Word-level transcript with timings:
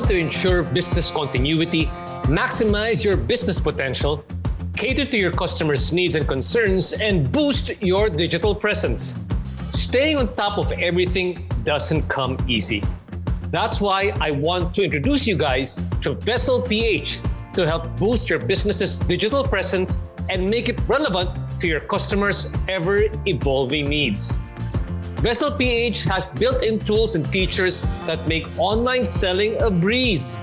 Want 0.00 0.12
to 0.12 0.18
ensure 0.18 0.62
business 0.62 1.10
continuity, 1.10 1.84
maximize 2.24 3.04
your 3.04 3.18
business 3.18 3.60
potential, 3.60 4.24
cater 4.74 5.04
to 5.04 5.18
your 5.18 5.30
customers' 5.30 5.92
needs 5.92 6.14
and 6.14 6.26
concerns, 6.26 6.94
and 6.94 7.30
boost 7.30 7.82
your 7.82 8.08
digital 8.08 8.54
presence? 8.54 9.14
Staying 9.72 10.16
on 10.16 10.34
top 10.36 10.56
of 10.56 10.72
everything 10.72 11.46
doesn't 11.64 12.08
come 12.08 12.38
easy. 12.48 12.82
That's 13.50 13.78
why 13.78 14.14
I 14.22 14.30
want 14.30 14.72
to 14.76 14.84
introduce 14.84 15.26
you 15.26 15.36
guys 15.36 15.76
to 16.00 16.14
Vessell 16.14 16.66
PH 16.66 17.20
to 17.52 17.66
help 17.66 17.94
boost 17.98 18.30
your 18.30 18.38
business's 18.38 18.96
digital 18.96 19.44
presence 19.44 20.00
and 20.30 20.48
make 20.48 20.70
it 20.70 20.80
relevant 20.88 21.28
to 21.60 21.68
your 21.68 21.80
customers' 21.80 22.50
ever 22.70 23.02
evolving 23.26 23.90
needs. 23.90 24.38
Vessell 25.20 25.58
PH 25.58 26.04
has 26.04 26.24
built 26.24 26.62
in 26.62 26.78
tools 26.78 27.14
and 27.14 27.26
features 27.26 27.82
that 28.06 28.26
make 28.26 28.46
online 28.56 29.04
selling 29.04 29.60
a 29.60 29.70
breeze. 29.70 30.40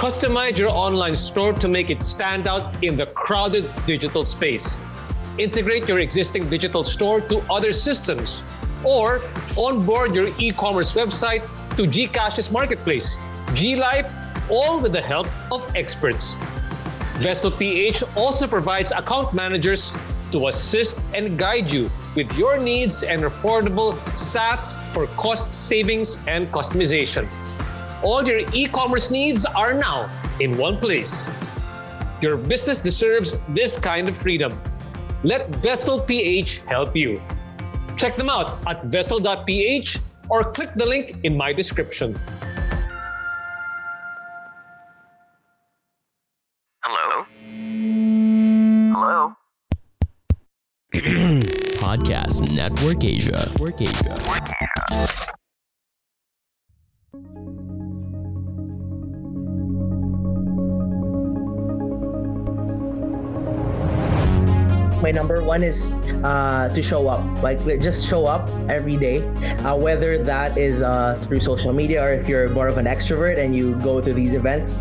Customize 0.00 0.56
your 0.56 0.70
online 0.70 1.14
store 1.14 1.52
to 1.52 1.68
make 1.68 1.90
it 1.90 2.02
stand 2.02 2.48
out 2.48 2.82
in 2.82 2.96
the 2.96 3.04
crowded 3.04 3.68
digital 3.84 4.24
space. 4.24 4.80
Integrate 5.36 5.86
your 5.86 5.98
existing 5.98 6.48
digital 6.48 6.84
store 6.84 7.20
to 7.20 7.42
other 7.50 7.70
systems 7.70 8.42
or 8.82 9.20
onboard 9.58 10.14
your 10.14 10.28
e 10.38 10.52
commerce 10.52 10.94
website 10.94 11.42
to 11.76 11.82
Gcash's 11.82 12.50
marketplace, 12.50 13.18
GLife, 13.48 14.10
all 14.50 14.80
with 14.80 14.92
the 14.92 15.02
help 15.02 15.26
of 15.52 15.60
experts. 15.76 16.38
Vessell 17.20 17.52
PH 17.58 18.02
also 18.16 18.46
provides 18.46 18.90
account 18.90 19.34
managers 19.34 19.92
to 20.30 20.48
assist 20.48 21.02
and 21.14 21.38
guide 21.38 21.70
you 21.70 21.90
with 22.14 22.32
your 22.36 22.58
needs 22.58 23.02
and 23.02 23.22
affordable 23.22 23.94
SaaS 24.16 24.74
for 24.92 25.06
cost 25.18 25.52
savings 25.52 26.18
and 26.26 26.46
customization. 26.52 27.28
All 28.02 28.26
your 28.26 28.42
e 28.52 28.66
commerce 28.66 29.10
needs 29.10 29.44
are 29.44 29.74
now 29.74 30.08
in 30.40 30.56
one 30.56 30.76
place. 30.76 31.30
Your 32.20 32.36
business 32.36 32.80
deserves 32.80 33.36
this 33.48 33.78
kind 33.78 34.08
of 34.08 34.16
freedom. 34.16 34.60
Let 35.22 35.50
Vessell 35.62 36.06
PH 36.06 36.58
help 36.66 36.96
you. 36.96 37.20
Check 37.96 38.16
them 38.16 38.30
out 38.30 38.58
at 38.66 38.90
vessell.ph 38.90 39.98
or 40.28 40.44
click 40.52 40.70
the 40.76 40.86
link 40.86 41.16
in 41.24 41.36
my 41.36 41.52
description. 41.52 42.18
Podcast 51.88 52.44
Network 52.52 53.02
Asia. 53.02 53.48
Network 53.48 53.80
Asia. 53.80 54.12
my 65.00 65.10
number 65.10 65.42
one 65.42 65.62
is 65.62 65.90
uh, 66.24 66.68
to 66.74 66.82
show 66.82 67.08
up 67.08 67.24
like 67.42 67.64
just 67.80 68.06
show 68.06 68.26
up 68.26 68.50
every 68.68 68.98
day 68.98 69.24
uh, 69.64 69.74
whether 69.74 70.18
that 70.18 70.58
is 70.58 70.82
uh, 70.82 71.14
through 71.22 71.40
social 71.40 71.72
media 71.72 72.04
or 72.04 72.12
if 72.12 72.28
you're 72.28 72.50
more 72.50 72.68
of 72.68 72.76
an 72.76 72.84
extrovert 72.84 73.38
and 73.38 73.56
you 73.56 73.74
go 73.76 73.98
to 73.98 74.12
these 74.12 74.34
events 74.34 74.76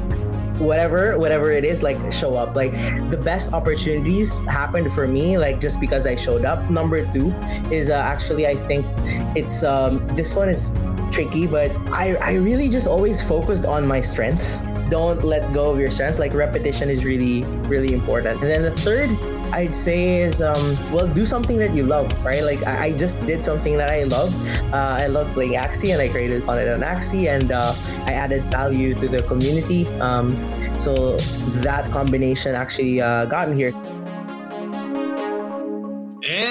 whatever 0.59 1.17
whatever 1.17 1.51
it 1.51 1.65
is 1.65 1.83
like 1.83 1.97
show 2.11 2.35
up. 2.35 2.55
Like 2.55 2.73
the 3.09 3.17
best 3.17 3.53
opportunities 3.53 4.41
happened 4.45 4.91
for 4.91 5.07
me 5.07 5.37
like 5.37 5.59
just 5.59 5.79
because 5.79 6.07
i 6.07 6.15
showed 6.15 6.45
up. 6.45 6.69
Number 6.69 7.05
two 7.13 7.31
is 7.71 7.89
uh, 7.89 7.95
actually 7.95 8.47
i 8.47 8.55
think 8.55 8.85
it's 9.35 9.63
um 9.63 10.05
this 10.15 10.35
one 10.35 10.49
is 10.49 10.71
tricky 11.09 11.47
but 11.47 11.71
i 11.93 12.15
i 12.15 12.33
really 12.33 12.67
just 12.67 12.85
always 12.85 13.21
focused 13.21 13.65
on 13.65 13.87
my 13.87 14.01
strengths. 14.01 14.65
Don't 14.89 15.23
let 15.23 15.53
go 15.53 15.71
of 15.71 15.79
your 15.79 15.91
strengths. 15.91 16.19
Like 16.19 16.33
repetition 16.33 16.89
is 16.89 17.05
really 17.05 17.43
really 17.67 17.93
important. 17.93 18.41
And 18.41 18.49
then 18.49 18.63
the 18.63 18.71
third 18.71 19.09
I'd 19.51 19.73
say 19.73 20.21
is 20.21 20.41
um, 20.41 20.77
well, 20.91 21.07
do 21.07 21.25
something 21.25 21.57
that 21.57 21.73
you 21.75 21.83
love, 21.83 22.07
right? 22.23 22.43
Like 22.43 22.65
I, 22.65 22.85
I 22.85 22.91
just 22.91 23.25
did 23.25 23.43
something 23.43 23.77
that 23.77 23.89
I 23.89 24.03
love. 24.03 24.33
Uh, 24.73 24.97
I 25.01 25.07
love 25.07 25.31
playing 25.33 25.53
Axie, 25.53 25.93
and 25.93 26.01
I 26.01 26.09
created 26.09 26.45
content 26.45 26.69
on 26.69 26.81
Axie, 26.81 27.27
and 27.27 27.51
uh, 27.51 27.73
I 28.05 28.13
added 28.13 28.51
value 28.51 28.93
to 28.95 29.07
the 29.07 29.21
community. 29.23 29.87
Um, 29.99 30.35
so 30.79 31.17
that 31.63 31.91
combination 31.91 32.55
actually 32.55 33.01
uh, 33.01 33.25
got 33.25 33.49
me 33.49 33.55
here. 33.55 33.73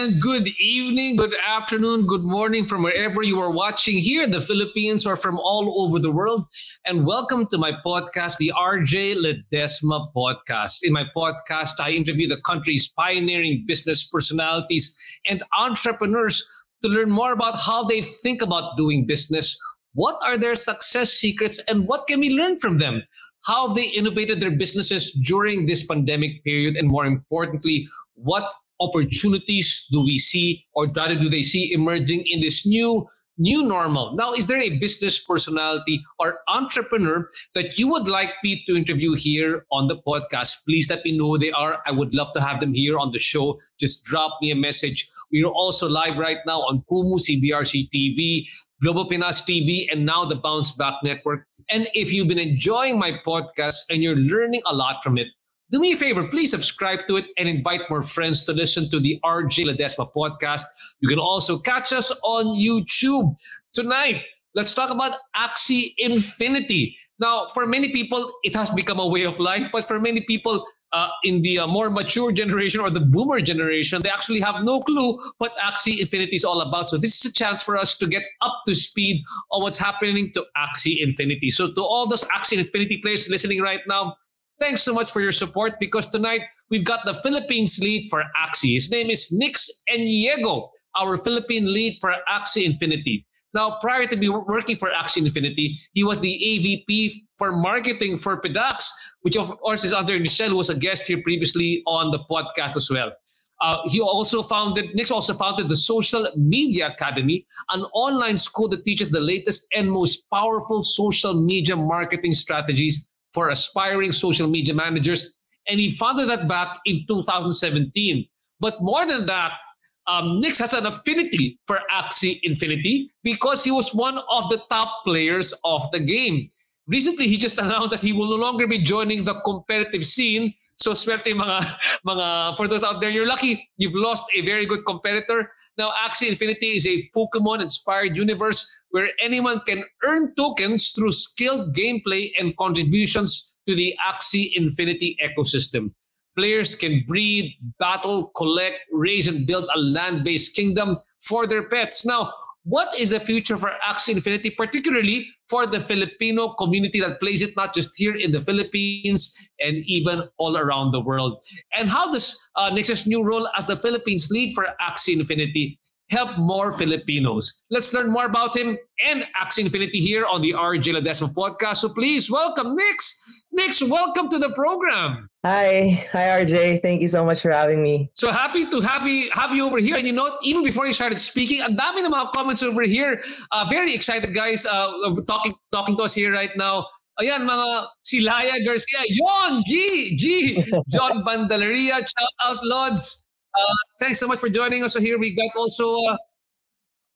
And 0.06 0.22
good 0.22 0.46
evening, 0.60 1.16
good 1.16 1.34
afternoon, 1.44 2.06
good 2.06 2.22
morning 2.22 2.64
from 2.64 2.84
wherever 2.84 3.24
you 3.24 3.40
are 3.40 3.50
watching 3.50 3.98
here 3.98 4.22
in 4.22 4.30
the 4.30 4.40
Philippines 4.40 5.04
or 5.04 5.16
from 5.16 5.36
all 5.40 5.82
over 5.82 5.98
the 5.98 6.12
world. 6.12 6.46
And 6.84 7.04
welcome 7.04 7.44
to 7.48 7.58
my 7.58 7.72
podcast, 7.84 8.36
the 8.36 8.52
RJ 8.56 9.16
Ledesma 9.16 10.12
Podcast. 10.14 10.84
In 10.84 10.92
my 10.92 11.06
podcast, 11.16 11.80
I 11.80 11.90
interview 11.90 12.28
the 12.28 12.40
country's 12.42 12.86
pioneering 12.86 13.64
business 13.66 14.06
personalities 14.06 14.96
and 15.28 15.42
entrepreneurs 15.58 16.48
to 16.82 16.88
learn 16.88 17.10
more 17.10 17.32
about 17.32 17.58
how 17.58 17.82
they 17.82 18.00
think 18.00 18.42
about 18.42 18.76
doing 18.76 19.08
business, 19.08 19.58
what 19.94 20.20
are 20.22 20.38
their 20.38 20.54
success 20.54 21.14
secrets, 21.14 21.58
and 21.66 21.88
what 21.88 22.06
can 22.06 22.20
we 22.20 22.30
learn 22.30 22.60
from 22.60 22.78
them? 22.78 23.02
How 23.44 23.66
have 23.66 23.76
they 23.76 23.86
innovated 23.86 24.38
their 24.38 24.52
businesses 24.52 25.10
during 25.26 25.66
this 25.66 25.84
pandemic 25.84 26.44
period? 26.44 26.76
And 26.76 26.86
more 26.86 27.06
importantly, 27.06 27.88
what 28.14 28.44
opportunities 28.80 29.86
do 29.90 30.02
we 30.02 30.18
see 30.18 30.64
or 30.74 30.86
rather 30.88 31.14
do 31.14 31.28
they 31.28 31.42
see 31.42 31.72
emerging 31.72 32.24
in 32.26 32.40
this 32.40 32.66
new 32.66 33.06
new 33.38 33.62
normal? 33.62 34.14
Now 34.14 34.32
is 34.32 34.46
there 34.46 34.60
a 34.60 34.78
business 34.78 35.18
personality 35.18 36.02
or 36.18 36.38
entrepreneur 36.48 37.28
that 37.54 37.78
you 37.78 37.88
would 37.88 38.08
like 38.08 38.30
me 38.42 38.64
to 38.66 38.76
interview 38.76 39.14
here 39.14 39.66
on 39.70 39.88
the 39.88 39.98
podcast? 40.06 40.64
Please 40.64 40.88
let 40.88 41.04
me 41.04 41.16
know 41.16 41.26
who 41.26 41.38
they 41.38 41.52
are. 41.52 41.78
I 41.86 41.90
would 41.90 42.14
love 42.14 42.32
to 42.32 42.40
have 42.40 42.60
them 42.60 42.72
here 42.72 42.98
on 42.98 43.12
the 43.12 43.18
show. 43.18 43.58
Just 43.78 44.04
drop 44.04 44.38
me 44.40 44.50
a 44.50 44.56
message. 44.56 45.08
We 45.30 45.44
are 45.44 45.52
also 45.52 45.88
live 45.88 46.18
right 46.18 46.38
now 46.46 46.60
on 46.60 46.82
kumu 46.90 47.18
cbrc 47.18 47.90
tv 47.90 48.46
global 48.82 49.08
pinas 49.08 49.40
tv 49.42 49.86
and 49.90 50.04
now 50.04 50.24
the 50.24 50.36
bounce 50.36 50.72
back 50.72 50.94
network. 51.02 51.46
And 51.68 51.88
if 51.94 52.12
you've 52.12 52.28
been 52.28 52.38
enjoying 52.38 52.98
my 52.98 53.12
podcast 53.26 53.76
and 53.90 54.02
you're 54.02 54.16
learning 54.16 54.62
a 54.66 54.74
lot 54.74 55.02
from 55.02 55.18
it 55.18 55.28
do 55.70 55.80
me 55.80 55.92
a 55.92 55.96
favor, 55.96 56.26
please 56.28 56.50
subscribe 56.50 57.06
to 57.08 57.16
it 57.16 57.26
and 57.38 57.48
invite 57.48 57.82
more 57.90 58.02
friends 58.02 58.44
to 58.44 58.52
listen 58.52 58.88
to 58.90 59.00
the 59.00 59.18
RJ 59.24 59.66
Ledesma 59.66 60.12
podcast. 60.14 60.62
You 61.00 61.08
can 61.08 61.18
also 61.18 61.58
catch 61.58 61.92
us 61.92 62.12
on 62.22 62.46
YouTube. 62.56 63.34
Tonight, 63.72 64.22
let's 64.54 64.74
talk 64.74 64.90
about 64.90 65.18
Axie 65.36 65.92
Infinity. 65.98 66.96
Now, 67.18 67.48
for 67.48 67.66
many 67.66 67.92
people, 67.92 68.32
it 68.44 68.54
has 68.54 68.70
become 68.70 69.00
a 69.00 69.06
way 69.06 69.24
of 69.24 69.40
life, 69.40 69.68
but 69.72 69.88
for 69.88 69.98
many 69.98 70.20
people 70.20 70.64
uh, 70.92 71.08
in 71.24 71.42
the 71.42 71.58
uh, 71.58 71.66
more 71.66 71.90
mature 71.90 72.30
generation 72.30 72.80
or 72.80 72.88
the 72.88 73.00
boomer 73.00 73.40
generation, 73.40 74.00
they 74.02 74.08
actually 74.08 74.40
have 74.40 74.62
no 74.62 74.80
clue 74.80 75.20
what 75.38 75.52
Axie 75.58 75.98
Infinity 75.98 76.36
is 76.36 76.44
all 76.44 76.60
about. 76.60 76.88
So, 76.88 76.96
this 76.96 77.24
is 77.24 77.32
a 77.32 77.34
chance 77.34 77.60
for 77.62 77.76
us 77.76 77.98
to 77.98 78.06
get 78.06 78.22
up 78.40 78.62
to 78.68 78.74
speed 78.74 79.24
on 79.50 79.62
what's 79.62 79.78
happening 79.78 80.30
to 80.34 80.44
Axie 80.56 81.02
Infinity. 81.02 81.50
So, 81.50 81.72
to 81.72 81.82
all 81.82 82.06
those 82.06 82.22
Axie 82.24 82.58
Infinity 82.58 82.98
players 82.98 83.28
listening 83.28 83.60
right 83.60 83.80
now, 83.88 84.14
Thanks 84.58 84.82
so 84.82 84.94
much 84.94 85.10
for 85.10 85.20
your 85.20 85.32
support 85.32 85.74
because 85.78 86.08
tonight 86.08 86.40
we've 86.70 86.84
got 86.84 87.00
the 87.04 87.14
Philippines 87.22 87.78
lead 87.78 88.08
for 88.08 88.24
Axie. 88.42 88.72
His 88.72 88.90
name 88.90 89.10
is 89.10 89.30
Nix 89.30 89.68
Eniego, 89.92 90.70
our 90.98 91.18
Philippine 91.18 91.72
lead 91.72 91.98
for 92.00 92.14
Axie 92.30 92.64
Infinity. 92.64 93.26
Now, 93.52 93.76
prior 93.82 94.06
to 94.06 94.16
be 94.16 94.30
working 94.30 94.76
for 94.76 94.88
Axie 94.90 95.26
Infinity, 95.26 95.76
he 95.92 96.04
was 96.04 96.20
the 96.20 96.32
AVP 96.32 97.12
for 97.38 97.52
marketing 97.52 98.16
for 98.16 98.40
PDAX, 98.40 98.88
which 99.20 99.36
of 99.36 99.58
course 99.60 99.84
is 99.84 99.92
under 99.92 100.18
Michelle, 100.18 100.50
who 100.50 100.56
was 100.56 100.70
a 100.70 100.74
guest 100.74 101.06
here 101.06 101.20
previously 101.22 101.82
on 101.86 102.10
the 102.10 102.20
podcast 102.30 102.76
as 102.76 102.90
well. 102.90 103.12
Uh, 103.60 103.78
he 103.88 104.00
also 104.00 104.42
founded, 104.42 104.94
Nix 104.94 105.10
also 105.10 105.34
founded 105.34 105.68
the 105.68 105.76
Social 105.76 106.30
Media 106.36 106.88
Academy, 106.88 107.46
an 107.70 107.82
online 107.92 108.38
school 108.38 108.68
that 108.68 108.84
teaches 108.84 109.10
the 109.10 109.20
latest 109.20 109.66
and 109.74 109.90
most 109.90 110.30
powerful 110.30 110.82
social 110.82 111.34
media 111.34 111.76
marketing 111.76 112.32
strategies 112.32 113.08
for 113.36 113.50
aspiring 113.50 114.12
social 114.12 114.48
media 114.48 114.72
managers. 114.72 115.36
And 115.68 115.78
he 115.78 115.90
founded 115.90 116.30
that 116.30 116.48
back 116.48 116.80
in 116.86 117.04
2017. 117.06 118.26
But 118.58 118.80
more 118.80 119.04
than 119.04 119.26
that, 119.26 119.60
um, 120.08 120.40
Nix 120.40 120.56
has 120.58 120.72
an 120.72 120.86
affinity 120.86 121.58
for 121.66 121.80
Axie 121.92 122.40
Infinity 122.42 123.10
because 123.22 123.62
he 123.62 123.70
was 123.70 123.92
one 123.92 124.18
of 124.30 124.48
the 124.48 124.62
top 124.70 125.04
players 125.04 125.52
of 125.64 125.82
the 125.92 126.00
game. 126.00 126.48
Recently, 126.86 127.28
he 127.28 127.36
just 127.36 127.58
announced 127.64 127.90
that 127.90 128.00
he 128.00 128.14
will 128.14 128.30
no 128.30 128.36
longer 128.36 128.66
be 128.66 128.78
joining 128.78 129.24
the 129.24 129.34
competitive 129.44 130.06
scene. 130.06 130.54
So, 130.76 130.92
swerte 130.92 131.34
mga, 131.34 131.76
mga, 132.06 132.56
for 132.56 132.68
those 132.68 132.84
out 132.84 133.02
there, 133.02 133.10
you're 133.10 133.26
lucky 133.26 133.68
you've 133.76 133.94
lost 133.94 134.24
a 134.34 134.40
very 134.42 134.64
good 134.64 134.86
competitor. 134.86 135.50
Now, 135.78 135.92
Axie 136.06 136.28
Infinity 136.28 136.76
is 136.76 136.86
a 136.86 137.08
Pokemon-inspired 137.14 138.16
universe 138.16 138.66
where 138.90 139.10
anyone 139.22 139.60
can 139.66 139.84
earn 140.06 140.34
tokens 140.34 140.90
through 140.92 141.12
skilled 141.12 141.76
gameplay 141.76 142.30
and 142.38 142.56
contributions 142.56 143.58
to 143.66 143.74
the 143.74 143.94
Axie 144.08 144.52
Infinity 144.54 145.18
ecosystem. 145.22 145.92
Players 146.36 146.74
can 146.74 147.04
breed, 147.06 147.56
battle, 147.78 148.30
collect, 148.36 148.76
raise, 148.92 149.26
and 149.26 149.46
build 149.46 149.68
a 149.74 149.78
land 149.78 150.24
based 150.24 150.54
kingdom 150.54 150.98
for 151.20 151.46
their 151.46 151.68
pets. 151.68 152.06
Now, 152.06 152.32
what 152.66 152.98
is 152.98 153.10
the 153.10 153.20
future 153.20 153.56
for 153.56 153.70
Axie 153.86 154.16
Infinity, 154.16 154.50
particularly 154.50 155.28
for 155.48 155.68
the 155.68 155.78
Filipino 155.78 156.54
community 156.54 157.00
that 157.00 157.20
plays 157.20 157.40
it 157.40 157.54
not 157.56 157.72
just 157.72 157.90
here 157.96 158.16
in 158.16 158.32
the 158.32 158.40
Philippines 158.40 159.36
and 159.60 159.76
even 159.86 160.24
all 160.38 160.58
around 160.58 160.90
the 160.90 161.00
world? 161.00 161.44
And 161.76 161.88
how 161.88 162.12
does 162.12 162.36
uh, 162.56 162.70
Nix's 162.70 163.06
new 163.06 163.22
role 163.22 163.48
as 163.56 163.68
the 163.68 163.76
Philippines 163.76 164.28
lead 164.32 164.52
for 164.52 164.66
Axie 164.80 165.16
Infinity 165.16 165.78
help 166.10 166.38
more 166.38 166.72
Filipinos. 166.72 167.64
Let's 167.70 167.92
learn 167.92 168.10
more 168.10 168.26
about 168.26 168.56
him 168.56 168.78
and 169.04 169.24
Axie 169.40 169.60
Infinity 169.60 170.00
here 170.00 170.26
on 170.26 170.40
the 170.40 170.52
RJ 170.52 170.94
Ledesma 170.94 171.32
podcast. 171.34 171.78
So 171.78 171.88
please 171.88 172.30
welcome 172.30 172.76
Nix. 172.76 173.42
Nix, 173.52 173.82
welcome 173.82 174.28
to 174.28 174.38
the 174.38 174.50
program. 174.50 175.28
Hi, 175.44 176.06
hi 176.12 176.42
RJ. 176.42 176.82
Thank 176.82 177.00
you 177.00 177.08
so 177.08 177.24
much 177.24 177.40
for 177.40 177.50
having 177.50 177.82
me. 177.82 178.10
So 178.14 178.30
happy 178.30 178.66
to 178.66 178.80
have 178.80 179.06
you 179.06 179.30
have 179.32 179.54
you 179.54 179.66
over 179.66 179.78
here. 179.78 179.96
And 179.96 180.06
you 180.06 180.12
know, 180.12 180.38
even 180.42 180.62
before 180.62 180.86
you 180.86 180.92
started 180.92 181.18
speaking, 181.18 181.62
ang 181.62 181.76
dami 181.76 182.04
ng 182.04 182.12
mga 182.12 182.32
comments 182.32 182.62
over 182.62 182.82
here. 182.82 183.22
Uh, 183.50 183.66
very 183.68 183.94
excited 183.94 184.34
guys 184.34 184.66
uh, 184.66 184.92
talking 185.26 185.54
talking 185.72 185.96
to 185.96 186.02
us 186.02 186.14
here 186.14 186.32
right 186.32 186.54
now. 186.56 186.86
Ayan, 187.16 187.48
mga 187.48 187.88
si 188.04 188.20
Laya 188.20 188.60
Garcia, 188.60 189.00
Yon, 189.08 189.64
G, 189.64 190.16
G, 190.20 190.60
John 190.92 191.24
Bandaleria, 191.24 192.04
shout 192.04 192.34
out 192.44 192.60
Lods. 192.62 193.25
Uh, 193.56 193.74
thanks 193.98 194.20
so 194.20 194.26
much 194.26 194.38
for 194.38 194.48
joining 194.48 194.84
us. 194.84 194.92
So 194.92 195.00
here 195.00 195.18
we 195.18 195.34
got 195.34 195.50
also 195.56 195.96
uh, 196.04 196.16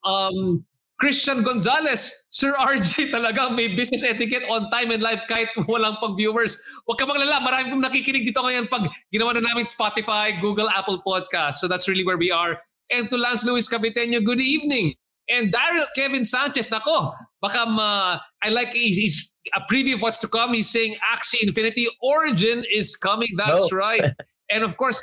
um, 0.07 0.65
Christian 0.99 1.43
Gonzalez. 1.43 2.13
Sir 2.29 2.53
RG 2.53 3.09
talaga 3.15 3.53
may 3.53 3.75
business 3.75 4.03
etiquette 4.03 4.43
on 4.49 4.69
time 4.69 4.91
and 4.91 5.01
life 5.01 5.21
kahit 5.29 5.49
walang 5.69 5.97
pag-viewers. 6.01 6.57
Huwag 6.89 6.97
ka 6.97 7.05
maglala. 7.05 7.41
Marami 7.41 7.73
pong 7.73 7.83
nakikinig 7.83 8.25
dito 8.25 8.41
ngayon 8.41 8.69
pag 8.69 8.89
ginawa 9.13 9.33
na 9.33 9.41
namin 9.41 9.65
Spotify, 9.65 10.33
Google, 10.41 10.69
Apple 10.69 11.01
Podcast. 11.05 11.61
So 11.61 11.67
that's 11.67 11.89
really 11.89 12.05
where 12.05 12.17
we 12.17 12.31
are. 12.31 12.57
And 12.89 13.09
to 13.09 13.17
Lance 13.17 13.43
Luis 13.45 13.69
Caviteño, 13.69 14.25
good 14.25 14.41
evening. 14.41 14.93
And 15.29 15.53
Daryl 15.53 15.85
Kevin 15.95 16.25
Sanchez, 16.25 16.67
nako, 16.69 17.13
baka 17.41 17.65
ma, 17.65 18.19
I 18.43 18.49
like 18.49 18.73
he's, 18.73 18.97
he's 18.97 19.33
a 19.55 19.61
preview 19.71 19.95
of 19.95 20.01
what's 20.01 20.17
to 20.19 20.27
come. 20.27 20.53
He's 20.53 20.69
saying 20.69 20.97
Axie 21.13 21.41
Infinity 21.41 21.87
Origin 22.03 22.65
is 22.71 22.95
coming. 22.95 23.29
That's 23.37 23.71
no. 23.71 23.77
right. 23.77 24.03
And 24.51 24.63
of 24.63 24.75
course, 24.75 25.01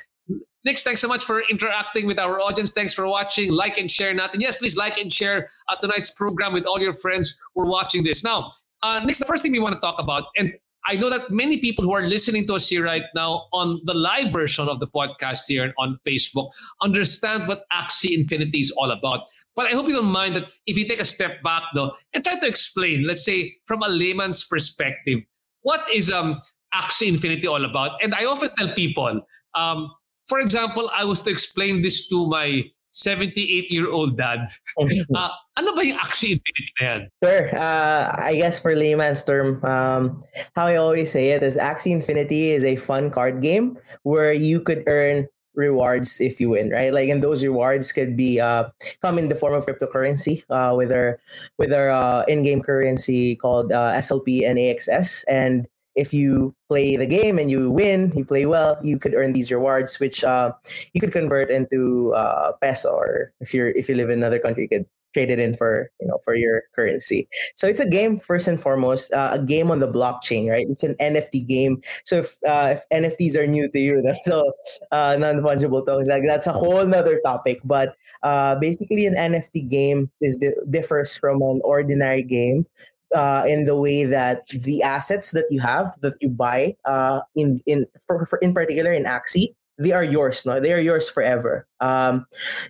Nix, 0.68 0.82
thanks 0.82 1.00
so 1.00 1.08
much 1.08 1.24
for 1.24 1.40
interacting 1.48 2.06
with 2.06 2.18
our 2.18 2.42
audience. 2.42 2.72
Thanks 2.72 2.92
for 2.92 3.08
watching. 3.08 3.50
Like 3.50 3.78
and 3.78 3.90
share 3.90 4.12
nothing. 4.12 4.42
Yes, 4.42 4.58
please 4.58 4.76
like 4.76 4.98
and 4.98 5.10
share 5.10 5.48
uh, 5.70 5.76
tonight's 5.76 6.10
program 6.10 6.52
with 6.52 6.66
all 6.66 6.78
your 6.78 6.92
friends 6.92 7.34
who 7.54 7.62
are 7.62 7.66
watching 7.66 8.04
this. 8.04 8.22
Now, 8.22 8.52
uh, 8.82 9.00
Nix, 9.02 9.16
the 9.16 9.24
first 9.24 9.42
thing 9.42 9.50
we 9.50 9.60
want 9.60 9.76
to 9.76 9.80
talk 9.80 9.98
about, 9.98 10.24
and 10.36 10.52
I 10.86 10.96
know 10.96 11.08
that 11.08 11.30
many 11.30 11.58
people 11.58 11.84
who 11.84 11.94
are 11.94 12.02
listening 12.02 12.46
to 12.48 12.54
us 12.54 12.68
here 12.68 12.84
right 12.84 13.04
now 13.14 13.46
on 13.54 13.80
the 13.84 13.94
live 13.94 14.30
version 14.30 14.68
of 14.68 14.78
the 14.78 14.86
podcast 14.88 15.44
here 15.48 15.72
on 15.78 15.98
Facebook 16.06 16.50
understand 16.82 17.48
what 17.48 17.62
Axie 17.72 18.14
Infinity 18.14 18.60
is 18.60 18.70
all 18.72 18.90
about. 18.90 19.20
But 19.56 19.68
I 19.68 19.70
hope 19.70 19.88
you 19.88 19.94
don't 19.94 20.12
mind 20.12 20.36
that 20.36 20.52
if 20.66 20.76
you 20.76 20.86
take 20.86 21.00
a 21.00 21.06
step 21.06 21.42
back 21.42 21.62
though 21.74 21.94
and 22.12 22.22
try 22.22 22.38
to 22.38 22.46
explain, 22.46 23.06
let's 23.06 23.24
say 23.24 23.56
from 23.64 23.82
a 23.82 23.88
layman's 23.88 24.44
perspective, 24.44 25.20
what 25.62 25.80
is 25.90 26.12
um 26.12 26.38
Axie 26.74 27.08
Infinity 27.08 27.46
all 27.46 27.64
about? 27.64 27.92
And 28.02 28.14
I 28.14 28.26
often 28.26 28.50
tell 28.58 28.74
people, 28.74 29.22
um, 29.54 29.90
for 30.28 30.38
example, 30.40 30.90
I 30.94 31.04
was 31.04 31.22
to 31.22 31.30
explain 31.30 31.82
this 31.82 32.06
to 32.08 32.26
my 32.26 32.64
78-year-old 32.92 34.16
dad. 34.16 34.48
Uh, 34.78 35.28
ano 35.58 35.74
ba 35.74 35.84
yung 35.84 35.98
Axie 35.98 36.36
Infinity 36.36 36.72
na 36.80 36.84
yan? 36.84 37.00
Sure. 37.24 37.44
Uh, 37.56 38.04
I 38.16 38.36
guess 38.36 38.60
for 38.60 38.76
layman's 38.76 39.24
term, 39.24 39.64
um, 39.64 40.22
how 40.54 40.66
I 40.66 40.76
always 40.76 41.10
say 41.10 41.30
it 41.32 41.42
is 41.42 41.56
Axie 41.56 41.92
Infinity 41.92 42.50
is 42.50 42.64
a 42.64 42.76
fun 42.76 43.10
card 43.10 43.42
game 43.42 43.78
where 44.02 44.32
you 44.32 44.60
could 44.60 44.84
earn 44.86 45.26
rewards 45.54 46.20
if 46.20 46.40
you 46.40 46.50
win, 46.50 46.70
right? 46.70 46.94
Like, 46.94 47.08
and 47.08 47.22
those 47.22 47.42
rewards 47.42 47.90
could 47.90 48.16
be 48.16 48.40
uh, 48.40 48.70
come 49.02 49.18
in 49.18 49.28
the 49.28 49.34
form 49.34 49.54
of 49.54 49.66
cryptocurrency 49.66 50.44
uh, 50.48 50.74
with 50.76 50.92
our 50.92 51.18
with 51.58 51.72
our 51.72 51.90
uh, 51.90 52.22
in-game 52.28 52.62
currency 52.62 53.34
called 53.36 53.72
uh, 53.72 53.92
SLP 53.98 54.48
and 54.48 54.56
AXS, 54.56 55.24
and 55.28 55.66
if 55.98 56.14
you 56.14 56.54
play 56.68 56.96
the 56.96 57.06
game 57.06 57.38
and 57.38 57.50
you 57.50 57.70
win, 57.70 58.12
you 58.14 58.24
play 58.24 58.46
well, 58.46 58.78
you 58.82 58.98
could 58.98 59.14
earn 59.14 59.32
these 59.32 59.50
rewards, 59.50 59.98
which 59.98 60.22
uh, 60.22 60.52
you 60.92 61.00
could 61.00 61.12
convert 61.12 61.50
into 61.50 62.14
uh, 62.14 62.52
peso, 62.62 62.94
or 62.94 63.32
if 63.40 63.52
you're 63.52 63.68
if 63.70 63.88
you 63.88 63.94
live 63.94 64.10
in 64.10 64.18
another 64.18 64.38
country, 64.38 64.62
you 64.62 64.68
could 64.68 64.86
trade 65.14 65.30
it 65.30 65.40
in 65.40 65.54
for 65.54 65.90
you 66.00 66.06
know 66.06 66.18
for 66.24 66.34
your 66.34 66.62
currency. 66.74 67.28
So 67.56 67.66
it's 67.66 67.80
a 67.80 67.88
game 67.88 68.18
first 68.18 68.46
and 68.46 68.60
foremost, 68.60 69.12
uh, 69.12 69.30
a 69.32 69.38
game 69.38 69.70
on 69.70 69.80
the 69.80 69.88
blockchain, 69.88 70.48
right? 70.48 70.66
It's 70.68 70.84
an 70.84 70.94
NFT 71.00 71.46
game. 71.46 71.82
So 72.04 72.16
if 72.16 72.36
uh, 72.46 72.76
if 72.76 72.82
NFTs 72.92 73.36
are 73.36 73.46
new 73.46 73.68
to 73.68 73.78
you, 73.78 74.02
that's 74.06 74.24
so 74.24 74.52
uh, 74.92 75.16
non 75.18 75.42
fungible 75.42 75.84
tokens. 75.84 76.08
Like 76.08 76.24
that's 76.26 76.46
a 76.46 76.52
whole 76.52 76.78
other 76.78 77.20
topic. 77.24 77.60
But 77.64 77.96
uh, 78.22 78.56
basically, 78.56 79.06
an 79.06 79.14
NFT 79.14 79.68
game 79.68 80.10
is 80.20 80.38
differs 80.70 81.16
from 81.16 81.42
an 81.42 81.60
ordinary 81.64 82.22
game 82.22 82.66
uh, 83.14 83.44
in 83.46 83.64
the 83.64 83.76
way 83.76 84.04
that 84.04 84.46
the 84.48 84.82
assets 84.82 85.32
that 85.32 85.46
you 85.50 85.60
have 85.60 85.94
that 86.02 86.14
you 86.20 86.28
buy 86.28 86.74
uh, 86.84 87.20
in 87.34 87.60
in 87.66 87.86
for, 88.06 88.26
for 88.26 88.38
in 88.38 88.52
particular 88.52 88.92
in 88.92 89.04
Axie 89.04 89.54
they 89.78 89.92
are 89.92 90.04
yours 90.04 90.44
no? 90.44 90.60
They 90.60 90.72
are 90.72 90.80
yours 90.80 91.08
forever. 91.08 91.66
Um, 91.80 92.26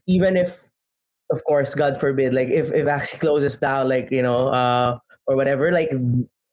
even 0.07 0.37
if 0.37 0.69
of 1.31 1.43
course 1.45 1.75
God 1.75 1.99
forbid 1.99 2.35
like 2.35 2.49
if 2.49 2.71
if 2.73 2.87
Axie 2.87 3.19
closes 3.21 3.59
down 3.59 3.89
like 3.89 4.09
you 4.11 4.23
know 4.23 4.49
uh, 4.49 4.99
or 5.27 5.37
whatever 5.37 5.73
like 5.73 5.91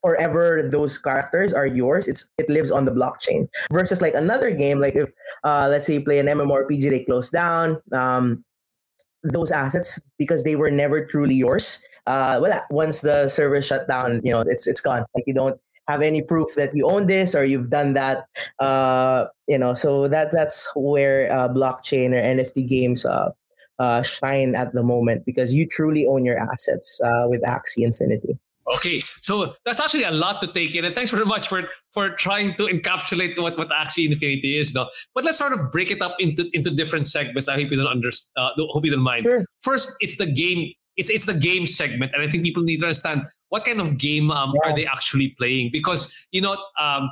forever 0.02 0.64
those 0.64 0.98
characters 0.98 1.54
are 1.54 1.66
yours 1.66 2.08
it's 2.08 2.30
it 2.38 2.50
lives 2.50 2.72
on 2.72 2.86
the 2.86 2.92
blockchain. 2.92 3.48
Versus 3.72 4.02
like 4.02 4.16
another 4.16 4.52
game 4.52 4.80
like 4.80 4.96
if 4.96 5.12
uh, 5.44 5.68
let's 5.70 5.86
say 5.86 5.96
you 5.96 6.04
play 6.04 6.20
an 6.20 6.28
MMORPG 6.28 6.90
they 6.90 7.04
close 7.04 7.30
down 7.30 7.82
um, 7.92 8.44
those 9.32 9.52
assets 9.52 10.02
because 10.18 10.44
they 10.44 10.56
were 10.56 10.72
never 10.72 11.06
truly 11.06 11.36
yours. 11.36 11.84
Uh, 12.08 12.40
well, 12.42 12.62
once 12.70 13.02
the 13.02 13.28
server 13.30 13.62
shut 13.62 13.88
down, 13.88 14.22
you 14.24 14.32
know, 14.32 14.42
it's 14.42 14.68
it's 14.68 14.82
gone. 14.82 15.06
Like 15.16 15.24
you 15.28 15.34
don't 15.34 15.60
have 15.88 16.02
any 16.02 16.22
proof 16.22 16.56
that 16.56 16.76
you 16.76 16.88
own 16.88 17.08
this 17.08 17.36
or 17.36 17.44
you've 17.44 17.70
done 17.70 17.94
that. 17.94 18.26
Uh, 18.60 19.26
you 19.48 19.58
know, 19.58 19.74
so 19.74 20.08
that 20.08 20.32
that's 20.32 20.70
where 20.76 21.32
uh, 21.32 21.50
blockchain 21.50 22.12
or 22.12 22.22
NFT 22.22 22.68
games 22.68 23.06
uh, 23.06 23.30
uh, 23.80 24.02
shine 24.02 24.56
at 24.56 24.74
the 24.74 24.84
moment 24.84 25.26
because 25.26 25.54
you 25.54 25.68
truly 25.68 26.06
own 26.06 26.26
your 26.26 26.38
assets 26.38 27.00
uh, 27.04 27.26
with 27.28 27.42
Axie 27.44 27.86
Infinity. 27.86 28.38
Okay, 28.68 29.00
so 29.22 29.54
that's 29.64 29.80
actually 29.80 30.04
a 30.04 30.12
lot 30.12 30.42
to 30.42 30.48
take 30.48 30.76
in, 30.76 30.86
and 30.86 30.96
thanks 30.96 31.12
very 31.12 31.26
much 31.26 31.48
for 31.48 31.64
for 31.94 32.10
trying 32.10 32.56
to 32.56 32.64
encapsulate 32.64 33.40
what 33.40 33.58
what 33.58 33.70
Axie 33.70 34.10
Infinity 34.12 34.58
is, 34.58 34.74
though. 34.74 34.90
But 35.14 35.24
let's 35.24 35.38
sort 35.38 35.54
of 35.54 35.72
break 35.72 35.92
it 35.92 36.02
up 36.02 36.16
into 36.20 36.50
into 36.54 36.72
different 36.72 37.06
segments. 37.06 37.48
I 37.48 37.56
hope 37.56 37.70
you 37.70 37.78
don't 37.78 37.88
understand. 37.88 38.32
Uh, 38.36 38.50
hope 38.72 38.84
you 38.86 38.92
don't 38.92 39.02
mind. 39.02 39.22
Sure. 39.22 39.46
First, 39.62 39.96
it's 40.00 40.18
the 40.18 40.26
game. 40.26 40.74
It's 40.98 41.10
it's 41.10 41.26
the 41.26 41.34
game 41.34 41.68
segment, 41.68 42.14
and 42.16 42.24
I 42.24 42.32
think 42.32 42.44
people 42.44 42.64
need 42.64 42.78
to 42.78 42.86
understand 42.86 43.24
what 43.50 43.66
kind 43.66 43.80
of 43.80 43.98
game 43.98 44.32
um, 44.32 44.54
yeah. 44.56 44.72
are 44.72 44.76
they 44.76 44.88
actually 44.88 45.36
playing 45.38 45.70
because 45.72 46.12
you 46.32 46.42
know 46.42 46.54
um, 46.80 47.12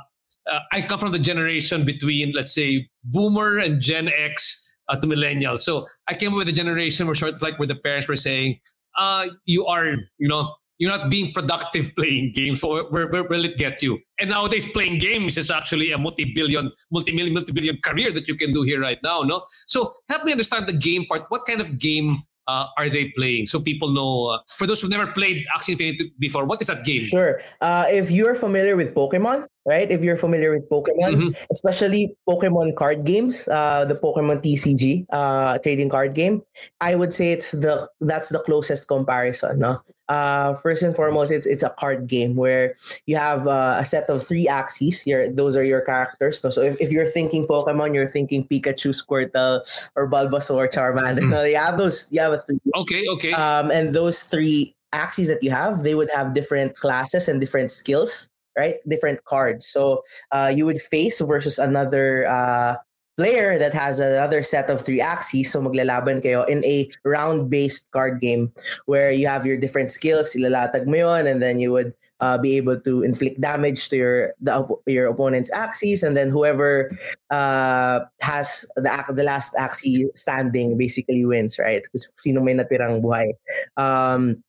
uh, 0.50 0.58
I 0.72 0.82
come 0.82 0.98
from 0.98 1.12
the 1.12 1.18
generation 1.18 1.84
between 1.84 2.32
let's 2.32 2.52
say 2.52 2.88
Boomer 3.04 3.58
and 3.58 3.80
Gen 3.80 4.08
X 4.08 4.64
uh, 4.88 4.96
to 4.96 5.06
millennials. 5.06 5.60
So 5.60 5.86
I 6.08 6.14
came 6.14 6.32
up 6.32 6.38
with 6.38 6.48
a 6.48 6.52
generation 6.52 7.06
where 7.06 7.14
sort 7.14 7.34
of 7.34 7.42
like 7.42 7.58
where 7.58 7.68
the 7.68 7.76
parents 7.76 8.08
were 8.08 8.16
saying, 8.16 8.58
uh, 8.98 9.26
you 9.44 9.66
are, 9.66 9.94
you 10.18 10.28
know, 10.28 10.54
you're 10.78 10.90
not 10.90 11.10
being 11.10 11.32
productive 11.32 11.92
playing 11.98 12.32
games. 12.34 12.60
So 12.60 12.84
where, 12.88 13.08
where 13.08 13.24
will 13.24 13.44
it 13.44 13.56
get 13.56 13.82
you? 13.82 13.98
And 14.20 14.30
nowadays, 14.30 14.64
playing 14.70 14.98
games 14.98 15.38
is 15.38 15.50
actually 15.50 15.92
a 15.92 15.98
multi-billion, 15.98 16.70
multi-million, 16.90 17.34
multi-billion 17.34 17.78
career 17.82 18.12
that 18.12 18.28
you 18.28 18.36
can 18.36 18.52
do 18.52 18.62
here 18.62 18.80
right 18.80 18.98
now. 19.02 19.22
No, 19.22 19.44
so 19.66 19.94
help 20.08 20.24
me 20.24 20.32
understand 20.32 20.66
the 20.66 20.72
game 20.72 21.06
part. 21.06 21.24
What 21.28 21.46
kind 21.46 21.60
of 21.60 21.78
game 21.78 22.22
uh, 22.46 22.66
are 22.76 22.90
they 22.90 23.12
playing? 23.16 23.46
So 23.46 23.60
people 23.60 23.90
know. 23.90 24.26
Uh, 24.26 24.38
for 24.56 24.66
those 24.66 24.80
who've 24.80 24.90
never 24.90 25.06
played 25.12 25.46
Axie 25.56 25.70
Infinity 25.70 26.12
before, 26.18 26.44
what 26.44 26.60
is 26.60 26.68
that 26.68 26.84
game? 26.84 27.00
Sure. 27.00 27.40
Uh, 27.60 27.86
if 27.88 28.10
you're 28.10 28.34
familiar 28.34 28.76
with 28.76 28.94
Pokemon, 28.94 29.46
right? 29.66 29.90
If 29.90 30.02
you're 30.02 30.16
familiar 30.16 30.50
with 30.52 30.68
Pokemon, 30.68 31.14
mm-hmm. 31.16 31.44
especially 31.50 32.14
Pokemon 32.28 32.76
card 32.76 33.04
games, 33.04 33.48
uh, 33.48 33.84
the 33.84 33.94
Pokemon 33.94 34.42
TCG 34.42 35.06
uh, 35.10 35.58
trading 35.58 35.88
card 35.88 36.14
game, 36.14 36.42
I 36.80 36.94
would 36.94 37.14
say 37.14 37.32
it's 37.32 37.52
the 37.52 37.88
that's 38.00 38.28
the 38.28 38.40
closest 38.40 38.88
comparison. 38.88 39.58
No, 39.58 39.80
uh, 40.08 40.54
first 40.54 40.82
and 40.82 40.94
foremost, 40.94 41.32
it's 41.32 41.46
it's 41.46 41.62
a 41.62 41.70
card 41.70 42.06
game 42.06 42.36
where 42.36 42.74
you 43.06 43.16
have 43.16 43.46
uh, 43.46 43.76
a 43.78 43.84
set 43.84 44.08
of 44.10 44.26
three 44.26 44.46
Axies. 44.46 45.02
Here, 45.02 45.30
those 45.30 45.56
are 45.56 45.64
your 45.64 45.80
characters. 45.80 46.40
So, 46.40 46.60
if, 46.60 46.80
if 46.80 46.92
you're 46.92 47.06
thinking 47.06 47.46
Pokemon, 47.46 47.94
you're 47.94 48.08
thinking 48.08 48.46
Pikachu, 48.46 48.92
Squirtle, 48.92 49.64
or 49.96 50.10
Bulbasaur, 50.10 50.70
Charmander. 50.70 51.24
Mm. 51.24 51.30
No, 51.30 51.44
you 51.44 51.56
have 51.56 51.78
those. 51.78 52.08
You 52.12 52.20
have 52.20 52.32
a 52.32 52.38
three. 52.42 52.60
Okay, 52.76 53.04
okay. 53.08 53.32
Um, 53.32 53.70
and 53.70 53.94
those 53.94 54.22
three 54.22 54.76
Axies 54.92 55.26
that 55.26 55.42
you 55.42 55.50
have, 55.50 55.82
they 55.82 55.94
would 55.94 56.10
have 56.14 56.34
different 56.34 56.76
classes 56.76 57.26
and 57.26 57.40
different 57.40 57.70
skills, 57.70 58.28
right? 58.56 58.76
Different 58.86 59.24
cards. 59.24 59.66
So, 59.66 60.02
uh, 60.32 60.52
you 60.54 60.66
would 60.66 60.80
face 60.80 61.20
versus 61.20 61.58
another 61.58 62.26
uh, 62.28 62.76
player 63.16 63.58
that 63.58 63.74
has 63.74 64.00
another 64.00 64.42
set 64.42 64.70
of 64.70 64.80
three 64.80 65.00
Axies. 65.00 65.46
So 65.46 65.62
maglalaban 65.62 66.22
kayo 66.22 66.46
in 66.48 66.64
a 66.64 66.90
round-based 67.04 67.90
card 67.90 68.20
game 68.20 68.52
where 68.86 69.10
you 69.10 69.26
have 69.26 69.46
your 69.46 69.56
different 69.56 69.90
skills, 69.90 70.34
ilalatag 70.34 70.86
mo 70.86 70.96
yun, 70.96 71.26
and 71.26 71.42
then 71.42 71.58
you 71.58 71.70
would 71.72 71.94
uh, 72.20 72.38
be 72.38 72.56
able 72.56 72.80
to 72.80 73.02
inflict 73.02 73.40
damage 73.40 73.88
to 73.90 73.96
your 73.96 74.34
the, 74.40 74.66
your 74.86 75.08
opponent's 75.08 75.50
Axies, 75.50 76.02
and 76.02 76.16
then 76.16 76.30
whoever 76.30 76.90
uh, 77.30 78.00
has 78.20 78.66
the 78.76 78.90
the 79.12 79.24
last 79.24 79.54
Axie 79.54 80.06
standing 80.14 80.78
basically 80.78 81.24
wins, 81.24 81.58
right? 81.58 81.82
Sino 82.16 82.40
may 82.40 82.54
natirang 82.54 83.02
buhay. 83.02 83.34
Um, 83.76 84.42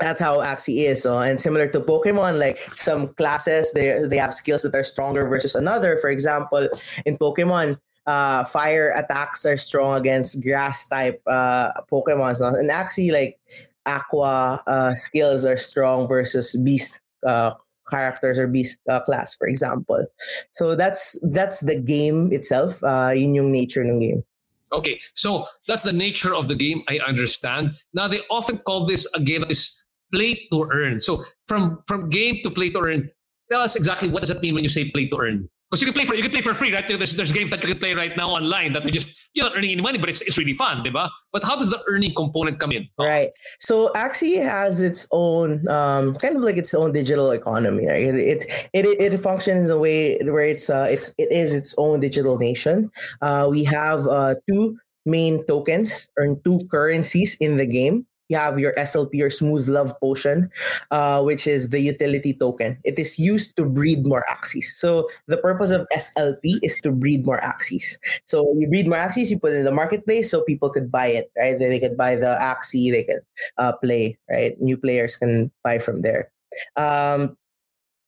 that's 0.00 0.20
how 0.20 0.42
Axie 0.42 0.84
is. 0.84 1.02
So, 1.02 1.18
and 1.18 1.40
similar 1.40 1.68
to 1.68 1.80
Pokemon, 1.80 2.38
like 2.38 2.58
some 2.76 3.08
classes, 3.14 3.72
they 3.72 4.04
they 4.04 4.18
have 4.18 4.34
skills 4.34 4.62
that 4.62 4.74
are 4.74 4.84
stronger 4.84 5.26
versus 5.26 5.54
another. 5.54 5.96
For 5.98 6.10
example, 6.10 6.68
in 7.06 7.16
Pokemon, 7.16 7.78
uh, 8.06 8.44
fire 8.44 8.90
attacks 8.96 9.46
are 9.46 9.56
strong 9.56 9.98
against 9.98 10.42
grass 10.42 10.88
type 10.88 11.22
uh, 11.26 11.72
Pokemon. 11.90 12.58
And 12.58 12.70
actually, 12.70 13.10
like 13.10 13.38
aqua 13.86 14.62
uh, 14.66 14.94
skills 14.94 15.44
are 15.44 15.56
strong 15.56 16.08
versus 16.08 16.54
beast 16.64 17.00
uh, 17.26 17.52
characters 17.88 18.38
or 18.38 18.46
beast 18.46 18.80
uh, 18.88 19.00
class, 19.00 19.34
for 19.34 19.46
example. 19.46 20.06
So 20.50 20.74
that's 20.74 21.18
that's 21.30 21.60
the 21.60 21.76
game 21.76 22.32
itself. 22.32 22.82
Uh, 22.82 23.12
yun 23.14 23.34
yung 23.34 23.52
nature 23.52 23.82
ng 23.82 24.00
game. 24.00 24.24
Okay, 24.72 24.98
so 25.14 25.46
that's 25.68 25.84
the 25.84 25.92
nature 25.92 26.34
of 26.34 26.48
the 26.48 26.54
game. 26.54 26.82
I 26.88 26.98
understand. 27.06 27.78
Now 27.92 28.08
they 28.08 28.20
often 28.30 28.58
call 28.58 28.86
this 28.86 29.06
a 29.14 29.20
game 29.20 29.44
is 29.48 29.84
play 30.12 30.48
to 30.50 30.68
earn. 30.72 30.98
So 30.98 31.24
from 31.46 31.82
from 31.86 32.10
game 32.10 32.40
to 32.42 32.50
play 32.50 32.70
to 32.70 32.80
earn, 32.80 33.10
tell 33.50 33.60
us 33.60 33.76
exactly 33.76 34.08
what 34.08 34.20
does 34.20 34.30
it 34.30 34.40
mean 34.42 34.54
when 34.54 34.64
you 34.64 34.70
say 34.70 34.90
play 34.90 35.08
to 35.08 35.16
earn? 35.18 35.48
Because 35.70 35.80
you 35.80 35.86
can 35.86 35.94
play 35.94 36.04
for 36.04 36.14
you 36.14 36.22
can 36.22 36.30
play 36.30 36.40
for 36.40 36.54
free, 36.54 36.72
right? 36.72 36.86
There's 36.86 37.14
there's 37.14 37.32
games 37.32 37.50
that 37.50 37.62
you 37.62 37.68
can 37.68 37.78
play 37.78 37.94
right 37.94 38.16
now 38.16 38.30
online 38.30 38.72
that 38.74 38.84
we 38.84 38.90
just 38.90 39.28
you're 39.34 39.44
not 39.46 39.56
earning 39.56 39.72
any 39.72 39.82
money, 39.82 39.98
but 39.98 40.08
it's 40.08 40.22
it's 40.22 40.38
really 40.38 40.52
fun, 40.54 40.84
diba? 40.84 41.10
But 41.32 41.42
how 41.42 41.56
does 41.56 41.70
the 41.70 41.82
earning 41.88 42.14
component 42.14 42.60
come 42.60 42.70
in? 42.70 42.88
Right. 42.98 43.30
So 43.60 43.90
Axie 43.94 44.42
has 44.42 44.82
its 44.82 45.08
own 45.10 45.66
um, 45.68 46.14
kind 46.16 46.36
of 46.36 46.42
like 46.42 46.56
its 46.56 46.74
own 46.74 46.92
digital 46.92 47.30
economy. 47.32 47.86
Right? 47.86 48.02
It, 48.02 48.14
it 48.14 48.46
it 48.72 49.12
it 49.12 49.18
functions 49.18 49.64
in 49.64 49.70
a 49.70 49.78
way 49.78 50.18
where 50.22 50.46
it's 50.46 50.70
uh 50.70 50.86
it's 50.88 51.14
it 51.18 51.32
is 51.32 51.54
its 51.54 51.74
own 51.76 52.00
digital 52.00 52.38
nation. 52.38 52.90
Uh, 53.20 53.48
we 53.50 53.64
have 53.64 54.06
uh 54.06 54.36
two 54.48 54.78
main 55.06 55.44
tokens 55.46 56.10
or 56.16 56.36
two 56.44 56.60
currencies 56.70 57.36
in 57.40 57.56
the 57.56 57.66
game 57.66 58.06
you 58.28 58.36
have 58.36 58.58
your 58.58 58.72
SLP 58.74 59.22
or 59.22 59.30
Smooth 59.30 59.68
Love 59.68 59.92
Potion, 60.00 60.50
uh, 60.90 61.22
which 61.22 61.46
is 61.46 61.70
the 61.70 61.80
utility 61.80 62.32
token. 62.34 62.78
It 62.84 62.98
is 62.98 63.18
used 63.18 63.56
to 63.56 63.64
breed 63.64 64.06
more 64.06 64.24
Axies. 64.30 64.64
So 64.64 65.08
the 65.26 65.36
purpose 65.36 65.70
of 65.70 65.86
SLP 65.92 66.58
is 66.62 66.80
to 66.82 66.90
breed 66.90 67.26
more 67.26 67.40
Axies. 67.40 67.98
So 68.26 68.54
you 68.58 68.68
breed 68.68 68.88
more 68.88 68.98
Axies, 68.98 69.30
you 69.30 69.38
put 69.38 69.52
it 69.52 69.56
in 69.56 69.64
the 69.64 69.72
marketplace 69.72 70.30
so 70.30 70.42
people 70.42 70.70
could 70.70 70.90
buy 70.90 71.08
it, 71.08 71.30
right? 71.36 71.58
They, 71.58 71.80
could 71.80 71.96
buy 71.96 72.16
the 72.16 72.38
axie, 72.40 72.90
they 72.90 73.04
could 73.04 73.20
uh, 73.58 73.72
play, 73.72 74.18
right? 74.30 74.58
New 74.60 74.76
players 74.76 75.16
can 75.16 75.50
buy 75.62 75.78
from 75.78 76.02
there. 76.02 76.30
Um, 76.76 77.36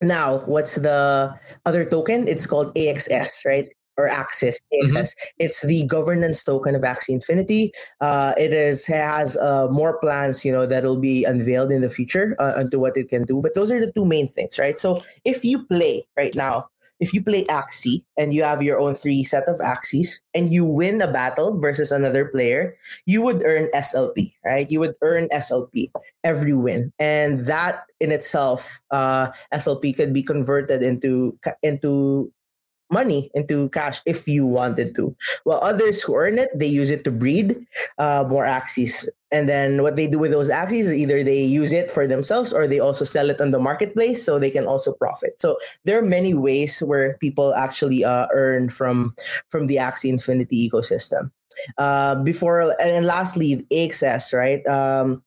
now, 0.01 0.39
what's 0.47 0.77
the 0.77 1.35
other 1.65 1.85
token? 1.85 2.29
It's 2.29 2.47
called 2.47 2.75
AXS, 2.75 3.45
right? 3.45 3.69
Or 3.97 4.09
Axis 4.09 4.61
AXS. 4.73 4.93
Mm-hmm. 4.93 5.29
It's 5.39 5.63
the 5.63 5.87
governance 5.87 6.45
token 6.45 6.75
of 6.75 6.83
Axie 6.83 7.11
Infinity. 7.11 7.73
Uh, 8.01 8.35
it 8.37 8.53
is 8.53 8.87
has 8.87 9.37
uh, 9.39 9.69
more 9.71 9.99
plans, 9.99 10.45
you 10.45 10.53
know, 10.53 10.67
that'll 10.67 10.99
be 10.99 11.25
unveiled 11.25 11.73
in 11.73 11.81
the 11.81 11.91
future 11.91 12.37
uh, 12.39 12.53
onto 12.57 12.79
what 12.79 12.97
it 12.97 13.09
can 13.09 13.25
do. 13.25 13.41
But 13.41 13.55
those 13.55 13.71
are 13.71 13.81
the 13.81 13.93
two 13.93 14.05
main 14.05 14.29
things, 14.29 14.59
right? 14.59 14.79
So 14.79 15.03
if 15.25 15.45
you 15.45 15.65
play 15.65 16.07
right 16.17 16.35
now, 16.35 16.69
if 17.01 17.13
you 17.13 17.23
play 17.23 17.45
Axie 17.45 18.03
and 18.17 18.33
you 18.33 18.43
have 18.43 18.63
your 18.63 18.81
own 18.81 18.95
three 18.95 19.25
set 19.25 19.49
of 19.49 19.59
Axies 19.61 20.21
and 20.35 20.53
you 20.53 20.65
win 20.65 21.03
a 21.03 21.11
battle 21.11 21.59
versus 21.59 21.93
another 21.93 22.27
player, 22.27 22.77
you 23.05 23.21
would 23.23 23.43
earn 23.45 23.69
SLP, 23.75 24.33
right? 24.45 24.71
You 24.71 24.81
would 24.81 24.95
earn 25.03 25.29
SLP 25.29 25.91
every 26.25 26.55
win, 26.55 26.93
and 26.99 27.45
that 27.47 27.85
in 28.01 28.13
itself, 28.13 28.81
uh, 28.91 29.29
SLP 29.53 29.97
could 29.97 30.13
be 30.13 30.23
converted 30.23 30.83
into 30.83 31.39
into 31.63 32.33
money 32.91 33.31
into 33.35 33.69
cash 33.71 34.01
if 34.07 34.29
you 34.29 34.47
wanted 34.47 34.95
to. 34.95 35.15
While 35.45 35.61
others 35.63 36.03
who 36.03 36.15
earn 36.15 36.39
it, 36.39 36.51
they 36.55 36.67
use 36.67 36.91
it 36.91 37.05
to 37.05 37.11
breed 37.11 37.67
uh, 37.99 38.25
more 38.29 38.45
Axies. 38.45 39.09
And 39.33 39.49
then 39.49 39.83
what 39.83 39.97
they 39.97 40.07
do 40.07 40.19
with 40.19 40.31
those 40.31 40.51
Axies, 40.51 40.95
either 40.95 41.25
they 41.25 41.43
use 41.43 41.73
it 41.73 41.91
for 41.91 42.07
themselves 42.07 42.53
or 42.53 42.69
they 42.69 42.79
also 42.79 43.05
sell 43.05 43.29
it 43.31 43.41
on 43.41 43.51
the 43.51 43.59
marketplace 43.59 44.25
so 44.25 44.39
they 44.39 44.51
can 44.51 44.67
also 44.67 44.93
profit. 44.93 45.41
So 45.41 45.59
there 45.85 45.99
are 45.99 46.03
many 46.03 46.35
ways 46.35 46.81
where 46.81 47.19
people 47.19 47.55
actually 47.55 48.05
uh, 48.05 48.29
earn 48.33 48.69
from 48.69 49.15
from 49.51 49.67
the 49.67 49.77
Axie 49.77 50.11
Infinity 50.11 50.71
ecosystem. 50.71 51.31
Uh, 51.79 52.17
before 52.17 52.75
and 52.81 53.07
lastly, 53.07 53.67
AXS, 53.73 54.37
right? 54.37 54.67
Um, 54.67 55.23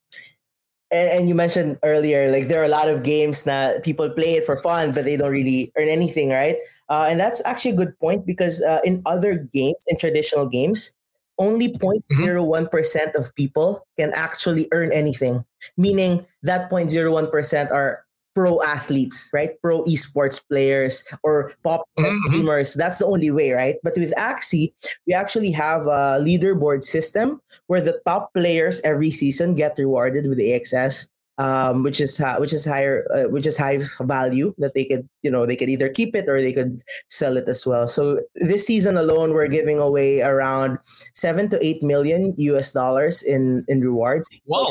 and, 0.92 1.10
and, 1.10 1.30
you 1.30 1.36
mentioned 1.36 1.78
earlier, 1.84 2.32
like 2.32 2.48
there 2.48 2.62
are 2.62 2.66
a 2.66 2.70
lot 2.70 2.88
of 2.88 3.04
games 3.04 3.44
that 3.44 3.84
people 3.84 4.10
play 4.10 4.36
it 4.36 4.44
for 4.44 4.56
fun, 4.58 4.92
but 4.92 5.06
they 5.06 5.18
don't 5.18 5.32
really 5.32 5.72
earn 5.78 5.88
anything, 5.88 6.30
right? 6.30 6.58
Uh, 6.90 7.08
and 7.10 7.20
that's 7.20 7.46
actually 7.46 7.72
a 7.72 7.76
good 7.76 7.98
point 8.00 8.26
because 8.26 8.62
uh, 8.64 8.80
in 8.84 9.02
other 9.06 9.38
games, 9.38 9.78
in 9.88 9.98
traditional 9.98 10.48
games, 10.48 10.96
only 11.38 11.70
0.01% 11.72 12.04
mm-hmm. 12.12 13.18
of 13.18 13.34
people 13.36 13.86
can 13.98 14.12
actually 14.14 14.68
earn 14.72 14.92
anything, 14.92 15.44
meaning 15.78 16.26
that 16.44 16.70
0.01% 16.70 17.72
are 17.72 18.04
pro 18.36 18.62
athletes, 18.62 19.30
right? 19.34 19.60
Pro 19.62 19.84
esports 19.86 20.42
players 20.48 21.08
or 21.24 21.54
pop 21.64 21.88
mm-hmm. 21.98 22.18
streamers. 22.28 22.74
That's 22.74 23.00
the 23.00 23.06
only 23.06 23.32
way, 23.32 23.52
right? 23.52 23.76
But 23.84 23.96
with 23.98 24.14
Axie, 24.16 24.74
we 25.08 25.14
actually 25.14 25.52
have 25.52 25.88
a 25.88 26.20
leaderboard 26.22 26.84
system 26.84 27.42
where 27.68 27.82
the 27.82 28.00
top 28.06 28.34
players 28.34 28.82
every 28.82 29.12
season 29.12 29.56
get 29.56 29.78
rewarded 29.78 30.28
with 30.28 30.40
AXS 30.40 31.10
um, 31.40 31.84
which 31.84 32.00
is 32.02 32.22
which 32.38 32.54
is 32.54 32.66
higher, 32.66 33.08
uh, 33.16 33.30
which 33.32 33.48
is 33.48 33.58
high 33.58 33.80
value 34.02 34.54
that 34.58 34.74
they 34.76 34.84
could 34.86 35.08
you 35.24 35.32
know 35.32 35.46
they 35.46 35.56
could 35.56 35.70
either 35.70 35.90
keep 35.90 36.16
it 36.16 36.28
or 36.28 36.42
they 36.42 36.54
could 36.54 36.84
sell 37.10 37.38
it 37.38 37.48
as 37.48 37.66
well. 37.66 37.88
So 37.88 38.20
this 38.36 38.68
season 38.68 38.98
alone, 38.98 39.34
we're 39.34 39.48
giving 39.48 39.80
away 39.80 40.22
around 40.22 40.78
seven 41.16 41.50
to 41.50 41.66
eight 41.66 41.82
million 41.82 42.36
US 42.38 42.74
dollars 42.74 43.24
in 43.24 43.66
in 43.70 43.80
rewards 43.82 44.30
wow. 44.46 44.68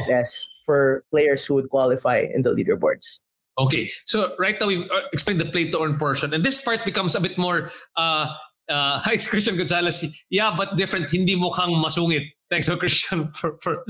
for 0.65 1.05
players 1.11 1.45
who 1.45 1.55
would 1.55 1.71
qualify 1.71 2.29
in 2.33 2.43
the 2.43 2.55
leaderboards. 2.55 3.21
Okay, 3.59 3.91
so 4.05 4.37
right 4.39 4.55
now 4.61 4.69
we've 4.69 4.89
uh, 4.91 5.01
explained 5.13 5.41
the 5.41 5.47
play 5.47 5.69
to 5.69 5.83
earn 5.83 5.99
portion, 5.99 6.33
and 6.33 6.45
this 6.45 6.61
part 6.61 6.85
becomes 6.85 7.17
a 7.17 7.21
bit 7.21 7.37
more. 7.39 7.73
Uh, 7.97 8.29
uh, 8.69 8.99
hi, 9.05 9.17
Christian 9.17 9.57
Gonzalez. 9.57 10.25
Yeah, 10.31 10.55
but 10.57 10.77
different. 10.77 11.11
Hindi 11.11 11.37
mukhang 11.37 11.83
masungit. 11.83 12.25
Thanks, 12.51 12.67
so 12.67 12.77
Christian, 12.77 13.31
for, 13.33 13.59
for 13.63 13.85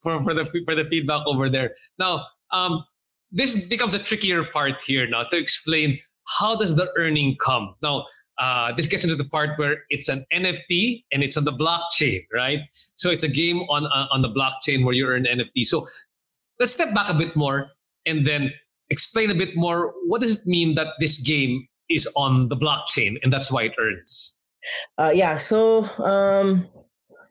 for 0.00 0.22
for 0.22 0.34
the 0.34 0.44
for 0.64 0.74
the 0.74 0.84
feedback 0.84 1.26
over 1.26 1.48
there. 1.48 1.74
Now, 1.98 2.26
um, 2.52 2.84
this 3.30 3.68
becomes 3.68 3.94
a 3.94 3.98
trickier 3.98 4.44
part 4.44 4.80
here 4.82 5.06
now 5.06 5.24
to 5.24 5.36
explain 5.36 5.98
how 6.38 6.56
does 6.56 6.74
the 6.74 6.90
earning 6.96 7.36
come. 7.40 7.74
Now, 7.82 8.06
uh, 8.38 8.72
this 8.74 8.86
gets 8.86 9.04
into 9.04 9.16
the 9.16 9.24
part 9.24 9.58
where 9.58 9.84
it's 9.90 10.08
an 10.08 10.24
NFT 10.32 11.04
and 11.12 11.22
it's 11.22 11.36
on 11.36 11.44
the 11.44 11.52
blockchain, 11.52 12.22
right? 12.32 12.60
So 12.96 13.10
it's 13.10 13.22
a 13.22 13.28
game 13.28 13.60
on 13.68 13.86
uh, 13.86 14.06
on 14.10 14.22
the 14.22 14.30
blockchain 14.30 14.84
where 14.84 14.94
you 14.94 15.06
earn 15.06 15.24
NFT. 15.24 15.64
So 15.64 15.86
let's 16.58 16.72
step 16.72 16.94
back 16.94 17.10
a 17.10 17.14
bit 17.14 17.36
more 17.36 17.70
and 18.06 18.26
then 18.26 18.52
explain 18.88 19.30
a 19.30 19.34
bit 19.34 19.56
more. 19.56 19.94
What 20.06 20.20
does 20.20 20.40
it 20.40 20.46
mean 20.46 20.74
that 20.76 20.94
this 21.00 21.20
game 21.20 21.66
is 21.90 22.08
on 22.16 22.48
the 22.48 22.56
blockchain 22.56 23.16
and 23.22 23.32
that's 23.32 23.50
why 23.50 23.64
it 23.64 23.72
earns? 23.78 24.36
Uh, 24.98 25.12
yeah. 25.14 25.38
So 25.38 25.84
um, 25.98 26.68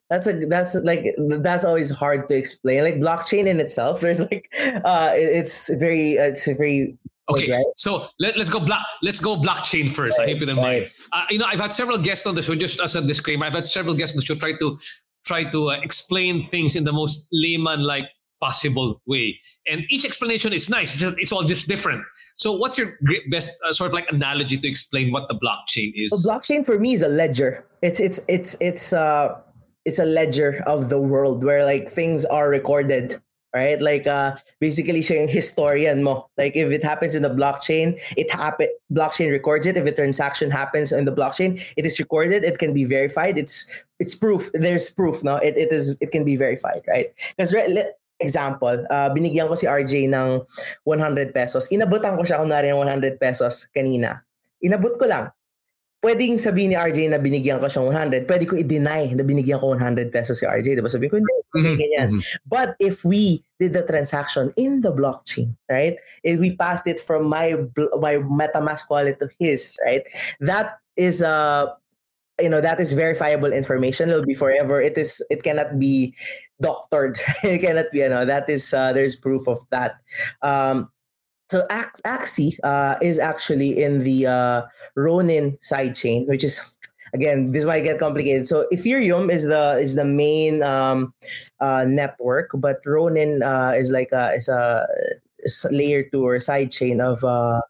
that's 0.09 0.27
a 0.27 0.45
that's 0.45 0.75
like 0.75 1.05
that's 1.17 1.63
always 1.63 1.91
hard 1.91 2.27
to 2.27 2.35
explain 2.35 2.83
like 2.83 2.95
blockchain 2.95 3.45
in 3.45 3.59
itself 3.59 4.01
there's 4.01 4.19
like 4.19 4.49
uh 4.83 5.11
it's 5.13 5.73
very 5.79 6.13
it's 6.13 6.45
very 6.45 6.97
okay 7.29 7.51
right? 7.51 7.65
so 7.77 8.07
let, 8.19 8.35
let's 8.37 8.49
go 8.49 8.59
block 8.59 8.85
let's 9.03 9.19
go 9.19 9.37
blockchain 9.37 9.93
first 9.93 10.17
right, 10.17 10.27
i 10.27 10.31
hope 10.31 10.39
you 10.39 10.47
don't 10.47 10.57
right. 10.57 10.81
mind 10.81 10.91
uh, 11.13 11.25
you 11.29 11.37
know 11.37 11.45
i've 11.45 11.59
had 11.59 11.71
several 11.71 11.97
guests 11.97 12.25
on 12.25 12.35
the 12.35 12.41
show 12.41 12.55
just 12.55 12.79
as 12.81 12.95
a 12.95 13.01
disclaimer 13.01 13.45
i've 13.45 13.53
had 13.53 13.67
several 13.67 13.95
guests 13.95 14.15
on 14.15 14.19
the 14.19 14.25
show 14.25 14.35
try 14.35 14.57
to 14.57 14.77
try 15.25 15.43
to 15.43 15.69
uh, 15.69 15.79
explain 15.81 16.47
things 16.47 16.75
in 16.75 16.83
the 16.83 16.91
most 16.91 17.29
layman 17.31 17.83
like 17.83 18.05
possible 18.39 19.01
way 19.05 19.38
and 19.67 19.84
each 19.89 20.05
explanation 20.05 20.53
is 20.53 20.69
nice 20.69 20.93
it's, 20.93 21.01
just, 21.01 21.19
it's 21.19 21.31
all 21.31 21.43
just 21.43 21.67
different 21.67 22.03
so 22.36 22.53
what's 22.53 22.77
your 22.77 22.98
best 23.29 23.50
uh, 23.65 23.72
sort 23.72 23.88
of 23.88 23.93
like 23.93 24.10
analogy 24.12 24.58
to 24.58 24.67
explain 24.67 25.12
what 25.12 25.27
the 25.27 25.36
blockchain 25.36 25.91
is 25.96 26.10
so 26.12 26.29
blockchain 26.29 26.65
for 26.65 26.79
me 26.79 26.93
is 26.93 27.01
a 27.01 27.08
ledger 27.08 27.65
it's 27.81 28.00
it's 28.00 28.19
it's 28.27 28.55
it's 28.60 28.93
uh 28.93 29.36
it's 29.86 30.00
a 30.00 30.05
ledger 30.05 30.62
of 30.67 30.89
the 30.89 31.00
world 31.00 31.43
where 31.43 31.65
like 31.65 31.89
things 31.89 32.25
are 32.25 32.50
recorded 32.50 33.22
right? 33.53 33.81
Like 33.81 34.05
uh, 34.08 34.36
basically 34.60 35.01
yung 35.01 35.27
historian 35.27 36.03
mo. 36.03 36.29
Like 36.38 36.55
if 36.55 36.72
it 36.72 36.84
happens 36.84 37.15
in 37.15 37.24
the 37.24 37.29
blockchain, 37.29 38.00
it 38.17 38.29
happen 38.31 38.67
blockchain 38.91 39.31
records 39.31 39.65
it. 39.65 39.77
If 39.77 39.86
a 39.86 39.91
transaction 39.91 40.51
happens 40.51 40.91
in 40.91 41.05
the 41.05 41.12
blockchain, 41.12 41.62
it 41.77 41.86
is 41.86 42.00
recorded. 42.00 42.43
It 42.43 42.60
can 42.60 42.74
be 42.74 42.84
verified. 42.84 43.38
It's 43.38 43.72
it's 44.00 44.15
proof. 44.15 44.51
There's 44.53 44.89
proof, 44.89 45.24
no? 45.24 45.38
It 45.38 45.58
it 45.58 45.72
is 45.72 45.98
it 46.01 46.12
can 46.12 46.25
be 46.25 46.36
verified, 46.36 46.84
right? 46.88 47.12
Because 47.36 47.53
re- 47.53 47.91
example, 48.19 48.85
uh, 48.91 49.09
binigyan 49.09 49.47
ko 49.47 49.55
si 49.55 49.65
RJ 49.65 50.11
ng 50.11 50.43
100 50.85 51.31
pesos. 51.31 51.71
Inabutan 51.71 52.19
ko 52.19 52.23
siya 52.27 52.43
kunwari 52.43 52.69
ng 52.71 52.79
100 52.79 53.17
pesos 53.17 53.71
kanina. 53.71 54.21
Inabot 54.59 54.95
ko 54.99 55.07
lang 55.07 55.31
pwedeng 55.99 56.39
sabihin 56.39 56.71
ni 56.71 56.77
RJ 56.79 57.11
na 57.11 57.19
binigyan 57.19 57.59
ko 57.59 57.67
siyang 57.67 57.91
100, 57.91 58.23
pwede 58.23 58.47
ko 58.47 58.55
i-deny 58.55 59.11
na 59.15 59.23
binigyan 59.23 59.59
ko 59.59 59.75
100 59.75 60.11
pesos 60.11 60.39
si 60.39 60.47
RJ. 60.47 60.79
Diba? 60.79 60.88
Sabihin 60.88 61.11
ko, 61.11 61.17
hindi, 61.19 61.33
mm-hmm. 61.55 61.75
ganyan. 61.75 62.09
Mm-hmm. 62.15 62.47
But 62.47 62.79
if 62.79 63.03
we 63.03 63.43
did 63.59 63.75
the 63.75 63.83
transaction 63.83 64.55
in 64.55 64.79
the 64.79 64.95
blockchain, 64.95 65.55
right? 65.67 65.99
If 66.23 66.39
we 66.39 66.55
passed 66.55 66.88
it 66.88 67.03
from 67.03 67.27
my 67.27 67.59
my 67.99 68.23
MetaMask 68.23 68.88
wallet 68.88 69.19
to 69.19 69.27
his, 69.39 69.75
right? 69.83 70.07
That 70.39 70.79
is 70.95 71.19
a 71.19 71.27
uh, 71.27 71.63
you 72.39 72.47
know 72.47 72.63
that 72.63 72.79
is 72.79 72.95
verifiable 72.95 73.51
information 73.51 74.07
it'll 74.07 74.23
be 74.23 74.33
forever 74.33 74.79
it 74.79 74.95
is 74.97 75.19
it 75.27 75.43
cannot 75.43 75.75
be 75.75 76.15
doctored 76.61 77.17
it 77.43 77.59
cannot 77.61 77.85
be 77.91 77.99
you 77.99 78.09
know 78.09 78.25
that 78.25 78.49
is 78.49 78.73
uh, 78.73 78.91
there's 78.93 79.15
proof 79.15 79.47
of 79.47 79.59
that 79.69 79.95
um 80.41 80.89
so 81.49 81.65
Axie 81.71 82.57
uh, 82.63 82.95
is 83.01 83.17
actually 83.17 83.81
in 83.81 84.03
the 84.03 84.27
uh, 84.27 84.61
Ronin 84.95 85.57
sidechain, 85.57 86.27
which 86.27 86.43
is 86.43 86.75
again 87.13 87.51
this 87.51 87.65
might 87.65 87.81
get 87.81 87.99
complicated. 87.99 88.47
So 88.47 88.67
Ethereum 88.71 89.31
is 89.31 89.45
the 89.45 89.77
is 89.81 89.95
the 89.95 90.05
main 90.05 90.61
um, 90.61 91.13
uh, 91.59 91.85
network, 91.85 92.51
but 92.53 92.81
Ronin 92.85 93.41
uh, 93.41 93.73
is 93.75 93.91
like 93.91 94.11
a 94.11 94.33
is 94.33 94.47
a, 94.47 94.87
is 95.39 95.65
layer 95.71 96.03
two 96.03 96.23
or 96.23 96.37
sidechain 96.37 97.01
of 97.01 97.23
uh, 97.23 97.61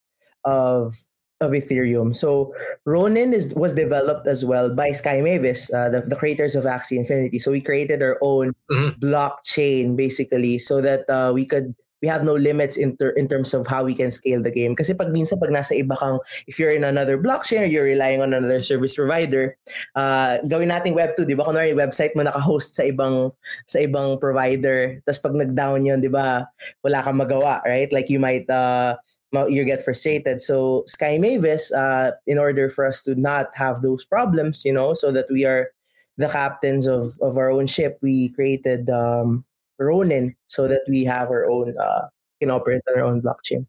of 0.43 0.95
of 1.41 1.51
Ethereum. 1.51 2.15
So 2.15 2.53
Ronin 2.85 3.33
is 3.33 3.53
was 3.55 3.75
developed 3.75 4.27
as 4.27 4.45
well 4.45 4.69
by 4.69 4.91
Sky 4.91 5.21
Mavis, 5.21 5.71
uh, 5.73 5.89
the, 5.89 6.01
the 6.01 6.15
creators 6.15 6.55
of 6.55 6.65
Axie 6.65 6.97
Infinity. 6.97 7.39
So 7.39 7.51
we 7.51 7.61
created 7.61 8.03
our 8.03 8.17
own 8.21 8.53
mm-hmm. 8.71 8.99
blockchain 8.99 9.95
basically, 9.95 10.59
so 10.59 10.81
that 10.81 11.09
uh, 11.09 11.31
we 11.33 11.45
could 11.45 11.75
we 12.01 12.07
have 12.07 12.23
no 12.23 12.35
limits 12.35 12.77
in, 12.77 12.95
ter- 12.97 13.15
in 13.19 13.27
terms 13.27 13.53
of 13.53 13.67
how 13.67 13.83
we 13.83 13.93
can 13.93 14.11
scale 14.11 14.41
the 14.41 14.51
game. 14.51 14.75
Kasi 14.75 14.93
pag 14.93 15.11
minsan, 15.11 15.39
pag 15.39 15.51
nasa 15.51 15.75
iba 15.75 15.99
kang, 15.99 16.19
if 16.47 16.59
you're 16.59 16.71
in 16.71 16.83
another 16.83 17.19
blockchain 17.19 17.63
or 17.63 17.69
you're 17.69 17.83
relying 17.83 18.21
on 18.21 18.33
another 18.33 18.61
service 18.61 18.95
provider, 18.95 19.57
uh, 19.95 20.39
gawin 20.47 20.71
nating 20.71 20.95
Web2, 20.95 21.27
di 21.27 21.35
ba? 21.35 21.43
Kunwari, 21.43 21.75
website 21.75 22.15
mo 22.15 22.23
naka-host 22.23 22.75
sa 22.75 22.83
ibang, 22.87 23.31
sa 23.67 23.83
ibang 23.83 24.19
provider. 24.19 25.03
Tapos 25.03 25.19
pag 25.19 25.35
nag-down 25.35 25.85
yun, 25.85 25.99
di 25.99 26.07
ba? 26.07 26.47
Wala 26.83 27.03
kang 27.03 27.19
magawa, 27.19 27.59
right? 27.67 27.91
Like 27.91 28.09
you 28.09 28.19
might, 28.19 28.47
uh, 28.49 28.95
you 29.31 29.63
get 29.63 29.83
frustrated. 29.83 30.41
So 30.41 30.83
Sky 30.87 31.17
Mavis, 31.17 31.71
uh, 31.73 32.11
in 32.27 32.37
order 32.37 32.69
for 32.69 32.85
us 32.85 33.03
to 33.03 33.15
not 33.15 33.53
have 33.55 33.81
those 33.81 34.05
problems, 34.05 34.65
you 34.65 34.73
know, 34.73 34.93
so 34.93 35.11
that 35.11 35.27
we 35.29 35.45
are 35.45 35.71
the 36.17 36.27
captains 36.27 36.87
of, 36.87 37.17
of 37.21 37.37
our 37.37 37.51
own 37.51 37.67
ship, 37.67 37.97
we 38.01 38.29
created 38.29 38.89
um, 38.89 39.45
Ronin 39.79 40.35
so 40.47 40.67
that 40.67 40.81
we 40.87 41.03
have 41.05 41.29
our 41.29 41.49
own, 41.49 41.77
uh, 41.77 42.07
can 42.39 42.51
operate 42.51 42.81
on 42.89 42.99
our 42.99 43.05
own 43.05 43.21
blockchain. 43.21 43.65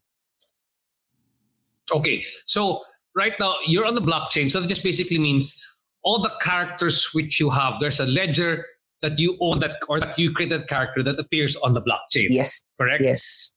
Okay, 1.91 2.23
so 2.45 2.81
right 3.15 3.33
now 3.39 3.55
you're 3.65 3.85
on 3.85 3.95
the 3.95 4.01
blockchain, 4.01 4.49
so 4.49 4.61
that 4.61 4.67
just 4.67 4.83
basically 4.83 5.19
means 5.19 5.61
all 6.03 6.21
the 6.21 6.31
characters 6.41 7.13
which 7.13 7.39
you 7.39 7.49
have. 7.49 7.75
There's 7.79 7.99
a 7.99 8.05
ledger 8.05 8.65
that 9.01 9.19
you 9.19 9.37
own 9.41 9.59
that 9.59 9.77
or 9.89 9.99
that 9.99 10.17
you 10.17 10.31
created 10.31 10.67
character 10.67 11.03
that 11.03 11.19
appears 11.19 11.55
on 11.57 11.73
the 11.73 11.81
blockchain. 11.81 12.27
Yes. 12.29 12.61
Correct. 12.79 13.03
Yes. 13.03 13.51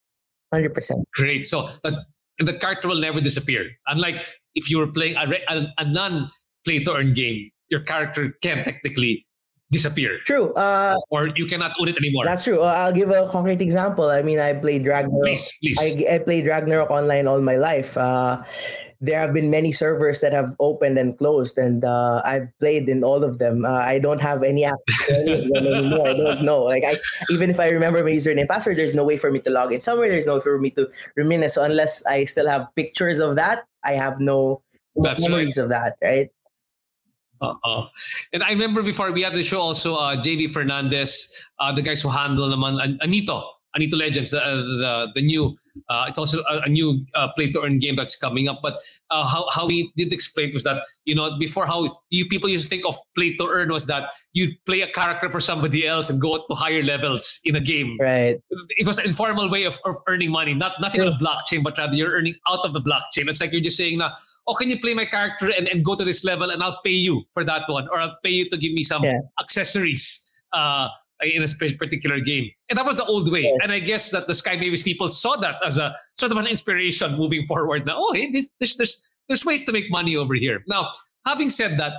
Hundred 0.54 0.74
percent. 0.74 1.06
Great. 1.14 1.44
So 1.44 1.68
that 1.82 1.94
the 2.38 2.54
character 2.54 2.88
will 2.88 3.00
never 3.00 3.20
disappear. 3.20 3.70
Unlike 3.86 4.24
if 4.54 4.70
you 4.70 4.78
were 4.78 4.88
playing 4.88 5.16
a, 5.16 5.26
a, 5.48 5.66
a 5.78 5.84
non 5.84 6.30
play 6.64 6.82
to 6.82 6.94
earn 6.94 7.12
game, 7.12 7.50
your 7.68 7.80
character 7.80 8.34
can 8.42 8.64
technically 8.64 9.26
disappear. 9.70 10.18
True. 10.24 10.52
Uh, 10.54 10.94
or 11.10 11.28
you 11.34 11.46
cannot 11.46 11.72
own 11.80 11.88
it 11.88 11.96
anymore. 11.96 12.24
That's 12.24 12.44
true. 12.44 12.62
Uh, 12.62 12.74
I'll 12.86 12.92
give 12.92 13.10
a 13.10 13.28
concrete 13.30 13.60
example. 13.60 14.06
I 14.06 14.22
mean, 14.22 14.38
I 14.38 14.54
played 14.54 14.86
Ragnarok. 14.86 15.24
Please, 15.24 15.50
please. 15.60 15.78
I, 15.80 16.14
I 16.14 16.18
played 16.18 16.46
Ragnarok 16.46 16.90
online 16.90 17.26
all 17.26 17.40
my 17.40 17.56
life. 17.56 17.96
Uh, 17.96 18.42
there 19.04 19.20
have 19.20 19.34
been 19.34 19.50
many 19.50 19.70
servers 19.70 20.20
that 20.20 20.32
have 20.32 20.56
opened 20.60 20.96
and 20.96 21.16
closed, 21.18 21.58
and 21.58 21.84
uh, 21.84 22.22
I've 22.24 22.48
played 22.58 22.88
in 22.88 23.04
all 23.04 23.22
of 23.22 23.38
them. 23.38 23.64
Uh, 23.64 23.70
I 23.70 23.98
don't 23.98 24.20
have 24.20 24.42
any 24.42 24.64
access 24.64 25.06
to 25.06 25.16
any 25.16 25.32
of 25.32 25.48
them 25.52 25.66
anymore. 25.66 26.08
I 26.08 26.16
don't 26.16 26.42
know. 26.42 26.64
Like 26.64 26.84
I, 26.84 26.96
even 27.30 27.50
if 27.50 27.60
I 27.60 27.68
remember 27.68 28.02
my 28.02 28.10
username 28.10 28.48
password, 28.48 28.78
there's 28.78 28.94
no 28.94 29.04
way 29.04 29.16
for 29.16 29.30
me 29.30 29.40
to 29.40 29.50
log 29.50 29.72
in 29.72 29.82
somewhere. 29.82 30.08
There's 30.08 30.26
no 30.26 30.36
way 30.36 30.40
for 30.40 30.58
me 30.58 30.70
to 30.70 30.88
remain. 31.16 31.46
So 31.50 31.64
unless 31.64 32.04
I 32.06 32.24
still 32.24 32.48
have 32.48 32.68
pictures 32.76 33.20
of 33.20 33.36
that, 33.36 33.66
I 33.84 33.92
have 33.92 34.20
no 34.20 34.62
That's 34.96 35.20
memories 35.20 35.58
right. 35.58 35.64
of 35.64 35.68
that. 35.68 35.98
Right. 36.00 36.30
Uh-uh. 37.42 37.88
And 38.32 38.42
I 38.42 38.50
remember 38.50 38.82
before 38.82 39.12
we 39.12 39.20
had 39.20 39.34
the 39.34 39.42
show 39.42 39.60
also, 39.60 39.96
uh, 39.96 40.16
JV 40.16 40.50
Fernandez, 40.50 41.28
uh, 41.60 41.74
the 41.74 41.82
guys 41.82 42.00
who 42.00 42.08
handle 42.08 42.48
naman, 42.48 42.98
Anito, 43.04 43.44
Anito 43.76 43.96
Legends, 43.96 44.30
the, 44.30 44.40
uh, 44.40 44.56
the, 44.56 45.08
the 45.16 45.22
new, 45.22 45.56
uh, 45.88 46.04
it's 46.06 46.18
also 46.18 46.38
a, 46.48 46.60
a 46.60 46.68
new 46.68 47.04
uh, 47.16 47.28
play 47.36 47.50
to 47.50 47.62
earn 47.62 47.80
game 47.80 47.96
that's 47.96 48.14
coming 48.14 48.48
up. 48.48 48.60
But 48.62 48.74
uh, 49.10 49.26
how, 49.26 49.48
how 49.50 49.66
we 49.66 49.92
did 49.96 50.12
explain 50.12 50.52
was 50.52 50.62
that, 50.62 50.84
you 51.04 51.14
know, 51.14 51.36
before 51.38 51.66
how 51.66 51.98
you 52.10 52.28
people 52.28 52.48
used 52.48 52.64
to 52.64 52.70
think 52.70 52.84
of 52.86 52.96
play 53.16 53.34
to 53.34 53.46
earn 53.46 53.72
was 53.72 53.86
that 53.86 54.12
you 54.32 54.52
play 54.66 54.82
a 54.82 54.92
character 54.92 55.28
for 55.28 55.40
somebody 55.40 55.86
else 55.86 56.10
and 56.10 56.20
go 56.20 56.36
to 56.36 56.54
higher 56.54 56.82
levels 56.82 57.40
in 57.44 57.56
a 57.56 57.60
game. 57.60 57.96
Right. 58.00 58.40
It 58.76 58.86
was 58.86 58.98
an 58.98 59.06
informal 59.06 59.50
way 59.50 59.64
of, 59.64 59.78
of 59.84 59.96
earning 60.06 60.30
money, 60.30 60.54
not 60.54 60.80
nothing 60.80 61.02
yeah. 61.02 61.08
on 61.08 61.14
a 61.14 61.18
blockchain, 61.18 61.64
but 61.64 61.76
rather 61.76 61.94
you're 61.94 62.12
earning 62.12 62.36
out 62.48 62.60
of 62.64 62.72
the 62.72 62.80
blockchain. 62.80 63.28
It's 63.28 63.40
like 63.40 63.50
you're 63.52 63.60
just 63.60 63.76
saying, 63.76 63.98
now, 63.98 64.14
oh, 64.46 64.54
can 64.54 64.70
you 64.70 64.78
play 64.78 64.94
my 64.94 65.06
character 65.06 65.50
and, 65.50 65.66
and 65.66 65.84
go 65.84 65.96
to 65.96 66.04
this 66.04 66.22
level 66.22 66.50
and 66.50 66.62
I'll 66.62 66.80
pay 66.84 66.90
you 66.90 67.24
for 67.32 67.42
that 67.42 67.62
one, 67.68 67.88
or 67.88 67.98
I'll 67.98 68.16
pay 68.22 68.30
you 68.30 68.48
to 68.50 68.56
give 68.56 68.72
me 68.72 68.82
some 68.82 69.02
yeah. 69.02 69.18
accessories 69.40 70.20
uh, 70.52 70.88
in 71.24 71.42
a 71.42 71.74
particular 71.76 72.20
game. 72.20 72.50
And 72.70 72.78
that 72.78 72.86
was 72.86 72.96
the 72.96 73.04
old 73.04 73.30
way. 73.30 73.52
And 73.62 73.72
I 73.72 73.78
guess 73.78 74.10
that 74.10 74.26
the 74.26 74.34
Sky 74.34 74.56
Mavis 74.56 74.82
people 74.82 75.08
saw 75.08 75.36
that 75.36 75.56
as 75.64 75.78
a 75.78 75.94
sort 76.16 76.32
of 76.32 76.38
an 76.38 76.46
inspiration 76.46 77.16
moving 77.16 77.46
forward. 77.46 77.86
Now, 77.86 77.96
oh, 77.98 78.12
hey, 78.12 78.30
this, 78.30 78.48
this, 78.60 78.76
there's 78.76 79.08
there's 79.28 79.44
ways 79.44 79.64
to 79.64 79.72
make 79.72 79.90
money 79.90 80.16
over 80.16 80.34
here. 80.34 80.62
Now, 80.66 80.90
having 81.26 81.48
said 81.48 81.78
that, 81.78 81.94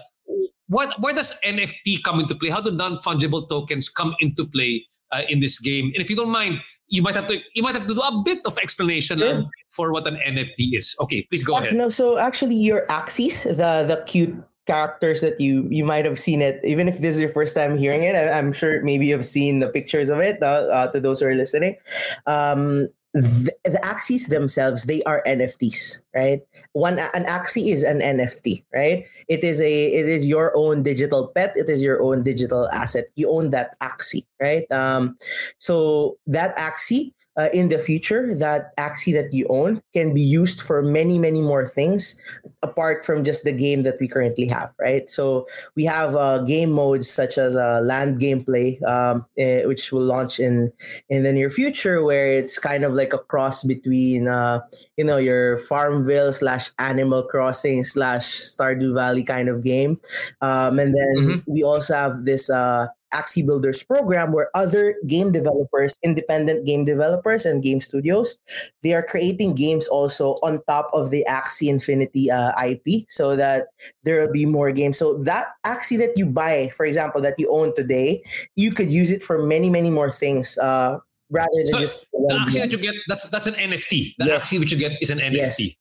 what 0.68 1.00
where 1.02 1.14
does 1.14 1.34
NFT 1.46 2.04
come 2.04 2.20
into 2.20 2.36
play? 2.36 2.50
How 2.50 2.62
do 2.62 2.72
non 2.72 2.98
fungible 2.98 3.48
tokens 3.50 3.90
come 3.90 4.16
into 4.20 4.46
play 4.46 4.86
uh, 5.12 5.22
in 5.30 5.40
this 5.40 5.60
game? 5.60 5.92
And 5.94 6.02
if 6.02 6.10
you 6.10 6.16
don't 6.16 6.32
mind, 6.32 6.60
you 6.88 7.02
might 7.02 7.16
have 7.16 7.28
to 7.28 7.40
you 7.54 7.64
might 7.64 7.76
have 7.76 7.88
to 7.88 7.94
do 7.94 8.02
a 8.02 8.22
bit 8.24 8.40
of 8.46 8.58
explanation 8.58 9.20
yeah. 9.20 9.42
for 9.70 9.92
what 9.92 10.08
an 10.08 10.18
NFT 10.28 10.78
is. 10.78 10.96
Okay, 11.02 11.24
please 11.30 11.44
go 11.44 11.58
ahead. 11.58 11.74
No, 11.74 11.90
so 11.90 12.18
actually 12.18 12.56
your 12.56 12.86
Axies, 12.88 13.44
the 13.44 13.86
the 13.88 14.04
cute 14.06 14.36
characters 14.66 15.22
that 15.22 15.40
you 15.40 15.68
you 15.70 15.86
might 15.86 16.06
have 16.06 16.20
seen 16.20 16.42
it. 16.42 16.60
Even 16.64 16.88
if 16.88 17.00
this 17.00 17.16
is 17.16 17.22
your 17.22 17.30
first 17.30 17.56
time 17.56 17.78
hearing 17.78 18.04
it 18.04 18.16
I, 18.16 18.38
am 18.38 18.52
sure 18.52 18.82
maybe 18.82 19.08
you've 19.08 19.26
seen 19.26 19.60
the 19.60 19.70
pictures 19.70 20.10
of 20.10 20.20
it 20.20 20.42
uh, 20.42 20.68
uh, 20.72 20.92
to 20.92 21.00
those 21.00 21.20
who 21.20 21.28
are 21.28 21.36
listening. 21.36 21.78
Um, 22.26 22.90
the, 23.16 23.54
the 23.64 23.80
Axies 23.82 24.28
themselves 24.28 24.84
they 24.84 25.02
are 25.04 25.24
nfts 25.26 26.02
right? 26.14 26.42
One 26.74 27.00
an 27.00 27.24
Axie 27.24 27.72
is 27.72 27.84
an 27.84 28.00
nft 28.00 28.64
right? 28.74 29.06
It 29.30 29.44
is 29.44 29.62
a 29.62 29.86
it 29.94 30.10
is 30.10 30.28
your 30.28 30.52
own 30.56 30.84
digital 30.84 31.28
pet. 31.30 31.54
It 31.56 31.70
is 31.70 31.82
your 31.82 32.04
own 32.04 32.24
digital 32.24 32.68
asset. 32.72 33.06
You 33.16 33.30
own 33.32 33.52
that 33.52 33.80
Axie 33.80 34.26
right? 34.42 34.70
Um 34.72 35.18
so 35.60 36.18
that 36.28 36.58
Axie 36.58 37.14
uh, 37.38 37.50
in 37.54 37.70
the 37.70 37.80
future 37.80 38.34
that 38.36 38.76
Axie 38.78 39.14
that 39.14 39.34
you 39.34 39.46
own 39.50 39.82
can 39.94 40.14
be 40.14 40.22
used 40.22 40.62
for 40.62 40.82
many 40.82 41.20
many 41.20 41.42
more 41.42 41.68
things 41.68 42.22
apart 42.64 43.06
from 43.06 43.24
just 43.24 43.44
the 43.44 43.52
game 43.52 43.84
that 43.84 43.98
we 44.00 44.08
currently 44.08 44.48
have 44.48 44.72
right 44.80 45.10
so 45.10 45.48
we 45.76 45.84
have 45.86 46.16
uh, 46.16 46.40
game 46.40 46.72
modes 46.72 47.10
such 47.10 47.38
as 47.38 47.56
uh, 47.56 47.82
land 47.82 48.20
gameplay 48.20 48.82
um, 48.84 49.26
eh, 49.38 49.66
which 49.66 49.92
will 49.92 50.04
launch 50.04 50.40
in 50.40 50.72
in 51.10 51.24
the 51.24 51.32
near 51.32 51.50
future 51.50 52.04
where 52.04 52.28
it's 52.28 52.58
kind 52.58 52.84
of 52.84 52.94
like 52.94 53.14
a 53.14 53.20
cross 53.20 53.64
between 53.64 54.28
uh, 54.28 54.60
you 54.98 55.04
know 55.04 55.18
your 55.18 55.58
farmville 55.58 56.32
slash 56.32 56.72
animal 56.80 57.24
crossing 57.24 57.84
slash 57.84 58.26
stardew 58.26 58.94
valley 58.94 59.24
kind 59.24 59.50
of 59.50 59.64
game 59.64 60.00
um, 60.42 60.80
and 60.80 60.96
then 60.96 61.16
mm-hmm. 61.18 61.52
we 61.52 61.64
also 61.64 61.94
have 61.94 62.24
this 62.24 62.50
uh, 62.50 62.88
Axie 63.14 63.46
Builders 63.46 63.84
program 63.84 64.32
where 64.32 64.50
other 64.56 64.96
game 65.08 65.32
developers, 65.32 65.98
independent 66.04 66.66
game 66.66 66.86
developers 66.86 67.46
and 67.46 67.64
game 67.64 67.82
studios, 67.82 68.40
they 68.84 68.94
are 68.94 69.04
creating 69.04 69.56
games 69.56 69.88
also 69.88 70.34
on 70.44 70.62
top 70.68 70.90
of 70.94 71.10
the 71.10 71.26
Axie 71.30 71.70
Infinity 71.70 72.30
uh, 72.32 72.52
IP 72.62 73.06
so 73.10 73.36
that 73.36 73.68
there 74.04 74.22
will 74.22 74.32
be 74.32 74.46
more 74.46 74.72
games. 74.72 74.98
So 74.98 75.18
that 75.24 75.48
Axie 75.66 75.98
that 76.00 76.18
you 76.18 76.26
buy, 76.26 76.70
for 76.76 76.86
example, 76.86 77.22
that 77.22 77.40
you 77.40 77.50
own 77.52 77.76
today, 77.76 78.24
you 78.56 78.72
could 78.72 78.90
use 78.90 79.12
it 79.12 79.24
for 79.24 79.42
many, 79.46 79.70
many 79.70 79.90
more 79.90 80.12
things. 80.12 80.58
Uh, 80.58 81.00
rather 81.30 81.50
than 81.56 81.66
so 81.66 81.80
just 81.80 82.06
the 82.12 82.36
Axie 82.36 82.60
that 82.60 82.72
you 82.72 82.78
get, 82.78 82.96
that's 83.08 83.28
that's 83.30 83.48
an 83.48 83.56
NFT. 83.56 84.16
The 84.18 84.26
yes. 84.26 84.46
Axie 84.48 84.60
which 84.60 84.72
you 84.72 84.78
get 84.78 85.02
is 85.02 85.10
an 85.10 85.20
NFT. 85.20 85.36
Yes. 85.36 85.72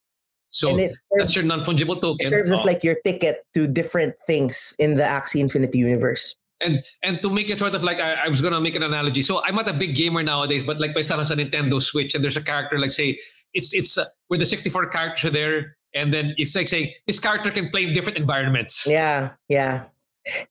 So 0.51 0.77
serves, 0.77 0.95
that's 1.17 1.35
your 1.35 1.45
non 1.45 1.65
fungible 1.65 2.01
token. 2.01 2.27
It 2.27 2.31
serves 2.31 2.53
as 2.53 2.65
like 2.65 2.85
your 2.85 2.95
ticket 3.03 3.45
to 3.55 3.67
different 3.67 4.15
things 4.25 4.75
in 4.79 4.95
the 4.95 5.03
Axie 5.03 5.41
Infinity 5.41 5.79
universe 5.79 6.37
And 6.65 6.83
and 7.03 7.21
to 7.23 7.31
make 7.31 7.51
it 7.51 7.59
sort 7.59 7.75
of 7.75 7.85
like 7.85 7.99
I, 7.99 8.15
I 8.15 8.29
was 8.29 8.41
gonna 8.41 8.61
make 8.61 8.75
an 8.75 8.83
analogy. 8.83 9.23
So 9.23 9.45
I'm 9.45 9.55
not 9.55 9.69
a 9.69 9.75
big 9.75 9.95
gamer 9.95 10.23
nowadays, 10.23 10.63
but 10.63 10.81
like 10.81 10.95
my 10.95 11.03
son 11.03 11.19
has 11.19 11.31
a 11.31 11.37
Nintendo 11.37 11.81
Switch, 11.81 12.15
and 12.15 12.25
there's 12.25 12.37
a 12.37 12.43
character 12.43 12.79
like 12.79 12.91
say 12.91 13.19
it's 13.53 13.73
it's 13.73 13.97
uh, 13.99 14.05
where 14.29 14.39
the 14.39 14.47
64 14.47 14.89
characters 14.89 15.25
are 15.25 15.31
there, 15.31 15.77
and 15.95 16.13
then 16.13 16.35
it's 16.37 16.55
like 16.55 16.67
saying 16.67 16.93
this 17.07 17.19
character 17.19 17.51
can 17.51 17.71
play 17.71 17.85
in 17.85 17.95
different 17.95 18.19
environments. 18.19 18.87
Yeah, 18.87 19.33
yeah. 19.49 19.85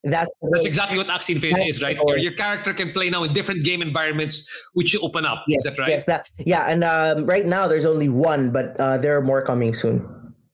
That's 0.04 0.32
that's 0.52 0.68
exactly 0.68 0.98
what 0.98 1.08
Axie 1.08 1.34
Infinity 1.34 1.68
is, 1.68 1.82
right? 1.82 1.98
Your, 2.06 2.18
your 2.18 2.34
character 2.34 2.74
can 2.74 2.92
play 2.92 3.10
now 3.10 3.24
in 3.24 3.34
different 3.34 3.64
game 3.64 3.82
environments, 3.82 4.48
which 4.74 4.94
you 4.94 5.00
open 5.00 5.26
up. 5.26 5.44
Yes, 5.48 5.60
is 5.60 5.64
that 5.64 5.80
right? 5.80 5.90
Yes, 5.90 6.06
that 6.06 6.30
yeah. 6.38 6.66
And 6.68 6.84
um, 6.84 7.26
right 7.26 7.46
now 7.46 7.68
there's 7.68 7.86
only 7.86 8.08
one, 8.08 8.52
but 8.52 8.80
uh, 8.80 8.98
there 8.98 9.18
are 9.18 9.22
more 9.22 9.42
coming 9.42 9.74
soon, 9.74 10.08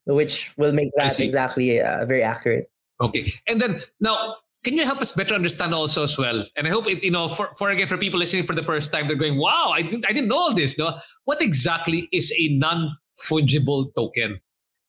which 0.05 0.57
will 0.57 0.71
make 0.71 0.89
that 0.95 1.19
exactly 1.19 1.81
uh, 1.81 2.05
very 2.05 2.23
accurate. 2.23 2.71
Okay, 3.01 3.33
and 3.47 3.59
then 3.59 3.81
now 3.99 4.37
can 4.63 4.77
you 4.77 4.85
help 4.85 4.99
us 4.99 5.11
better 5.11 5.35
understand 5.35 5.73
also 5.73 6.03
as 6.03 6.17
well? 6.17 6.45
And 6.57 6.67
I 6.67 6.69
hope 6.69 6.87
it, 6.87 7.03
you 7.03 7.11
know, 7.11 7.27
for, 7.27 7.51
for 7.57 7.69
again, 7.69 7.87
for 7.87 7.97
people 7.97 8.19
listening 8.19 8.43
for 8.43 8.55
the 8.55 8.63
first 8.63 8.91
time, 8.91 9.07
they're 9.07 9.15
going, 9.15 9.37
wow, 9.37 9.71
I 9.73 9.81
didn't, 9.81 10.05
I 10.05 10.11
didn't 10.11 10.27
know 10.27 10.37
all 10.37 10.53
this. 10.53 10.77
No? 10.77 10.97
What 11.25 11.41
exactly 11.41 12.09
is 12.11 12.33
a 12.37 12.49
non 12.57 12.97
fungible 13.15 13.93
token? 13.95 14.39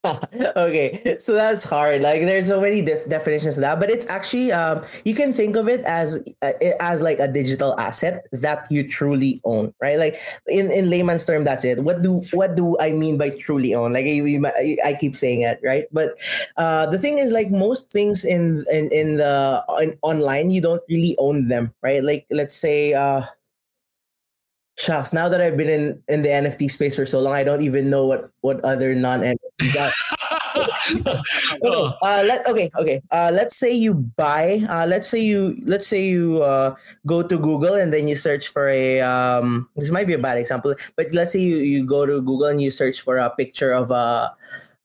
okay, 0.55 1.17
so 1.19 1.33
that's 1.33 1.63
hard. 1.63 2.01
Like, 2.01 2.21
there's 2.21 2.47
so 2.47 2.59
many 2.59 2.81
def- 2.81 3.07
definitions 3.07 3.57
of 3.57 3.61
that, 3.61 3.79
but 3.79 3.91
it's 3.91 4.09
actually 4.09 4.51
um, 4.51 4.83
you 5.05 5.13
can 5.13 5.31
think 5.31 5.55
of 5.55 5.69
it 5.69 5.81
as 5.81 6.17
uh, 6.41 6.53
as 6.79 7.01
like 7.01 7.19
a 7.19 7.27
digital 7.27 7.79
asset 7.79 8.25
that 8.31 8.65
you 8.71 8.87
truly 8.87 9.39
own, 9.45 9.71
right? 9.79 9.99
Like 9.99 10.17
in 10.47 10.71
in 10.71 10.89
layman's 10.89 11.23
term, 11.23 11.43
that's 11.43 11.63
it. 11.63 11.83
What 11.83 12.01
do 12.01 12.23
what 12.33 12.55
do 12.55 12.75
I 12.79 12.93
mean 12.93 13.19
by 13.19 13.29
truly 13.29 13.75
own? 13.75 13.93
Like 13.93 14.07
I, 14.07 14.77
I 14.83 14.97
keep 14.99 15.15
saying 15.15 15.41
it, 15.41 15.59
right? 15.63 15.85
But 15.91 16.17
uh, 16.57 16.87
the 16.87 16.97
thing 16.97 17.19
is, 17.19 17.31
like 17.31 17.51
most 17.51 17.91
things 17.91 18.25
in 18.25 18.65
in 18.71 18.91
in 18.91 19.17
the 19.17 19.63
in, 19.81 19.99
online, 20.01 20.49
you 20.49 20.61
don't 20.61 20.81
really 20.89 21.15
own 21.19 21.47
them, 21.47 21.75
right? 21.83 22.03
Like 22.03 22.25
let's 22.31 22.55
say. 22.55 22.93
Uh, 22.93 23.21
shucks, 24.81 25.13
now 25.13 25.29
that 25.29 25.39
I've 25.39 25.55
been 25.55 25.69
in, 25.69 26.03
in 26.07 26.21
the 26.23 26.29
NFT 26.29 26.71
space 26.71 26.95
for 26.95 27.05
so 27.05 27.21
long, 27.21 27.33
I 27.33 27.43
don't 27.43 27.61
even 27.61 27.89
know 27.89 28.07
what, 28.07 28.31
what 28.41 28.59
other 28.65 28.95
non 28.95 29.21
NFTs 29.21 29.77
are. 29.77 29.93
okay, 30.57 31.95
uh, 32.01 32.23
let, 32.25 32.47
okay, 32.47 32.69
okay. 32.77 33.01
Uh, 33.11 33.29
let's 33.31 33.55
say 33.55 33.71
you 33.71 33.93
buy, 33.93 34.65
uh, 34.67 34.85
let's 34.85 35.07
say 35.07 35.19
you, 35.19 35.61
let's 35.65 35.87
say 35.87 36.03
you 36.03 36.41
uh, 36.41 36.75
go 37.05 37.21
to 37.21 37.37
Google 37.37 37.75
and 37.75 37.93
then 37.93 38.07
you 38.07 38.15
search 38.15 38.47
for 38.47 38.67
a, 38.67 39.01
um, 39.01 39.69
this 39.75 39.91
might 39.91 40.07
be 40.07 40.13
a 40.13 40.19
bad 40.19 40.37
example, 40.37 40.75
but 40.97 41.13
let's 41.13 41.31
say 41.31 41.39
you, 41.39 41.57
you 41.57 41.85
go 41.85 42.05
to 42.05 42.19
Google 42.21 42.47
and 42.47 42.61
you 42.61 42.71
search 42.71 43.01
for 43.01 43.17
a 43.17 43.29
picture 43.29 43.71
of 43.71 43.91
a, 43.91 44.33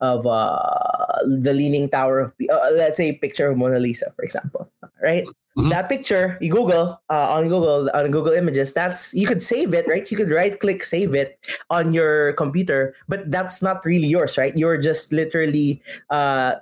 of 0.00 0.26
uh, 0.26 1.24
the 1.40 1.54
Leaning 1.54 1.88
Tower 1.88 2.20
of, 2.20 2.35
uh, 2.52 2.70
let's 2.74 2.98
say 2.98 3.09
a 3.09 3.14
picture 3.14 3.50
of 3.50 3.56
Mona 3.56 3.78
Lisa, 3.78 4.12
for 4.14 4.22
example, 4.22 4.70
right? 5.02 5.24
Mm-hmm. 5.57 5.71
That 5.71 5.88
picture 5.88 6.37
you 6.42 6.53
Google 6.53 7.01
uh, 7.09 7.33
on 7.33 7.49
Google 7.49 7.88
on 7.95 8.11
Google 8.11 8.33
Images. 8.33 8.75
That's 8.75 9.14
you 9.14 9.27
could 9.27 9.42
save 9.42 9.73
it, 9.73 9.88
right? 9.88 10.05
You 10.11 10.16
could 10.16 10.31
right 10.31 10.59
click 10.61 10.85
save 10.85 11.14
it 11.14 11.38
on 11.71 11.95
your 11.95 12.35
computer, 12.35 12.95
but 13.09 13.31
that's 13.31 13.62
not 13.62 13.83
really 13.85 14.07
yours, 14.07 14.37
right? 14.37 14.55
You're 14.55 14.77
just 14.77 15.12
literally 15.12 15.81
uh, 16.11 16.57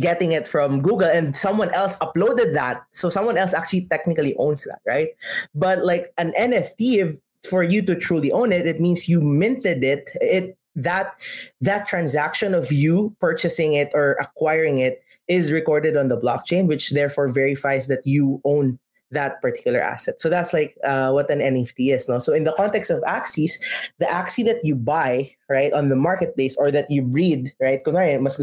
getting 0.00 0.32
it 0.32 0.48
from 0.48 0.82
Google, 0.82 1.06
and 1.06 1.36
someone 1.36 1.72
else 1.72 1.96
uploaded 1.98 2.52
that, 2.54 2.82
so 2.90 3.08
someone 3.08 3.38
else 3.38 3.54
actually 3.54 3.86
technically 3.86 4.34
owns 4.36 4.64
that, 4.64 4.80
right? 4.84 5.10
But 5.54 5.84
like 5.84 6.12
an 6.18 6.34
NFT, 6.36 6.98
if, 6.98 7.16
for 7.48 7.62
you 7.62 7.80
to 7.82 7.94
truly 7.94 8.32
own 8.32 8.50
it, 8.50 8.66
it 8.66 8.80
means 8.80 9.08
you 9.08 9.20
minted 9.20 9.84
it. 9.84 10.10
It 10.20 10.58
that 10.74 11.14
that 11.60 11.86
transaction 11.86 12.54
of 12.54 12.72
you 12.72 13.14
purchasing 13.20 13.74
it 13.74 13.90
or 13.94 14.16
acquiring 14.20 14.78
it 14.78 15.02
is 15.28 15.52
recorded 15.52 15.96
on 15.96 16.08
the 16.08 16.18
blockchain, 16.18 16.66
which 16.66 16.90
therefore 16.90 17.28
verifies 17.28 17.86
that 17.88 18.06
you 18.06 18.40
own 18.44 18.78
that 19.12 19.40
particular 19.40 19.80
asset. 19.80 20.18
So 20.20 20.28
that's 20.28 20.52
like 20.52 20.76
uh, 20.84 21.12
what 21.12 21.30
an 21.30 21.38
NFT 21.38 21.94
is. 21.94 22.08
No? 22.08 22.18
So 22.18 22.32
in 22.32 22.44
the 22.44 22.52
context 22.52 22.90
of 22.90 23.02
Axies, 23.02 23.60
the 23.98 24.06
Axie 24.06 24.44
that 24.46 24.64
you 24.64 24.74
buy, 24.74 25.30
right, 25.48 25.72
on 25.72 25.88
the 25.90 25.96
marketplace 25.96 26.56
or 26.56 26.70
that 26.72 26.90
you 26.90 27.02
breed, 27.02 27.52
right, 27.60 27.80
mas 27.86 28.36
ka, 28.36 28.42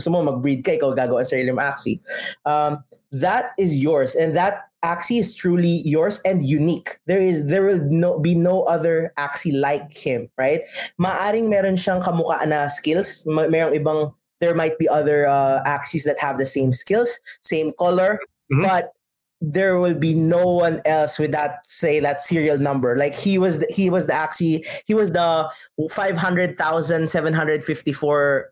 Axie, 1.59 1.99
um, 2.45 2.83
that 3.11 3.51
is 3.57 3.77
yours. 3.77 4.15
And 4.15 4.35
that 4.37 4.69
Axie 4.83 5.19
is 5.19 5.35
truly 5.35 5.81
yours 5.83 6.21
and 6.23 6.45
unique. 6.45 6.99
There 7.05 7.19
is 7.19 7.47
there 7.47 7.65
will 7.65 7.83
no 7.89 8.17
be 8.17 8.33
no 8.33 8.63
other 8.63 9.11
Axie 9.17 9.51
like 9.51 9.91
him, 9.97 10.29
right? 10.37 10.61
Maaring 11.01 11.49
meron 11.49 11.75
siyang 11.75 12.01
kamukha 12.01 12.47
na 12.47 12.67
skills, 12.69 13.25
mayroong 13.27 13.75
ibang 13.75 14.13
there 14.39 14.55
might 14.55 14.77
be 14.77 14.87
other 14.87 15.27
uh, 15.27 15.61
Axies 15.65 16.03
that 16.03 16.19
have 16.19 16.37
the 16.37 16.45
same 16.45 16.71
skills, 16.71 17.19
same 17.43 17.73
color, 17.79 18.19
mm-hmm. 18.51 18.61
but 18.63 18.93
there 19.41 19.79
will 19.79 19.93
be 19.93 20.13
no 20.13 20.45
one 20.45 20.81
else 20.85 21.17
with 21.17 21.31
that 21.31 21.65
say 21.65 22.01
that 22.01 22.21
serial 22.21 22.57
number. 22.57 22.97
Like 22.97 23.15
he 23.15 23.37
was 23.37 23.59
the, 23.59 23.67
he 23.69 23.89
was 23.89 24.07
the 24.07 24.13
axie 24.13 24.65
he 24.85 24.93
was 24.93 25.13
the 25.13 25.49
500,754 25.89 28.51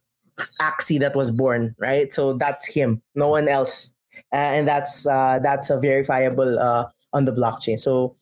axie 0.61 0.99
that 0.99 1.15
was 1.15 1.31
born 1.31 1.75
right? 1.77 2.13
So 2.13 2.33
that's 2.33 2.67
him. 2.67 3.01
No 3.15 3.27
one 3.29 3.49
else. 3.49 3.93
Uh, 4.33 4.37
and 4.37 4.67
that's 4.67 5.05
uh, 5.05 5.39
that's 5.43 5.69
a 5.69 5.79
verifiable 5.79 6.57
uh, 6.57 6.87
on 7.13 7.25
the 7.25 7.33
blockchain. 7.33 7.77
So 7.77 8.15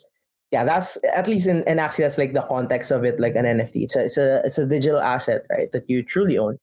yeah 0.51 0.63
that's 0.63 0.97
at 1.15 1.28
least 1.28 1.47
in, 1.47 1.63
in 1.63 1.78
axie 1.78 1.97
that's 1.97 2.17
like 2.17 2.34
the 2.34 2.41
context 2.43 2.91
of 2.91 3.04
it 3.04 3.19
like 3.19 3.36
an 3.36 3.45
nft 3.45 3.75
it's 3.75 3.95
a, 3.95 4.06
it's 4.06 4.17
a 4.17 4.41
it's 4.45 4.58
a 4.58 4.65
digital 4.65 4.99
asset 4.99 5.45
right 5.49 5.71
that 5.71 5.89
you 5.89 6.04
truly 6.04 6.38
own 6.38 6.58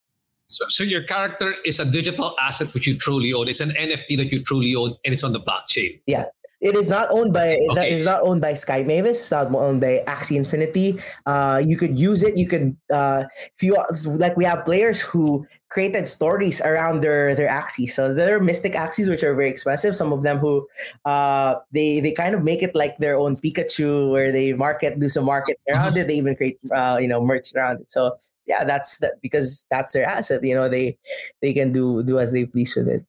so, 0.52 0.66
so 0.68 0.84
your 0.84 1.02
character 1.04 1.54
is 1.64 1.80
a 1.80 1.84
digital 1.84 2.36
asset 2.40 2.72
which 2.74 2.86
you 2.86 2.96
truly 2.96 3.32
own. 3.32 3.48
It's 3.48 3.60
an 3.60 3.70
NFT 3.70 4.16
that 4.18 4.32
you 4.32 4.42
truly 4.42 4.74
own, 4.74 4.96
and 5.04 5.12
it's 5.12 5.24
on 5.24 5.32
the 5.32 5.40
blockchain. 5.40 6.00
Yeah, 6.06 6.26
it 6.62 6.76
is 6.76 6.88
not 6.88 7.08
owned 7.10 7.32
by 7.32 7.58
okay. 7.72 7.90
it 7.90 7.98
is 7.98 8.06
not 8.06 8.22
owned 8.22 8.40
by 8.40 8.54
Sky 8.54 8.84
Mavis. 8.84 9.20
It's 9.20 9.32
not 9.32 9.52
owned 9.52 9.80
by 9.80 10.02
Axie 10.06 10.36
Infinity. 10.36 11.00
Uh, 11.26 11.60
you 11.64 11.76
could 11.76 11.98
use 11.98 12.22
it. 12.22 12.36
You 12.36 12.46
could 12.46 12.76
uh, 12.90 13.24
if 13.52 13.62
you 13.62 13.76
like. 14.06 14.36
We 14.36 14.44
have 14.44 14.64
players 14.64 15.00
who 15.00 15.44
created 15.70 16.06
stories 16.06 16.60
around 16.60 17.02
their 17.02 17.34
their 17.34 17.48
Axies. 17.48 17.90
So 17.90 18.14
there 18.14 18.36
are 18.36 18.40
Mystic 18.40 18.74
Axies 18.74 19.08
which 19.08 19.24
are 19.24 19.34
very 19.34 19.48
expensive. 19.48 19.96
Some 19.96 20.12
of 20.12 20.22
them 20.22 20.38
who 20.38 20.68
uh, 21.04 21.56
they 21.72 21.98
they 21.98 22.12
kind 22.12 22.34
of 22.34 22.44
make 22.44 22.62
it 22.62 22.76
like 22.76 22.96
their 22.98 23.18
own 23.18 23.34
Pikachu, 23.36 24.12
where 24.12 24.30
they 24.30 24.52
market 24.52 25.00
do 25.00 25.08
some 25.08 25.24
market 25.24 25.58
around 25.68 25.98
mm-hmm. 25.98 26.06
it. 26.06 26.08
They 26.08 26.14
even 26.14 26.36
create 26.36 26.58
uh, 26.70 26.98
you 27.00 27.08
know 27.08 27.24
merch 27.24 27.50
around 27.56 27.80
it. 27.80 27.90
So 27.90 28.14
yeah, 28.46 28.64
that's 28.64 28.98
that 28.98 29.14
because 29.22 29.64
that's 29.70 29.92
their 29.92 30.04
asset. 30.04 30.42
You 30.44 30.54
know, 30.54 30.68
they 30.68 30.98
they 31.40 31.52
can 31.52 31.72
do 31.72 32.02
do 32.02 32.18
as 32.18 32.32
they 32.32 32.44
please 32.44 32.74
with 32.76 32.88
it. 32.88 33.04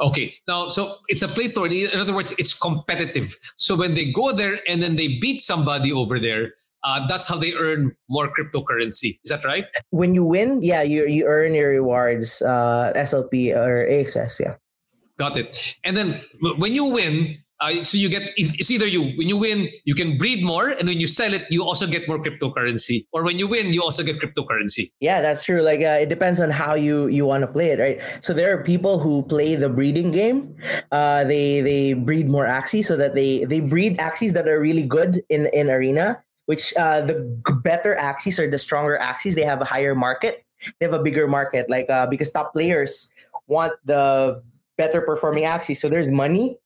Okay, 0.00 0.34
now 0.46 0.68
so 0.68 0.98
it's 1.08 1.22
a 1.22 1.28
play 1.28 1.48
to 1.48 1.64
earn. 1.64 1.72
In 1.72 2.00
other 2.00 2.14
words, 2.14 2.34
it's 2.38 2.52
competitive. 2.52 3.36
So 3.56 3.76
when 3.76 3.94
they 3.94 4.12
go 4.12 4.32
there 4.32 4.60
and 4.68 4.82
then 4.82 4.96
they 4.96 5.18
beat 5.18 5.40
somebody 5.40 5.92
over 5.92 6.20
there, 6.20 6.52
uh, 6.84 7.06
that's 7.08 7.26
how 7.26 7.36
they 7.36 7.54
earn 7.54 7.96
more 8.08 8.32
cryptocurrency. 8.32 9.18
Is 9.24 9.30
that 9.30 9.44
right? 9.44 9.64
When 9.90 10.14
you 10.14 10.24
win, 10.24 10.60
yeah, 10.62 10.82
you 10.82 11.06
you 11.06 11.26
earn 11.26 11.54
your 11.54 11.70
rewards, 11.70 12.42
uh, 12.42 12.92
SLP 12.94 13.56
or 13.56 13.86
AXS, 13.88 14.40
yeah. 14.40 14.54
Got 15.18 15.36
it. 15.38 15.76
And 15.84 15.96
then 15.96 16.20
when 16.58 16.74
you 16.74 16.84
win, 16.84 17.38
uh, 17.60 17.82
so 17.84 17.96
you 17.96 18.08
get 18.08 18.32
it's 18.36 18.70
either 18.70 18.86
you 18.86 19.12
when 19.16 19.28
you 19.28 19.36
win 19.36 19.68
you 19.84 19.94
can 19.94 20.18
breed 20.18 20.44
more 20.44 20.68
and 20.68 20.88
when 20.88 21.00
you 21.00 21.06
sell 21.06 21.32
it 21.32 21.44
you 21.50 21.62
also 21.62 21.86
get 21.86 22.06
more 22.08 22.18
cryptocurrency. 22.18 23.06
Or 23.12 23.22
when 23.22 23.38
you 23.38 23.48
win 23.48 23.72
you 23.72 23.82
also 23.82 24.02
get 24.02 24.20
cryptocurrency. 24.20 24.92
Yeah 25.00 25.20
that's 25.20 25.44
true. 25.44 25.62
Like 25.62 25.80
uh, 25.80 26.04
it 26.04 26.08
depends 26.08 26.40
on 26.40 26.50
how 26.50 26.74
you 26.74 27.06
you 27.08 27.24
want 27.24 27.42
to 27.42 27.46
play 27.46 27.70
it 27.70 27.80
right? 27.80 28.00
So 28.20 28.32
there 28.32 28.56
are 28.56 28.62
people 28.62 28.98
who 28.98 29.22
play 29.22 29.54
the 29.54 29.68
breeding 29.68 30.12
game. 30.12 30.56
Uh, 30.92 31.24
they 31.24 31.60
they 31.60 31.94
breed 31.94 32.28
more 32.28 32.46
Axies 32.46 32.84
so 32.84 32.96
that 32.96 33.14
they 33.14 33.44
they 33.44 33.60
breed 33.60 33.96
Axies 33.98 34.32
that 34.34 34.46
are 34.48 34.60
really 34.60 34.84
good 34.84 35.22
in 35.30 35.46
in 35.52 35.70
arena 35.70 36.22
which 36.46 36.72
uh, 36.78 37.00
the 37.00 37.14
better 37.62 37.96
Axies 37.96 38.38
or 38.38 38.48
the 38.48 38.58
stronger 38.58 38.98
Axies. 39.00 39.34
They 39.34 39.42
have 39.42 39.60
a 39.60 39.64
higher 39.64 39.94
market. 39.94 40.44
They 40.78 40.86
have 40.86 40.94
a 40.94 41.02
bigger 41.02 41.28
market. 41.28 41.68
Like 41.68 41.90
uh, 41.90 42.06
because 42.06 42.30
top 42.30 42.52
players 42.52 43.12
want 43.48 43.74
the 43.84 44.42
better 44.78 45.00
performing 45.00 45.44
Axies. 45.44 45.76
So 45.76 45.88
there's 45.88 46.10
money 46.10 46.58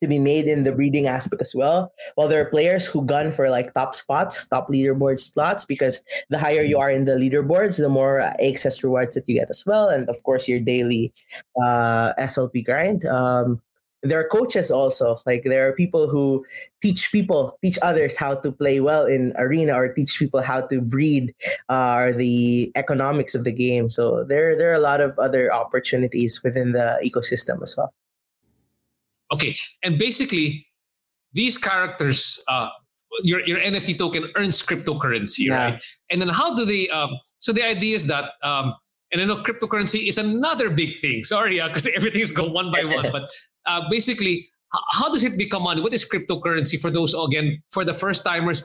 to 0.00 0.08
be 0.08 0.18
made 0.18 0.46
in 0.46 0.64
the 0.64 0.72
breeding 0.72 1.06
aspect 1.06 1.42
as 1.42 1.54
well. 1.54 1.92
While 2.14 2.28
there 2.28 2.40
are 2.40 2.50
players 2.50 2.86
who 2.86 3.04
gun 3.04 3.32
for 3.32 3.50
like 3.50 3.74
top 3.74 3.94
spots, 3.94 4.48
top 4.48 4.68
leaderboard 4.68 5.20
slots, 5.20 5.64
because 5.64 6.02
the 6.30 6.38
higher 6.38 6.62
you 6.62 6.78
are 6.78 6.90
in 6.90 7.04
the 7.04 7.12
leaderboards, 7.12 7.78
the 7.78 7.88
more 7.88 8.20
AXS 8.40 8.82
rewards 8.82 9.14
that 9.14 9.28
you 9.28 9.34
get 9.34 9.50
as 9.50 9.64
well, 9.66 9.88
and 9.88 10.08
of 10.08 10.22
course 10.22 10.48
your 10.48 10.60
daily 10.60 11.12
uh, 11.62 12.12
SLP 12.18 12.64
grind. 12.64 13.04
Um, 13.06 13.62
there 14.02 14.20
are 14.20 14.28
coaches 14.28 14.70
also 14.70 15.18
like 15.26 15.42
there 15.44 15.68
are 15.68 15.72
people 15.72 16.08
who 16.08 16.44
teach 16.82 17.10
people 17.10 17.58
teach 17.62 17.78
others 17.82 18.16
how 18.16 18.34
to 18.34 18.52
play 18.52 18.80
well 18.80 19.06
in 19.06 19.32
arena 19.36 19.74
or 19.74 19.88
teach 19.88 20.18
people 20.18 20.40
how 20.40 20.60
to 20.60 20.80
breed 20.80 21.34
uh, 21.68 21.96
or 21.98 22.12
the 22.12 22.70
economics 22.76 23.34
of 23.34 23.44
the 23.44 23.52
game 23.52 23.88
so 23.88 24.24
there 24.24 24.56
there 24.56 24.70
are 24.70 24.78
a 24.78 24.86
lot 24.90 25.00
of 25.00 25.18
other 25.18 25.52
opportunities 25.52 26.42
within 26.42 26.72
the 26.72 27.00
ecosystem 27.02 27.62
as 27.62 27.76
well 27.76 27.92
Okay, 29.32 29.56
and 29.82 29.98
basically, 29.98 30.66
these 31.32 31.58
characters, 31.58 32.42
uh, 32.48 32.68
your 33.22 33.46
your 33.46 33.58
NFT 33.58 33.98
token 33.98 34.30
earns 34.36 34.62
cryptocurrency, 34.62 35.46
yeah. 35.46 35.64
right? 35.64 35.82
And 36.10 36.20
then 36.20 36.28
how 36.28 36.54
do 36.54 36.64
they? 36.64 36.88
Um, 36.88 37.10
so 37.38 37.52
the 37.52 37.62
idea 37.64 37.94
is 37.94 38.06
that, 38.06 38.32
um, 38.42 38.74
and 39.12 39.20
I 39.20 39.24
know 39.24 39.42
cryptocurrency 39.42 40.08
is 40.08 40.18
another 40.18 40.70
big 40.70 40.98
thing. 40.98 41.24
Sorry, 41.24 41.60
because 41.60 41.86
uh, 41.86 41.90
everything's 41.96 42.30
go 42.30 42.48
one 42.48 42.72
by 42.72 42.84
one, 42.96 43.10
but 43.12 43.28
uh, 43.66 43.82
basically, 43.90 44.48
how 44.92 45.12
does 45.12 45.24
it 45.24 45.36
become 45.36 45.62
money? 45.62 45.80
What 45.80 45.92
is 45.92 46.08
cryptocurrency 46.08 46.80
for 46.80 46.90
those 46.90 47.14
again 47.14 47.62
for 47.70 47.84
the 47.84 47.94
first 47.94 48.24
timers? 48.24 48.64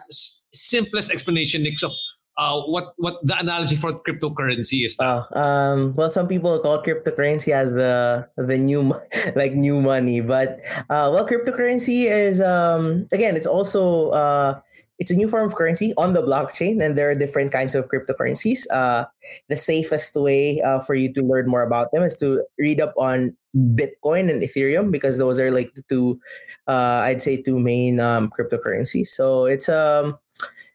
Simplest 0.54 1.12
explanation, 1.12 1.64
Nick, 1.64 1.82
of 1.84 1.92
uh, 2.38 2.62
what 2.62 2.94
what 2.98 3.20
the 3.24 3.38
analogy 3.38 3.76
for 3.76 3.94
cryptocurrency 4.04 4.86
is. 4.86 4.96
Oh, 5.00 5.26
um, 5.34 5.94
well, 5.96 6.10
some 6.12 6.28
people 6.28 6.60
call 6.60 6.82
cryptocurrency 6.82 7.54
as 7.54 7.74
the 7.74 8.28
the 8.38 8.58
new 8.58 8.94
like 9.36 9.54
new 9.54 9.82
money, 9.82 10.22
but 10.22 10.60
uh, 10.90 11.12
well, 11.12 11.28
cryptocurrency 11.28 12.06
is 12.06 12.42
um, 12.42 13.08
again, 13.12 13.36
it's 13.36 13.48
also 13.48 14.10
uh, 14.12 14.60
it's 15.02 15.10
a 15.10 15.16
new 15.16 15.28
form 15.28 15.48
of 15.48 15.56
currency 15.56 15.94
on 15.98 16.14
the 16.14 16.22
blockchain, 16.22 16.80
and 16.80 16.96
there 16.96 17.10
are 17.10 17.16
different 17.16 17.52
kinds 17.52 17.74
of 17.74 17.90
cryptocurrencies. 17.90 18.68
Uh, 18.72 19.06
the 19.50 19.58
safest 19.58 20.16
way 20.16 20.62
uh, 20.62 20.80
for 20.80 20.94
you 20.94 21.12
to 21.14 21.24
learn 21.24 21.48
more 21.48 21.64
about 21.64 21.92
them 21.92 22.04
is 22.04 22.16
to 22.18 22.46
read 22.60 22.80
up 22.80 22.94
on 22.98 23.36
Bitcoin 23.56 24.30
and 24.30 24.44
Ethereum 24.44 24.92
because 24.92 25.18
those 25.18 25.40
are 25.40 25.50
like 25.50 25.74
the 25.74 25.82
two, 25.90 26.20
uh, 26.68 27.02
I'd 27.04 27.22
say, 27.22 27.42
two 27.42 27.60
main 27.60 28.00
um, 28.00 28.30
cryptocurrencies. 28.30 29.08
So 29.08 29.46
it's 29.46 29.68
um, 29.68 30.20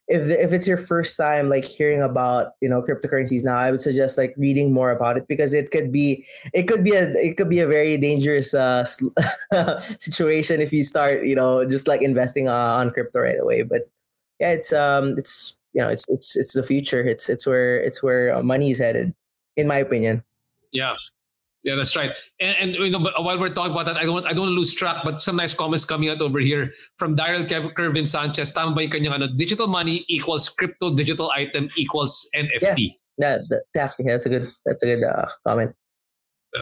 if 0.08 0.28
if 0.28 0.52
it's 0.52 0.68
your 0.68 0.76
first 0.76 1.16
time 1.16 1.48
like 1.48 1.64
hearing 1.64 2.02
about 2.02 2.52
you 2.60 2.68
know 2.68 2.82
cryptocurrencies 2.82 3.44
now, 3.44 3.56
I 3.56 3.70
would 3.70 3.82
suggest 3.82 4.16
like 4.18 4.34
reading 4.36 4.72
more 4.72 4.90
about 4.90 5.16
it 5.16 5.26
because 5.28 5.52
it 5.52 5.70
could 5.70 5.90
be 5.90 6.26
it 6.52 6.64
could 6.64 6.84
be 6.84 6.92
a 6.92 7.10
it 7.12 7.36
could 7.36 7.48
be 7.48 7.60
a 7.60 7.66
very 7.66 7.96
dangerous 7.96 8.54
uh, 8.54 8.84
situation 9.98 10.60
if 10.60 10.72
you 10.72 10.84
start 10.84 11.26
you 11.26 11.34
know 11.34 11.64
just 11.64 11.88
like 11.88 12.02
investing 12.02 12.48
uh, 12.48 12.52
on 12.52 12.90
crypto 12.90 13.20
right 13.20 13.40
away. 13.40 13.62
But 13.62 13.90
yeah, 14.38 14.52
it's 14.52 14.72
um, 14.72 15.18
it's 15.18 15.58
you 15.76 15.82
know, 15.82 15.88
it's 15.88 16.06
it's 16.08 16.36
it's 16.36 16.54
the 16.54 16.62
future. 16.62 17.04
It's 17.04 17.28
it's 17.28 17.46
where 17.46 17.78
it's 17.78 18.02
where 18.02 18.42
money 18.42 18.70
is 18.70 18.78
headed, 18.78 19.14
in 19.56 19.66
my 19.66 19.76
opinion. 19.76 20.24
Yeah, 20.72 20.96
yeah, 21.66 21.74
that's 21.74 21.96
right. 21.96 22.16
And, 22.40 22.56
and 22.56 22.70
you 22.76 22.90
know, 22.90 23.00
while 23.00 23.40
we're 23.40 23.52
talking 23.52 23.72
about 23.72 23.86
that, 23.86 23.96
I 23.96 24.04
don't 24.04 24.24
I 24.24 24.32
don't 24.32 24.54
lose 24.54 24.72
track. 24.72 25.02
But 25.02 25.20
some 25.20 25.34
nice 25.34 25.52
comments 25.52 25.84
coming 25.84 26.08
out 26.08 26.22
over 26.22 26.38
here 26.38 26.70
from 26.96 27.16
Daryl 27.16 27.42
Kervin 27.74 28.06
Sanchez. 28.06 28.52
Tama 28.52 28.72
ba 28.72 28.82
yung 28.86 28.90
kanyang 28.92 29.14
ano? 29.18 29.26
Digital 29.34 29.66
money 29.66 30.06
equals 30.06 30.48
crypto 30.48 30.94
digital 30.94 31.32
item 31.34 31.68
equals 31.76 32.22
NFT. 32.38 32.94
Yeah, 33.18 33.42
that, 33.50 33.62
exactly. 33.74 34.06
That's 34.06 34.26
a 34.26 34.30
good. 34.30 34.48
That's 34.64 34.82
a 34.84 34.86
good 34.86 35.02
uh, 35.02 35.26
comment. 35.44 35.74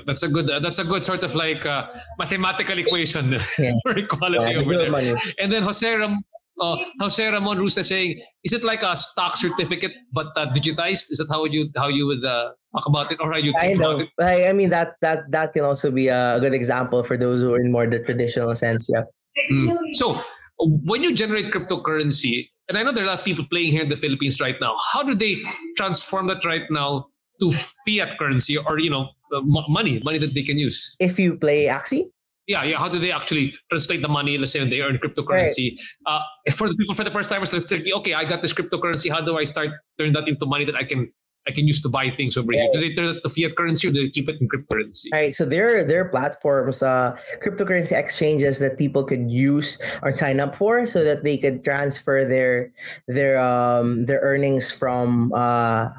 That's 0.07 0.23
a 0.23 0.29
good. 0.29 0.49
Uh, 0.49 0.59
that's 0.61 0.79
a 0.81 0.85
good 0.85 1.05
sort 1.05 1.23
of 1.23 1.35
like 1.35 1.67
uh, 1.67 1.93
mathematical 2.19 2.79
equation 2.79 3.37
yeah. 3.59 3.77
for 3.85 3.99
equality 3.99 4.41
yeah, 4.41 4.61
over 4.65 4.73
there. 4.73 4.91
Money. 4.91 5.13
And 5.39 5.53
then 5.53 5.65
Jose 5.65 5.85
Ram, 5.85 6.25
uh, 6.61 6.77
Jose 7.01 7.25
Ramon 7.25 7.59
Rusta 7.59 7.85
saying, 7.85 8.21
is 8.45 8.53
it 8.53 8.63
like 8.63 8.83
a 8.83 8.97
stock 8.97 9.37
certificate 9.37 9.93
but 10.13 10.29
uh, 10.37 10.53
digitized? 10.53 11.11
Is 11.11 11.19
that 11.19 11.29
how 11.31 11.45
you 11.45 11.71
how 11.77 11.89
you 11.89 12.07
would 12.07 12.25
uh, 12.25 12.51
talk 12.77 12.87
about 12.87 13.13
it, 13.13 13.19
or 13.21 13.33
how 13.33 13.39
you 13.39 13.53
think 13.61 13.81
I 13.81 13.85
about 13.85 14.01
it? 14.01 14.09
I, 14.21 14.49
I 14.49 14.53
mean 14.53 14.71
that 14.71 14.95
that 15.01 15.31
that 15.31 15.53
can 15.53 15.65
also 15.65 15.91
be 15.91 16.09
a 16.09 16.39
good 16.41 16.55
example 16.55 17.03
for 17.03 17.17
those 17.17 17.41
who 17.41 17.55
are 17.55 17.61
in 17.61 17.73
more 17.73 17.87
the 17.87 18.01
traditional 18.01 18.55
sense. 18.55 18.89
Yeah. 18.93 19.03
Mm. 19.51 19.77
So 19.93 20.21
when 20.59 21.03
you 21.03 21.15
generate 21.15 21.53
cryptocurrency, 21.53 22.49
and 22.69 22.79
I 22.79 22.83
know 22.83 22.93
there 22.93 23.05
are 23.05 23.07
a 23.07 23.11
lot 23.11 23.19
of 23.19 23.25
people 23.25 23.45
playing 23.51 23.73
here 23.73 23.83
in 23.83 23.89
the 23.89 23.97
Philippines 23.97 24.41
right 24.41 24.57
now. 24.61 24.77
How 24.93 25.03
do 25.03 25.15
they 25.15 25.43
transform 25.77 26.29
that 26.29 26.45
right 26.45 26.63
now 26.71 27.07
to 27.41 27.51
fiat 27.85 28.17
currency 28.19 28.57
or 28.57 28.79
you 28.79 28.91
know 28.91 29.09
money, 29.43 30.01
money 30.05 30.19
that 30.19 30.35
they 30.35 30.43
can 30.43 30.59
use? 30.59 30.97
If 31.01 31.19
you 31.19 31.37
play 31.37 31.67
Axie, 31.67 32.05
yeah, 32.47 32.63
yeah. 32.65 32.79
How 32.79 32.89
do 32.89 32.99
they 32.99 33.11
actually 33.11 33.55
translate 33.71 34.03
the 34.03 34.09
money? 34.09 34.37
Let's 34.37 34.53
say 34.53 34.61
when 34.61 34.71
they 34.71 34.81
earn 34.81 34.99
cryptocurrency. 34.99 35.79
Right. 36.07 36.21
Uh, 36.47 36.53
for 36.53 36.69
the 36.69 36.75
people, 36.75 36.95
for 36.95 37.05
the 37.05 37.11
first 37.11 37.31
timers, 37.31 37.51
they're 37.51 37.61
thinking, 37.61 37.93
okay, 37.95 38.15
I 38.15 38.25
got 38.25 38.43
this 38.43 38.53
cryptocurrency. 38.53 39.11
How 39.11 39.21
do 39.21 39.39
I 39.39 39.45
start 39.45 39.71
turn 39.99 40.13
that 40.13 40.29
into 40.29 40.47
money 40.47 40.65
that 40.65 40.75
I 40.75 40.85
can 40.85 41.11
I 41.47 41.53
can 41.53 41.67
use 41.67 41.81
to 41.83 41.89
buy 41.89 42.11
things 42.11 42.37
over 42.37 42.49
right. 42.49 42.59
here? 42.59 42.69
Do 42.73 42.81
they 42.81 42.95
turn 42.95 43.17
it 43.17 43.21
to 43.23 43.29
fiat 43.29 43.57
currency 43.57 43.89
or 43.89 43.93
do 43.93 44.03
they 44.03 44.11
keep 44.11 44.29
it 44.29 44.41
in 44.41 44.49
cryptocurrency? 44.49 45.07
All 45.13 45.21
right. 45.21 45.35
So 45.35 45.45
there, 45.45 45.85
there 45.85 46.01
are 46.01 46.09
platforms, 46.09 46.83
uh, 46.83 47.17
cryptocurrency 47.43 47.93
exchanges 47.93 48.59
that 48.61 48.79
people 48.79 49.05
could 49.05 49.31
use 49.31 49.81
or 50.03 50.13
sign 50.13 50.41
up 50.41 50.55
for, 50.55 50.87
so 50.87 51.05
that 51.05 51.23
they 51.23 51.37
could 51.37 51.63
transfer 51.63 52.25
their 52.25 52.73
their 53.09 53.39
um 53.39 54.07
their 54.07 54.21
earnings 54.21 54.71
from 54.71 55.33
uh 55.35 55.91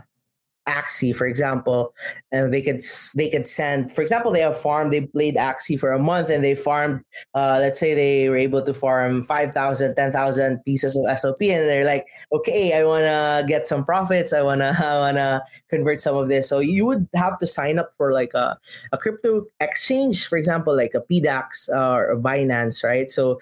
Axie, 0.68 1.16
for 1.16 1.28
example, 1.28 1.94
and 2.32 2.54
they 2.54 2.62
could 2.62 2.82
they 3.16 3.30
could 3.30 3.46
send, 3.46 3.92
for 3.92 4.02
example, 4.02 4.32
they 4.32 4.42
have 4.42 4.58
farmed, 4.58 4.92
they 4.92 5.06
played 5.06 5.36
Axie 5.36 5.80
for 5.80 5.92
a 5.92 6.00
month 6.00 6.30
and 6.30 6.44
they 6.44 6.56
farmed, 6.56 7.02
uh, 7.34 7.58
let's 7.62 7.80
say 7.80 7.94
they 7.94 8.30
were 8.30 8.36
able 8.38 8.62
to 8.62 8.74
farm 8.74 9.24
5,000, 9.24 9.96
10,000 9.96 10.64
pieces 10.64 10.96
of 10.96 11.06
SLP 11.06 11.52
and 11.52 11.70
they're 11.70 11.86
like, 11.86 12.08
okay, 12.34 12.78
I 12.78 12.84
want 12.84 13.06
to 13.06 13.46
get 13.48 13.68
some 13.68 13.86
profits. 13.86 14.34
I 14.34 14.42
want 14.42 14.62
to, 14.62 14.76
I 14.86 14.98
want 15.00 15.18
to 15.18 15.44
convert 15.70 16.02
some 16.02 16.16
of 16.16 16.28
this. 16.28 16.50
So 16.50 16.60
you 16.60 16.86
would 16.86 17.08
have 17.16 17.38
to 17.40 17.48
sign 17.48 17.80
up 17.80 17.94
for 17.98 18.12
like 18.12 18.34
a, 18.34 18.58
a 18.92 18.98
crypto 18.98 19.46
exchange, 19.60 20.28
for 20.28 20.38
example, 20.38 20.76
like 20.76 20.94
a 20.96 21.02
PDAX 21.02 21.70
uh, 21.74 21.94
or 21.94 22.12
a 22.12 22.18
Binance, 22.18 22.84
right? 22.84 23.10
So 23.10 23.40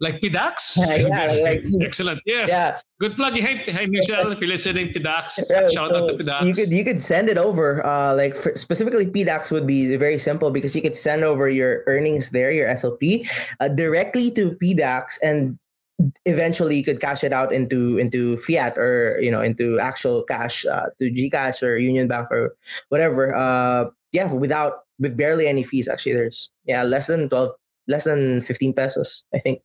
like 0.00 0.20
PDAX? 0.20 0.76
Yeah, 0.80 1.28
yeah 1.28 1.42
like, 1.42 1.64
excellent. 1.80 2.20
Yes. 2.24 2.48
Yeah. 2.48 2.78
Good 2.98 3.16
plug. 3.16 3.34
Hey, 3.34 3.58
hey 3.58 3.86
Michelle, 3.86 4.32
if 4.32 4.40
you're 4.40 4.48
listening, 4.48 4.88
PDAX. 4.88 5.40
Yeah, 5.50 5.68
Shout 5.68 5.90
so 5.90 5.96
out 5.96 6.06
to 6.08 6.24
PDAX. 6.24 6.46
You 6.46 6.54
could 6.54 6.70
you 6.70 6.84
could 6.84 7.00
send 7.00 7.28
it 7.28 7.36
over. 7.36 7.84
Uh, 7.84 8.14
like 8.14 8.34
for, 8.34 8.56
specifically 8.56 9.06
PDAX 9.06 9.50
would 9.50 9.66
be 9.66 9.96
very 9.96 10.18
simple 10.18 10.50
because 10.50 10.74
you 10.74 10.82
could 10.82 10.96
send 10.96 11.22
over 11.22 11.48
your 11.48 11.84
earnings 11.86 12.30
there, 12.30 12.50
your 12.50 12.68
SLP, 12.68 13.28
uh, 13.60 13.68
directly 13.68 14.30
to 14.32 14.56
PDAX, 14.62 15.18
and 15.22 15.58
eventually 16.24 16.76
you 16.76 16.84
could 16.84 17.00
cash 17.00 17.22
it 17.24 17.32
out 17.32 17.52
into 17.52 17.98
into 17.98 18.38
fiat 18.38 18.78
or 18.78 19.18
you 19.20 19.30
know 19.30 19.40
into 19.40 19.78
actual 19.78 20.22
cash 20.22 20.64
uh, 20.66 20.86
to 20.98 21.10
Gcash 21.10 21.62
or 21.62 21.76
Union 21.76 22.08
Bank 22.08 22.30
or 22.30 22.56
whatever. 22.88 23.34
Uh, 23.34 23.86
yeah, 24.12 24.32
without 24.32 24.84
with 24.98 25.16
barely 25.16 25.46
any 25.46 25.62
fees. 25.62 25.88
Actually, 25.88 26.14
there's 26.14 26.50
yeah 26.64 26.82
less 26.82 27.06
than 27.06 27.28
twelve, 27.28 27.52
less 27.88 28.04
than 28.04 28.40
fifteen 28.40 28.72
pesos. 28.72 29.24
I 29.34 29.38
think 29.38 29.60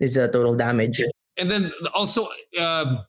is 0.00 0.16
a 0.16 0.28
total 0.28 0.54
damage. 0.54 1.02
And 1.38 1.50
then 1.50 1.72
also, 1.92 2.28
uh, 2.58 3.02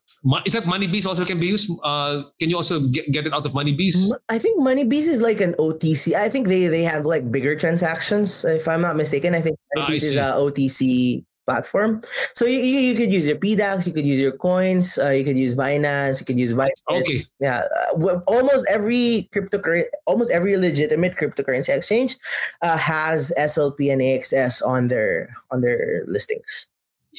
is 0.46 0.54
that 0.54 0.66
Moneybees 0.66 1.06
also 1.06 1.24
can 1.24 1.40
be 1.40 1.48
used? 1.48 1.72
Uh, 1.84 2.24
can 2.40 2.50
you 2.50 2.56
also 2.56 2.88
get, 2.88 3.12
get 3.12 3.26
it 3.26 3.34
out 3.34 3.46
of 3.46 3.54
Moneybees? 3.54 4.12
I 4.30 4.40
think 4.40 4.62
money 4.62 4.84
bees 4.84 5.08
is 5.08 5.22
like 5.22 5.40
an 5.40 5.54
OTC. 5.54 6.14
I 6.14 6.28
think 6.28 6.48
they 6.48 6.68
they 6.68 6.84
have 6.84 7.06
like 7.06 7.32
bigger 7.32 7.56
transactions. 7.56 8.44
If 8.44 8.68
I'm 8.68 8.82
not 8.82 8.96
mistaken, 8.98 9.36
I 9.36 9.42
think 9.42 9.58
ah, 9.78 9.82
Moneybees 9.82 10.04
is 10.04 10.16
a 10.18 10.36
OTC 10.36 11.24
platform. 11.46 12.02
So 12.34 12.46
you, 12.46 12.60
you, 12.60 12.80
you, 12.92 12.96
could 12.96 13.10
use 13.10 13.26
your 13.26 13.38
PDAX, 13.38 13.88
you 13.88 13.94
could 13.94 14.06
use 14.06 14.20
your 14.20 14.34
coins, 14.34 14.98
uh, 14.98 15.12
you 15.12 15.24
could 15.24 15.38
use 15.38 15.56
Binance, 15.56 16.20
you 16.20 16.26
could 16.26 16.38
use 16.38 16.54
Binance. 16.54 16.84
Okay. 16.92 17.26
Yeah, 17.40 17.64
uh, 17.96 18.20
almost 18.28 18.68
every 18.70 19.30
cryptocurrency, 19.34 19.86
almost 20.08 20.30
every 20.32 20.58
legitimate 20.58 21.16
cryptocurrency 21.16 21.70
exchange 21.70 22.18
uh, 22.62 22.76
has 22.76 23.32
SLP 23.40 23.94
and 23.94 24.02
AXS 24.02 24.62
on 24.62 24.90
their 24.90 25.30
on 25.50 25.62
their 25.62 26.04
listings 26.06 26.70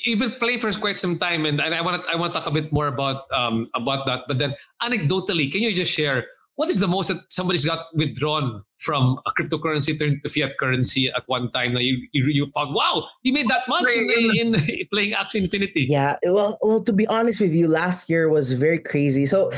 you've 0.09 0.19
been 0.19 0.35
playing 0.39 0.61
for 0.61 0.73
quite 0.73 0.99
some 0.99 1.19
time, 1.19 1.47
and, 1.47 1.61
and 1.61 1.75
I 1.75 1.81
want 1.81 2.03
to 2.03 2.11
I 2.11 2.17
want 2.17 2.33
to 2.33 2.41
talk 2.41 2.49
a 2.49 2.51
bit 2.51 2.73
more 2.73 2.89
about 2.89 3.31
um 3.33 3.69
about 3.75 4.07
that. 4.07 4.25
But 4.27 4.39
then, 4.39 4.55
anecdotally, 4.83 5.51
can 5.53 5.63
you 5.63 5.75
just 5.75 5.93
share 5.93 6.25
what 6.59 6.69
is 6.69 6.81
the 6.81 6.89
most 6.89 7.07
that 7.07 7.31
somebody's 7.31 7.65
got 7.65 7.87
withdrawn 7.95 8.65
from 8.79 9.21
a 9.27 9.31
cryptocurrency 9.41 9.97
turned 9.97 10.21
to 10.23 10.29
fiat 10.29 10.59
currency 10.59 11.09
at 11.09 11.23
one 11.27 11.53
time? 11.53 11.75
Now 11.75 11.81
you 11.81 11.97
you, 12.13 12.25
you 12.27 12.51
found 12.53 12.75
wow, 12.75 13.07
you 13.23 13.33
made 13.33 13.49
that 13.49 13.69
much 13.69 13.93
in, 13.95 14.11
in, 14.11 14.55
in 14.55 14.87
playing 14.93 15.13
Axie 15.13 15.37
Infinity. 15.37 15.87
Yeah, 15.89 16.17
well, 16.25 16.59
well, 16.61 16.83
to 16.83 16.93
be 16.93 17.07
honest 17.07 17.41
with 17.41 17.55
you, 17.55 17.69
last 17.69 18.11
year 18.11 18.29
was 18.29 18.53
very 18.53 18.81
crazy. 18.81 19.25
So 19.25 19.53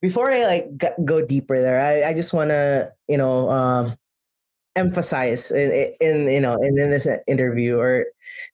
before 0.00 0.30
I 0.30 0.46
like 0.46 1.04
go 1.04 1.24
deeper 1.24 1.60
there, 1.60 1.78
I, 1.78 2.10
I 2.10 2.14
just 2.14 2.32
want 2.32 2.48
to 2.48 2.90
you 3.06 3.18
know 3.18 3.50
um, 3.50 3.96
emphasize 4.76 5.50
in, 5.50 5.92
in 6.00 6.28
you 6.28 6.40
know 6.40 6.56
in, 6.60 6.78
in 6.78 6.90
this 6.90 7.08
interview 7.26 7.78
or 7.78 8.06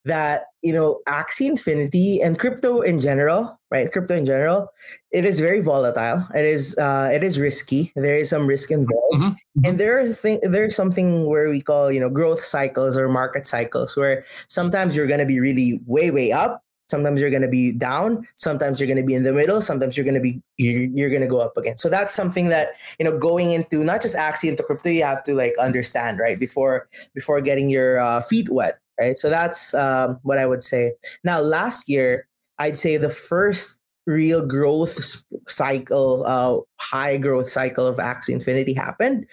that 0.04 0.46
you 0.62 0.72
know 0.72 1.00
Axie 1.06 1.48
Infinity 1.48 2.20
and 2.22 2.38
crypto 2.38 2.80
in 2.80 3.00
general, 3.00 3.58
right? 3.70 3.90
Crypto 3.90 4.14
in 4.14 4.24
general, 4.24 4.68
it 5.10 5.24
is 5.24 5.40
very 5.40 5.60
volatile. 5.60 6.26
It 6.34 6.44
is 6.44 6.76
uh, 6.78 7.10
it 7.12 7.22
is 7.22 7.38
risky. 7.38 7.92
There 7.96 8.16
is 8.16 8.30
some 8.30 8.46
risk 8.46 8.70
involved, 8.70 9.14
mm-hmm. 9.14 9.28
mm-hmm. 9.28 9.64
and 9.64 9.78
there 9.78 9.98
are 9.98 10.12
th- 10.12 10.40
there's 10.42 10.76
something 10.76 11.26
where 11.26 11.48
we 11.48 11.60
call 11.60 11.90
you 11.90 12.00
know 12.00 12.10
growth 12.10 12.44
cycles 12.44 12.96
or 12.96 13.08
market 13.08 13.46
cycles 13.46 13.96
where 13.96 14.24
sometimes 14.48 14.96
you're 14.96 15.08
gonna 15.08 15.26
be 15.26 15.40
really 15.40 15.80
way 15.86 16.10
way 16.10 16.32
up, 16.32 16.61
sometimes 16.88 17.20
you're 17.20 17.30
going 17.30 17.42
to 17.42 17.48
be 17.48 17.72
down 17.72 18.26
sometimes 18.36 18.80
you're 18.80 18.86
going 18.86 18.96
to 18.96 19.02
be 19.02 19.14
in 19.14 19.22
the 19.22 19.32
middle 19.32 19.60
sometimes 19.60 19.96
you're 19.96 20.04
going 20.04 20.14
to 20.14 20.20
be 20.20 20.40
you're, 20.58 20.82
you're 20.84 21.10
going 21.10 21.22
to 21.22 21.28
go 21.28 21.38
up 21.38 21.56
again. 21.56 21.78
So 21.78 21.88
that's 21.88 22.14
something 22.14 22.48
that 22.48 22.74
you 22.98 23.04
know 23.04 23.18
going 23.18 23.52
into 23.52 23.82
not 23.82 24.02
just 24.02 24.16
axie 24.16 24.48
into 24.48 24.62
crypto 24.62 24.90
you 24.90 25.04
have 25.04 25.24
to 25.24 25.34
like 25.34 25.54
understand 25.58 26.18
right 26.18 26.38
before 26.38 26.88
before 27.14 27.40
getting 27.40 27.70
your 27.70 27.98
uh, 27.98 28.22
feet 28.22 28.48
wet 28.48 28.78
right? 29.00 29.16
So 29.16 29.30
that's 29.30 29.74
um, 29.74 30.20
what 30.22 30.38
i 30.38 30.46
would 30.46 30.62
say. 30.62 30.92
Now 31.24 31.40
last 31.40 31.88
year 31.88 32.28
i'd 32.58 32.78
say 32.78 32.96
the 32.96 33.10
first 33.10 33.80
real 34.06 34.44
growth 34.44 35.24
cycle 35.48 36.24
uh, 36.26 36.58
high 36.80 37.16
growth 37.16 37.48
cycle 37.48 37.86
of 37.86 37.96
axie 37.96 38.30
infinity 38.30 38.74
happened 38.74 39.26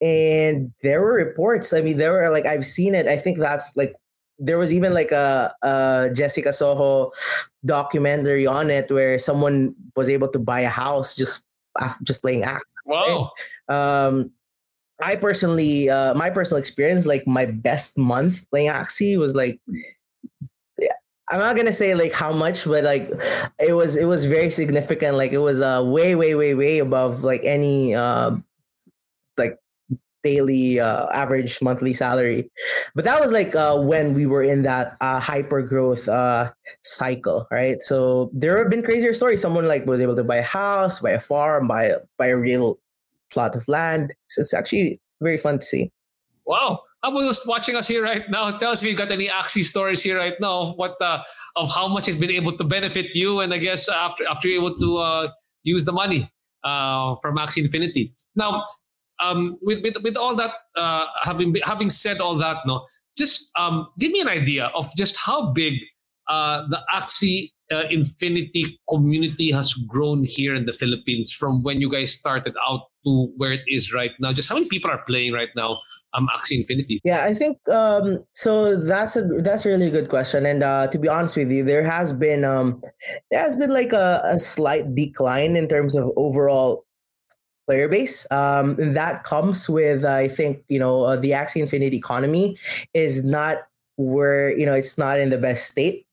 and 0.00 0.72
there 0.82 1.02
were 1.02 1.12
reports 1.12 1.72
i 1.74 1.82
mean 1.82 1.98
there 1.98 2.12
were 2.12 2.30
like 2.30 2.46
i've 2.46 2.64
seen 2.64 2.94
it 2.94 3.06
i 3.06 3.16
think 3.16 3.38
that's 3.38 3.76
like 3.76 3.94
there 4.38 4.58
was 4.58 4.72
even 4.72 4.92
like 4.92 5.12
a, 5.12 5.54
a, 5.62 6.10
Jessica 6.12 6.52
Soho 6.52 7.12
documentary 7.64 8.46
on 8.46 8.70
it 8.70 8.90
where 8.90 9.18
someone 9.18 9.74
was 9.96 10.08
able 10.08 10.28
to 10.28 10.38
buy 10.38 10.60
a 10.60 10.68
house 10.68 11.14
just 11.14 11.44
just 12.02 12.22
playing 12.22 12.44
act. 12.44 12.66
Wow. 12.86 13.30
Right? 13.68 14.06
Um, 14.06 14.30
I 15.02 15.16
personally, 15.16 15.90
uh, 15.90 16.14
my 16.14 16.30
personal 16.30 16.58
experience, 16.58 17.04
like 17.06 17.26
my 17.26 17.46
best 17.46 17.98
month 17.98 18.48
playing 18.50 18.70
Axie 18.70 19.18
was 19.18 19.34
like, 19.34 19.60
I'm 21.30 21.40
not 21.40 21.56
gonna 21.56 21.72
say 21.72 21.94
like 21.94 22.12
how 22.12 22.32
much, 22.32 22.64
but 22.64 22.84
like 22.84 23.10
it 23.58 23.72
was 23.72 23.96
it 23.96 24.04
was 24.04 24.26
very 24.26 24.50
significant. 24.50 25.16
Like 25.16 25.32
it 25.32 25.38
was 25.38 25.62
uh 25.62 25.82
way 25.84 26.14
way 26.14 26.34
way 26.34 26.54
way 26.54 26.78
above 26.78 27.24
like 27.24 27.40
any 27.44 27.94
uh 27.94 28.36
daily 30.24 30.80
uh, 30.80 31.06
average 31.12 31.60
monthly 31.62 31.94
salary. 31.94 32.50
But 32.94 33.04
that 33.04 33.20
was 33.20 33.30
like 33.30 33.54
uh, 33.54 33.78
when 33.78 34.14
we 34.14 34.26
were 34.26 34.42
in 34.42 34.62
that 34.62 34.96
uh, 35.00 35.20
hyper 35.20 35.62
growth 35.62 36.08
uh, 36.08 36.50
cycle, 36.82 37.46
right? 37.50 37.80
So 37.82 38.30
there 38.32 38.58
have 38.58 38.70
been 38.70 38.82
crazier 38.82 39.12
stories. 39.12 39.40
Someone 39.40 39.68
like 39.68 39.86
was 39.86 40.00
able 40.00 40.16
to 40.16 40.24
buy 40.24 40.36
a 40.36 40.42
house, 40.42 41.00
buy 41.00 41.10
a 41.10 41.20
farm, 41.20 41.68
buy 41.68 41.84
a, 41.84 41.98
buy 42.18 42.28
a 42.28 42.36
real 42.36 42.78
plot 43.30 43.54
of 43.54 43.68
land. 43.68 44.14
It's, 44.24 44.38
it's 44.38 44.54
actually 44.54 45.00
very 45.20 45.38
fun 45.38 45.58
to 45.60 45.64
see. 45.64 45.92
Wow. 46.46 46.80
How 47.02 47.14
about 47.14 47.36
watching 47.46 47.76
us 47.76 47.86
here 47.86 48.02
right 48.02 48.22
now? 48.30 48.58
Tell 48.58 48.70
us 48.70 48.82
if 48.82 48.88
you've 48.88 48.96
got 48.96 49.12
any 49.12 49.28
Axie 49.28 49.62
stories 49.62 50.02
here 50.02 50.16
right 50.16 50.32
now. 50.40 50.72
What 50.76 50.96
uh, 51.02 51.20
of 51.54 51.70
how 51.70 51.86
much 51.86 52.06
has 52.06 52.16
been 52.16 52.30
able 52.30 52.56
to 52.56 52.64
benefit 52.64 53.14
you, 53.14 53.40
and 53.40 53.52
I 53.52 53.58
guess 53.58 53.90
after 53.90 54.24
after 54.26 54.48
you're 54.48 54.64
able 54.64 54.78
to 54.78 54.96
uh, 54.96 55.28
use 55.64 55.84
the 55.84 55.92
money 55.92 56.32
uh, 56.64 57.16
from 57.20 57.36
Axie 57.36 57.62
Infinity. 57.62 58.14
Now, 58.36 58.64
um, 59.24 59.58
with, 59.62 59.82
with 59.82 59.96
with 60.02 60.16
all 60.16 60.36
that, 60.36 60.52
uh, 60.76 61.06
having 61.22 61.54
having 61.64 61.88
said 61.88 62.20
all 62.20 62.36
that, 62.38 62.58
no, 62.66 62.84
just 63.16 63.50
um, 63.58 63.88
give 63.98 64.12
me 64.12 64.20
an 64.20 64.28
idea 64.28 64.70
of 64.74 64.90
just 64.96 65.16
how 65.16 65.52
big 65.52 65.74
uh, 66.28 66.66
the 66.68 66.80
Axie 66.92 67.50
uh, 67.70 67.84
Infinity 67.90 68.78
community 68.88 69.50
has 69.50 69.72
grown 69.72 70.24
here 70.24 70.54
in 70.54 70.66
the 70.66 70.72
Philippines 70.72 71.32
from 71.32 71.62
when 71.62 71.80
you 71.80 71.90
guys 71.90 72.12
started 72.12 72.54
out 72.66 72.82
to 73.04 73.32
where 73.36 73.52
it 73.52 73.60
is 73.68 73.92
right 73.92 74.12
now. 74.18 74.32
Just 74.32 74.48
how 74.48 74.54
many 74.56 74.68
people 74.68 74.90
are 74.90 75.02
playing 75.06 75.32
right 75.32 75.50
now? 75.56 75.78
Um, 76.14 76.28
Axie 76.34 76.58
Infinity. 76.60 77.00
Yeah, 77.04 77.24
I 77.24 77.34
think 77.34 77.58
um, 77.68 78.24
so. 78.32 78.76
That's 78.76 79.16
a 79.16 79.22
that's 79.42 79.66
a 79.66 79.70
really 79.70 79.90
good 79.90 80.08
question. 80.08 80.46
And 80.46 80.62
uh, 80.62 80.86
to 80.88 80.98
be 80.98 81.08
honest 81.08 81.36
with 81.36 81.50
you, 81.50 81.64
there 81.64 81.82
has 81.82 82.12
been 82.12 82.44
um, 82.44 82.80
there 83.30 83.40
has 83.40 83.56
been 83.56 83.70
like 83.70 83.92
a, 83.92 84.20
a 84.24 84.38
slight 84.38 84.94
decline 84.94 85.56
in 85.56 85.68
terms 85.68 85.94
of 85.96 86.10
overall 86.16 86.84
player 87.66 87.88
base. 87.88 88.26
Um, 88.30 88.76
that 88.78 89.24
comes 89.24 89.68
with, 89.68 90.04
I 90.04 90.28
think, 90.28 90.62
you 90.68 90.78
know, 90.78 91.04
uh, 91.04 91.16
the 91.16 91.30
Axie 91.30 91.60
Infinity 91.60 91.96
economy 91.96 92.58
is 92.92 93.24
not 93.24 93.58
where, 93.96 94.56
you 94.56 94.66
know, 94.66 94.74
it's 94.74 94.98
not 94.98 95.18
in 95.18 95.30
the 95.30 95.38
best 95.38 95.70
state 95.70 96.06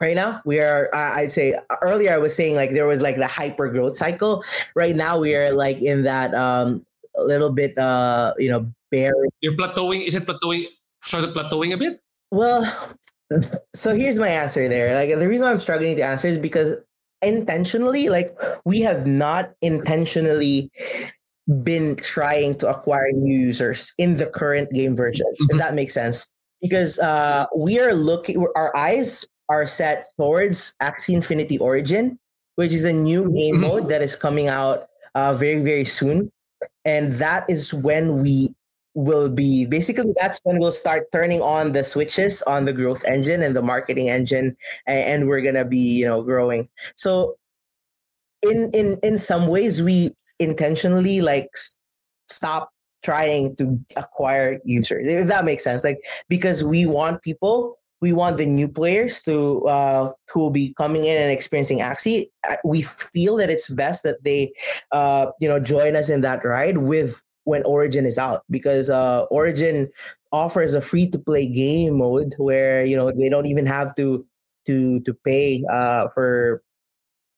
right 0.00 0.16
now. 0.16 0.40
We 0.44 0.60
are, 0.60 0.88
I'd 0.94 1.30
say, 1.30 1.54
earlier 1.82 2.12
I 2.12 2.18
was 2.18 2.34
saying 2.34 2.56
like 2.56 2.72
there 2.72 2.86
was 2.86 3.02
like 3.02 3.16
the 3.16 3.26
hyper 3.26 3.68
growth 3.68 3.96
cycle. 3.96 4.44
Right 4.74 4.96
now 4.96 5.18
we 5.18 5.34
are 5.34 5.52
like 5.52 5.80
in 5.80 6.02
that 6.04 6.34
um, 6.34 6.84
a 7.16 7.24
little 7.24 7.50
bit, 7.50 7.76
uh, 7.78 8.34
you 8.38 8.50
know, 8.50 8.70
bear. 8.90 9.12
You're 9.40 9.56
plateauing. 9.56 10.06
Is 10.06 10.14
it 10.14 10.26
plateauing? 10.26 10.66
Sort 11.02 11.24
of 11.24 11.34
plateauing 11.34 11.74
a 11.74 11.76
bit? 11.76 12.00
Well, 12.30 12.64
so 13.74 13.94
here's 13.94 14.18
my 14.18 14.28
answer 14.28 14.68
there. 14.68 14.94
Like 14.94 15.18
the 15.18 15.28
reason 15.28 15.46
I'm 15.46 15.58
struggling 15.58 15.96
to 15.96 16.02
answer 16.02 16.28
is 16.28 16.38
because 16.38 16.74
intentionally 17.22 18.08
like 18.08 18.36
we 18.64 18.80
have 18.80 19.06
not 19.06 19.52
intentionally 19.62 20.70
been 21.62 21.96
trying 21.96 22.54
to 22.56 22.68
acquire 22.68 23.10
new 23.12 23.36
users 23.38 23.92
in 23.98 24.16
the 24.16 24.26
current 24.26 24.70
game 24.72 24.96
version 24.96 25.26
mm-hmm. 25.26 25.46
if 25.50 25.58
that 25.58 25.74
makes 25.74 25.94
sense 25.94 26.32
because 26.62 26.98
uh 27.00 27.46
we 27.56 27.78
are 27.78 27.92
looking 27.92 28.44
our 28.56 28.74
eyes 28.76 29.24
are 29.48 29.66
set 29.66 30.06
towards 30.16 30.74
axie 30.82 31.14
infinity 31.14 31.58
origin 31.58 32.18
which 32.54 32.72
is 32.72 32.84
a 32.84 32.92
new 32.92 33.24
game 33.34 33.56
mm-hmm. 33.56 33.62
mode 33.62 33.88
that 33.88 34.02
is 34.02 34.14
coming 34.14 34.48
out 34.48 34.86
uh 35.14 35.34
very 35.34 35.60
very 35.60 35.84
soon 35.84 36.30
and 36.84 37.12
that 37.14 37.44
is 37.48 37.74
when 37.74 38.22
we 38.22 38.54
will 38.94 39.28
be 39.28 39.64
basically 39.66 40.12
that's 40.20 40.40
when 40.42 40.58
we'll 40.58 40.72
start 40.72 41.06
turning 41.12 41.40
on 41.42 41.72
the 41.72 41.84
switches 41.84 42.42
on 42.42 42.64
the 42.64 42.72
growth 42.72 43.04
engine 43.04 43.42
and 43.42 43.54
the 43.54 43.62
marketing 43.62 44.10
engine 44.10 44.56
and, 44.86 45.28
we're 45.28 45.40
gonna 45.40 45.64
be 45.64 45.78
you 45.78 46.04
know 46.04 46.22
growing 46.22 46.68
so 46.96 47.36
in 48.42 48.70
in 48.72 48.98
in 49.02 49.16
some 49.16 49.46
ways 49.46 49.82
we 49.82 50.10
intentionally 50.40 51.20
like 51.20 51.48
stop 52.28 52.70
trying 53.04 53.54
to 53.56 53.78
acquire 53.96 54.58
users 54.64 55.06
if 55.06 55.28
that 55.28 55.44
makes 55.44 55.62
sense 55.62 55.84
like 55.84 55.98
because 56.28 56.64
we 56.64 56.86
want 56.86 57.22
people 57.22 57.78
we 58.00 58.12
want 58.12 58.38
the 58.38 58.46
new 58.46 58.66
players 58.68 59.22
to 59.22 59.66
uh, 59.66 60.12
who 60.32 60.40
will 60.40 60.50
be 60.50 60.72
coming 60.74 61.04
in 61.04 61.20
and 61.20 61.30
experiencing 61.30 61.80
Axie. 61.80 62.30
We 62.64 62.82
feel 62.82 63.36
that 63.36 63.50
it's 63.50 63.68
best 63.68 64.04
that 64.04 64.24
they, 64.24 64.52
uh, 64.90 65.26
you 65.38 65.48
know, 65.48 65.60
join 65.60 65.96
us 65.96 66.08
in 66.08 66.22
that 66.22 66.42
ride 66.42 66.78
with 66.78 67.20
when 67.44 67.62
Origin 67.64 68.06
is 68.06 68.18
out 68.18 68.44
because 68.50 68.90
uh, 68.90 69.22
Origin 69.30 69.90
offers 70.32 70.74
a 70.74 70.80
free 70.80 71.08
to 71.08 71.18
play 71.18 71.46
game 71.46 71.98
mode 71.98 72.34
where 72.38 72.84
you 72.84 72.96
know 72.96 73.10
they 73.10 73.28
don't 73.28 73.46
even 73.46 73.66
have 73.66 73.94
to 73.96 74.26
to 74.66 75.00
to 75.00 75.14
pay 75.24 75.64
uh, 75.70 76.08
for 76.08 76.62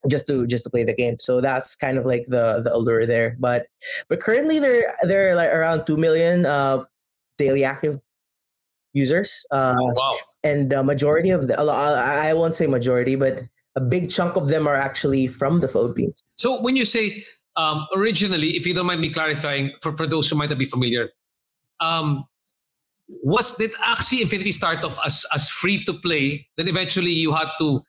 just 0.08 0.26
to 0.26 0.46
just 0.46 0.64
to 0.64 0.70
play 0.70 0.84
the 0.84 0.94
game. 0.94 1.16
So 1.20 1.40
that's 1.40 1.76
kind 1.76 1.98
of 1.98 2.06
like 2.06 2.26
the 2.28 2.60
the 2.62 2.74
allure 2.74 3.06
there. 3.06 3.36
But 3.38 3.66
but 4.08 4.20
currently 4.20 4.58
they're 4.58 4.94
they're 5.02 5.34
like 5.34 5.50
around 5.50 5.86
two 5.86 5.96
million 5.96 6.46
uh, 6.46 6.84
daily 7.38 7.64
active 7.64 8.00
users. 8.92 9.46
Uh, 9.50 9.76
oh, 9.78 9.92
wow. 9.94 10.14
And 10.44 10.70
the 10.70 10.82
majority 10.82 11.30
of 11.30 11.48
the 11.48 11.58
I 11.58 12.32
won't 12.34 12.54
say 12.54 12.66
majority, 12.66 13.14
but 13.14 13.42
a 13.76 13.80
big 13.80 14.10
chunk 14.10 14.36
of 14.36 14.48
them 14.48 14.66
are 14.66 14.74
actually 14.74 15.28
from 15.28 15.60
the 15.60 15.68
Philippines. 15.68 16.22
So 16.36 16.60
when 16.60 16.76
you 16.76 16.84
say 16.84 17.24
um, 17.56 17.86
originally, 17.94 18.56
if 18.56 18.66
you 18.66 18.74
don't 18.74 18.86
mind 18.86 19.00
me 19.00 19.10
clarifying 19.10 19.72
for, 19.82 19.96
for 19.96 20.06
those 20.06 20.28
who 20.28 20.36
might 20.36 20.50
not 20.50 20.58
be 20.58 20.66
familiar, 20.66 21.10
um, 21.80 22.24
was 23.08 23.56
did 23.56 23.72
Axie 23.74 24.22
Infinity 24.22 24.52
start 24.52 24.84
off 24.84 24.98
as 25.04 25.26
as 25.34 25.48
free 25.48 25.84
to 25.84 25.94
play? 25.94 26.46
Then 26.56 26.68
eventually 26.68 27.12
you 27.12 27.32
had 27.32 27.48
to 27.58 27.82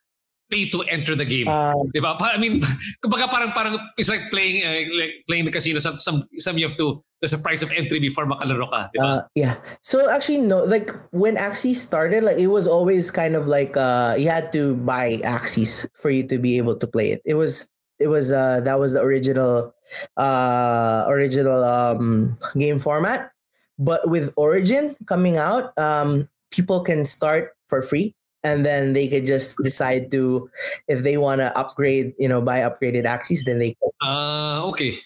pay 0.51 0.69
to 0.69 0.81
enter 0.91 1.15
the 1.15 1.25
game. 1.25 1.47
Um, 1.47 1.89
diba? 1.95 2.19
I 2.19 2.37
mean, 2.37 2.61
kumbaga 3.03 3.31
parang 3.31 3.51
parang 3.51 3.79
it's 3.97 4.09
like 4.09 4.27
playing 4.29 4.61
uh, 4.61 4.83
like 4.99 5.23
playing 5.27 5.45
the 5.45 5.51
casino. 5.51 5.79
Some 5.79 5.99
some 5.99 6.27
some 6.37 6.57
you 6.57 6.67
have 6.67 6.77
to 6.77 7.01
there's 7.21 7.33
a 7.33 7.39
price 7.39 7.63
of 7.63 7.71
entry 7.71 7.99
before 7.99 8.25
makalaro 8.27 8.69
ka. 8.69 8.89
Diba? 8.91 9.03
Uh, 9.03 9.21
yeah. 9.35 9.55
So 9.81 10.09
actually 10.09 10.43
no, 10.43 10.63
like 10.63 10.91
when 11.11 11.37
Axie 11.37 11.75
started, 11.75 12.23
like 12.23 12.37
it 12.37 12.51
was 12.51 12.67
always 12.67 13.09
kind 13.09 13.35
of 13.35 13.47
like 13.47 13.77
uh 13.77 14.15
you 14.17 14.27
had 14.27 14.51
to 14.53 14.75
buy 14.83 15.23
Axies 15.23 15.87
for 15.95 16.11
you 16.11 16.27
to 16.27 16.37
be 16.37 16.57
able 16.57 16.75
to 16.75 16.87
play 16.87 17.11
it. 17.11 17.21
It 17.25 17.35
was 17.35 17.69
it 18.03 18.11
was 18.11 18.31
uh 18.31 18.59
that 18.61 18.75
was 18.79 18.91
the 18.91 19.01
original 19.01 19.73
uh 20.19 21.07
original 21.07 21.63
um 21.63 22.37
game 22.59 22.79
format 22.79 23.31
but 23.79 24.03
with 24.09 24.35
origin 24.35 24.95
coming 25.07 25.37
out 25.39 25.71
um 25.79 26.27
people 26.51 26.83
can 26.83 27.05
start 27.07 27.55
for 27.71 27.81
free 27.81 28.13
and 28.43 28.65
then 28.65 28.91
they 28.91 29.07
could 29.07 29.25
just 29.25 29.55
decide 29.63 30.11
to 30.11 30.49
if 30.91 31.01
they 31.01 31.15
want 31.15 31.39
to 31.39 31.47
upgrade 31.57 32.13
you 32.19 32.27
know 32.27 32.41
buy 32.41 32.59
upgraded 32.59 33.07
Axies, 33.07 33.47
then 33.47 33.59
they 33.59 33.75
uh 34.03 34.67
okay 34.67 34.99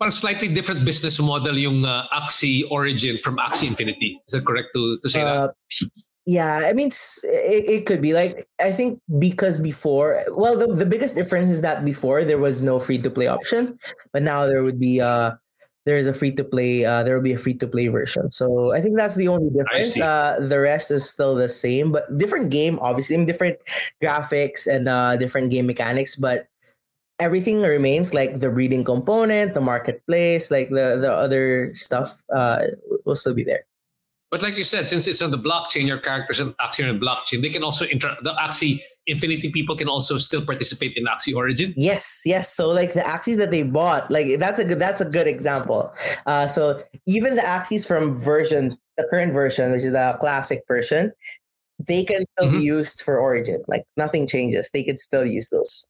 but 0.00 0.10
slightly 0.10 0.48
different 0.48 0.84
business 0.84 1.20
model 1.20 1.56
yung 1.56 1.84
uh, 1.84 2.08
Axie 2.08 2.64
Origin 2.70 3.18
from 3.18 3.36
Axie 3.36 3.68
Infinity. 3.68 4.18
Is 4.26 4.32
that 4.32 4.46
correct 4.46 4.68
to, 4.74 4.98
to 4.98 5.08
say 5.10 5.20
uh, 5.20 5.52
that? 5.52 5.54
Yeah, 6.30 6.62
I 6.62 6.72
mean, 6.74 6.94
it, 7.24 7.64
it 7.66 7.86
could 7.86 8.00
be 8.00 8.14
like 8.14 8.46
I 8.62 8.70
think 8.70 9.02
because 9.18 9.58
before, 9.58 10.22
well, 10.30 10.56
the, 10.56 10.72
the 10.72 10.86
biggest 10.86 11.16
difference 11.16 11.50
is 11.50 11.60
that 11.62 11.84
before 11.84 12.22
there 12.22 12.38
was 12.38 12.62
no 12.62 12.78
free 12.78 13.02
to 13.02 13.10
play 13.10 13.26
option, 13.26 13.76
but 14.12 14.22
now 14.22 14.46
there 14.46 14.62
would 14.62 14.78
be 14.78 15.00
uh 15.00 15.32
there 15.86 15.96
is 15.96 16.06
a 16.06 16.14
free 16.14 16.30
to 16.38 16.44
play 16.44 16.84
uh 16.84 17.02
there 17.02 17.16
will 17.16 17.26
be 17.26 17.32
a 17.32 17.38
free 17.38 17.54
to 17.58 17.66
play 17.66 17.88
version. 17.88 18.30
So 18.30 18.70
I 18.70 18.80
think 18.80 18.96
that's 18.96 19.16
the 19.16 19.26
only 19.26 19.50
difference. 19.50 19.98
Uh 19.98 20.38
the 20.38 20.60
rest 20.60 20.92
is 20.92 21.02
still 21.10 21.34
the 21.34 21.48
same, 21.48 21.90
but 21.90 22.06
different 22.16 22.52
game, 22.54 22.78
obviously, 22.78 23.18
different 23.26 23.58
graphics 24.00 24.70
and 24.70 24.86
uh 24.86 25.16
different 25.16 25.50
game 25.50 25.66
mechanics, 25.66 26.14
but 26.14 26.46
everything 27.18 27.58
remains 27.60 28.14
like 28.14 28.38
the 28.38 28.50
breeding 28.54 28.84
component, 28.84 29.52
the 29.52 29.60
marketplace, 29.60 30.46
like 30.48 30.70
the 30.70 30.94
the 30.94 31.10
other 31.10 31.74
stuff 31.74 32.22
uh 32.30 32.70
will 33.04 33.18
still 33.18 33.34
be 33.34 33.42
there. 33.42 33.66
But 34.30 34.42
like 34.42 34.56
you 34.56 34.62
said, 34.62 34.88
since 34.88 35.08
it's 35.08 35.22
on 35.22 35.32
the 35.32 35.38
blockchain, 35.38 35.88
your 35.88 35.98
characters 35.98 36.40
are 36.40 36.54
actually 36.60 36.88
on 36.88 37.00
the 37.00 37.04
blockchain, 37.04 37.42
they 37.42 37.50
can 37.50 37.64
also 37.64 37.84
inter- 37.86 38.16
the 38.22 38.32
Axie 38.34 38.80
Infinity 39.06 39.50
people 39.50 39.76
can 39.76 39.88
also 39.88 40.18
still 40.18 40.44
participate 40.44 40.96
in 40.96 41.06
Axie 41.06 41.34
Origin. 41.34 41.74
Yes, 41.76 42.22
yes. 42.24 42.54
So 42.54 42.68
like 42.68 42.92
the 42.92 43.00
Axies 43.00 43.36
that 43.38 43.50
they 43.50 43.64
bought, 43.64 44.08
like 44.08 44.38
that's 44.38 44.60
a 44.60 44.64
good 44.64 44.78
that's 44.78 45.00
a 45.00 45.04
good 45.04 45.26
example. 45.26 45.92
Uh, 46.26 46.46
so 46.46 46.80
even 47.06 47.34
the 47.34 47.42
Axies 47.42 47.86
from 47.86 48.14
version 48.14 48.78
the 48.96 49.08
current 49.08 49.32
version, 49.32 49.72
which 49.72 49.84
is 49.84 49.92
the 49.92 50.16
classic 50.20 50.62
version, 50.68 51.12
they 51.78 52.04
can 52.04 52.24
still 52.26 52.48
mm-hmm. 52.48 52.58
be 52.58 52.64
used 52.64 53.02
for 53.02 53.18
Origin. 53.18 53.62
Like 53.66 53.84
nothing 53.96 54.26
changes. 54.26 54.70
They 54.72 54.82
can 54.82 54.98
still 54.98 55.24
use 55.24 55.48
those 55.48 55.88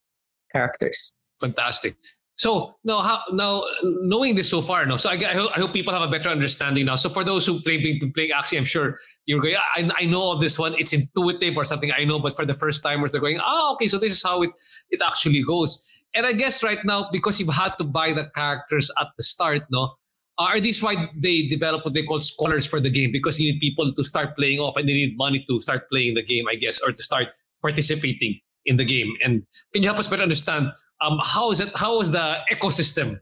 characters. 0.52 1.12
Fantastic. 1.40 1.96
So 2.40 2.74
now, 2.84 3.02
how, 3.02 3.20
now 3.32 3.64
knowing 3.82 4.34
this 4.34 4.48
so 4.48 4.62
far, 4.62 4.86
no. 4.86 4.96
So 4.96 5.10
I, 5.10 5.16
I, 5.30 5.34
hope, 5.34 5.50
I 5.54 5.60
hope 5.60 5.74
people 5.74 5.92
have 5.92 6.00
a 6.00 6.10
better 6.10 6.30
understanding 6.30 6.86
now. 6.86 6.96
So 6.96 7.10
for 7.10 7.22
those 7.22 7.44
who 7.44 7.60
play 7.60 7.76
playing 8.14 8.30
Axie, 8.30 8.56
I'm 8.56 8.64
sure 8.64 8.96
you're 9.26 9.42
going. 9.42 9.56
I, 9.76 9.90
I 9.98 10.06
know 10.06 10.22
all 10.22 10.38
this 10.38 10.58
one. 10.58 10.74
It's 10.78 10.94
intuitive 10.94 11.58
or 11.58 11.64
something. 11.66 11.92
I 11.92 12.04
know, 12.04 12.18
but 12.18 12.36
for 12.36 12.46
the 12.46 12.54
first 12.54 12.82
timers, 12.82 13.12
they're 13.12 13.20
going. 13.20 13.40
Oh, 13.44 13.74
okay. 13.74 13.86
So 13.88 13.98
this 13.98 14.12
is 14.12 14.22
how 14.22 14.40
it 14.40 14.52
it 14.88 15.02
actually 15.06 15.42
goes. 15.42 15.86
And 16.14 16.24
I 16.24 16.32
guess 16.32 16.62
right 16.62 16.82
now, 16.82 17.10
because 17.12 17.38
you've 17.38 17.52
had 17.52 17.76
to 17.76 17.84
buy 17.84 18.14
the 18.14 18.30
characters 18.34 18.90
at 18.98 19.08
the 19.18 19.22
start, 19.22 19.64
no. 19.70 19.92
Uh, 20.38 20.44
are 20.44 20.60
these 20.60 20.82
why 20.82 21.10
they 21.18 21.46
develop 21.48 21.84
what 21.84 21.92
they 21.92 22.04
call 22.04 22.20
scholars 22.20 22.64
for 22.64 22.80
the 22.80 22.88
game 22.88 23.12
because 23.12 23.38
you 23.38 23.52
need 23.52 23.60
people 23.60 23.92
to 23.92 24.02
start 24.02 24.34
playing 24.34 24.60
off 24.60 24.78
and 24.78 24.88
they 24.88 24.94
need 24.94 25.14
money 25.18 25.44
to 25.46 25.60
start 25.60 25.90
playing 25.90 26.14
the 26.14 26.22
game, 26.22 26.46
I 26.50 26.54
guess, 26.54 26.80
or 26.80 26.90
to 26.90 27.02
start 27.02 27.26
participating 27.60 28.40
in 28.64 28.78
the 28.78 28.84
game. 28.86 29.12
And 29.22 29.42
can 29.74 29.82
you 29.82 29.90
help 29.90 29.98
us 29.98 30.08
better 30.08 30.22
understand 30.22 30.72
um, 31.00 31.18
how 31.22 31.50
is 31.50 31.60
it? 31.60 31.70
How 31.76 32.00
is 32.00 32.10
the 32.10 32.38
ecosystem 32.52 33.20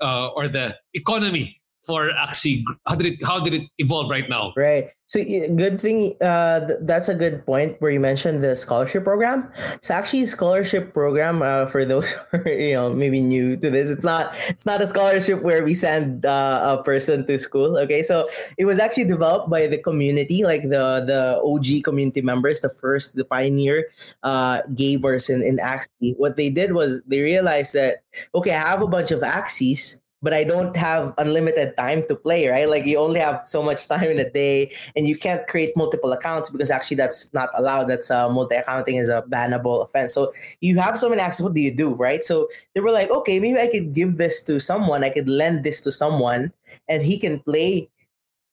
uh, 0.00 0.28
or 0.28 0.48
the 0.48 0.76
economy 0.94 1.57
for 1.88 2.12
Axie? 2.12 2.62
How 2.86 2.94
did 2.94 3.06
it 3.06 3.24
how 3.24 3.40
did 3.40 3.54
it 3.54 3.64
evolve 3.78 4.12
right 4.12 4.28
now? 4.28 4.52
Right. 4.56 4.92
So 5.08 5.24
good 5.24 5.80
thing. 5.80 6.20
Uh, 6.20 6.68
th- 6.68 6.80
that's 6.82 7.08
a 7.08 7.16
good 7.16 7.40
point 7.48 7.80
where 7.80 7.90
you 7.90 7.98
mentioned 7.98 8.44
the 8.44 8.54
scholarship 8.54 9.04
program. 9.04 9.50
So 9.80 9.94
actually, 9.94 10.26
scholarship 10.26 10.92
program 10.92 11.40
uh, 11.40 11.64
for 11.64 11.86
those 11.88 12.12
who 12.30 12.44
are, 12.44 12.48
you 12.52 12.74
know 12.74 12.92
maybe 12.92 13.24
new 13.24 13.56
to 13.56 13.70
this, 13.72 13.88
it's 13.88 14.04
not 14.04 14.36
it's 14.52 14.66
not 14.66 14.84
a 14.84 14.86
scholarship 14.86 15.40
where 15.40 15.64
we 15.64 15.72
send 15.72 16.26
uh, 16.26 16.76
a 16.76 16.82
person 16.84 17.24
to 17.26 17.38
school. 17.40 17.78
Okay, 17.78 18.04
so 18.04 18.28
it 18.60 18.66
was 18.66 18.78
actually 18.78 19.08
developed 19.08 19.48
by 19.48 19.66
the 19.66 19.80
community, 19.80 20.44
like 20.44 20.68
the 20.68 21.00
the 21.08 21.40
OG 21.40 21.88
community 21.88 22.20
members, 22.20 22.60
the 22.60 22.68
first, 22.68 23.16
the 23.16 23.24
pioneer 23.24 23.88
uh, 24.28 24.60
gamers 24.76 25.32
in 25.32 25.40
in 25.40 25.56
Axie. 25.56 26.12
What 26.20 26.36
they 26.36 26.52
did 26.52 26.76
was 26.76 27.00
they 27.08 27.24
realized 27.24 27.72
that 27.72 28.04
okay, 28.36 28.52
I 28.52 28.76
have 28.76 28.84
a 28.84 28.86
bunch 28.86 29.10
of 29.10 29.24
Axies 29.24 30.04
but 30.20 30.34
I 30.34 30.44
don't 30.44 30.76
have 30.76 31.14
unlimited 31.18 31.76
time 31.76 32.02
to 32.08 32.16
play, 32.16 32.48
right? 32.48 32.68
Like 32.68 32.86
you 32.86 32.98
only 32.98 33.20
have 33.20 33.42
so 33.44 33.62
much 33.62 33.86
time 33.86 34.10
in 34.10 34.18
a 34.18 34.28
day, 34.28 34.72
and 34.96 35.06
you 35.06 35.16
can't 35.16 35.46
create 35.46 35.76
multiple 35.76 36.12
accounts 36.12 36.50
because 36.50 36.70
actually 36.70 36.96
that's 36.96 37.32
not 37.32 37.50
allowed. 37.54 37.84
That's 37.84 38.10
uh, 38.10 38.28
multi-accounting 38.28 38.96
is 38.96 39.08
a 39.08 39.22
bannable 39.28 39.84
offense. 39.84 40.14
So 40.14 40.32
you 40.60 40.78
have 40.78 40.98
so 40.98 41.08
many 41.08 41.22
Axies. 41.22 41.42
What 41.42 41.54
do 41.54 41.60
you 41.60 41.74
do, 41.74 41.94
right? 41.94 42.24
So 42.24 42.48
they 42.74 42.80
were 42.80 42.90
like, 42.90 43.10
okay, 43.10 43.38
maybe 43.38 43.58
I 43.60 43.68
could 43.68 43.92
give 43.92 44.16
this 44.16 44.42
to 44.44 44.58
someone. 44.58 45.04
I 45.04 45.10
could 45.10 45.28
lend 45.28 45.64
this 45.64 45.82
to 45.82 45.92
someone, 45.92 46.52
and 46.88 47.02
he 47.02 47.18
can 47.18 47.40
play 47.40 47.88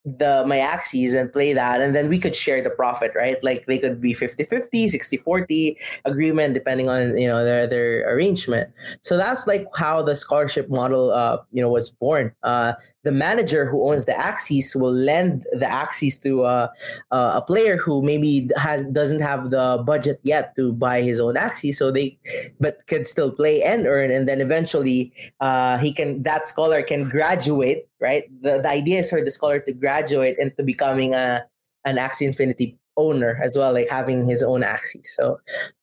the 0.06 0.44
my 0.46 0.58
Axies 0.58 1.18
and 1.18 1.32
play 1.32 1.52
that 1.52 1.80
and 1.80 1.94
then 1.94 2.08
we 2.08 2.18
could 2.18 2.36
share 2.36 2.62
the 2.62 2.70
profit 2.70 3.12
right? 3.16 3.42
Like 3.42 3.66
they 3.66 3.78
could 3.78 4.00
be 4.00 4.14
50-50 4.14 4.86
60-40 4.94 5.76
agreement 6.04 6.54
depending 6.54 6.88
on 6.88 7.18
you 7.18 7.26
know 7.26 7.44
their 7.44 7.66
their 7.66 8.08
arrangement. 8.14 8.70
So 9.00 9.16
that's 9.16 9.48
like 9.48 9.66
how 9.74 10.02
the 10.02 10.14
scholarship 10.14 10.70
model 10.70 11.10
uh 11.10 11.38
you 11.50 11.60
know 11.60 11.68
was 11.68 11.90
born. 11.90 12.32
Uh 12.44 12.74
the 13.06 13.14
manager 13.26 13.62
who 13.70 13.78
owns 13.88 14.04
the 14.04 14.18
Axies 14.30 14.74
will 14.74 14.92
lend 15.10 15.46
the 15.62 15.70
Axies 15.82 16.20
to 16.24 16.44
uh, 16.44 16.68
uh, 17.10 17.40
a 17.40 17.42
player 17.50 17.76
who 17.76 18.02
maybe 18.02 18.50
has 18.56 18.84
doesn't 18.98 19.22
have 19.30 19.50
the 19.50 19.82
budget 19.86 20.18
yet 20.22 20.54
to 20.56 20.72
buy 20.72 21.02
his 21.02 21.18
own 21.20 21.34
Axies 21.36 21.76
so 21.80 21.90
they 21.90 22.18
but 22.60 22.86
can 22.86 23.04
still 23.04 23.30
play 23.30 23.62
and 23.62 23.86
earn 23.86 24.10
and 24.10 24.28
then 24.28 24.40
eventually 24.40 25.12
uh 25.40 25.78
he 25.78 25.92
can 25.92 26.22
that 26.22 26.46
scholar 26.46 26.82
can 26.82 27.08
graduate 27.08 27.86
right? 28.00 28.24
The, 28.42 28.60
the 28.60 28.68
idea 28.68 29.00
is 29.00 29.10
for 29.10 29.22
the 29.22 29.30
scholar 29.30 29.60
to 29.60 29.72
graduate 29.72 30.36
into 30.38 30.62
becoming 30.62 31.14
a 31.14 31.46
an 31.84 31.96
Axie 31.96 32.26
Infinity 32.26 32.76
owner 32.96 33.38
as 33.42 33.56
well, 33.56 33.72
like 33.72 33.88
having 33.88 34.28
his 34.28 34.42
own 34.42 34.62
Axies. 34.62 35.06
So 35.06 35.40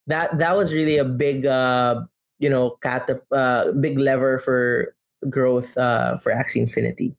that 0.07 0.37
that 0.37 0.55
was 0.55 0.73
really 0.73 0.97
a 0.97 1.05
big 1.05 1.45
uh, 1.45 2.03
you 2.39 2.49
know 2.49 2.77
cat 2.81 3.09
uh, 3.31 3.71
big 3.73 3.99
lever 3.99 4.37
for 4.37 4.95
growth 5.29 5.77
uh, 5.77 6.17
for 6.17 6.31
Axie 6.31 6.57
Infinity. 6.57 7.15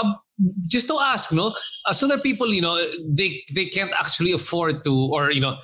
Um, 0.00 0.16
just 0.66 0.88
to 0.88 0.98
ask, 0.98 1.32
no, 1.32 1.54
uh, 1.86 1.92
so 1.92 2.08
there 2.08 2.18
people, 2.20 2.52
you 2.52 2.62
know, 2.62 2.76
they 3.06 3.42
they 3.54 3.66
can't 3.66 3.92
actually 3.92 4.32
afford 4.32 4.84
to, 4.84 4.94
or 5.12 5.30
you 5.30 5.40
know, 5.40 5.58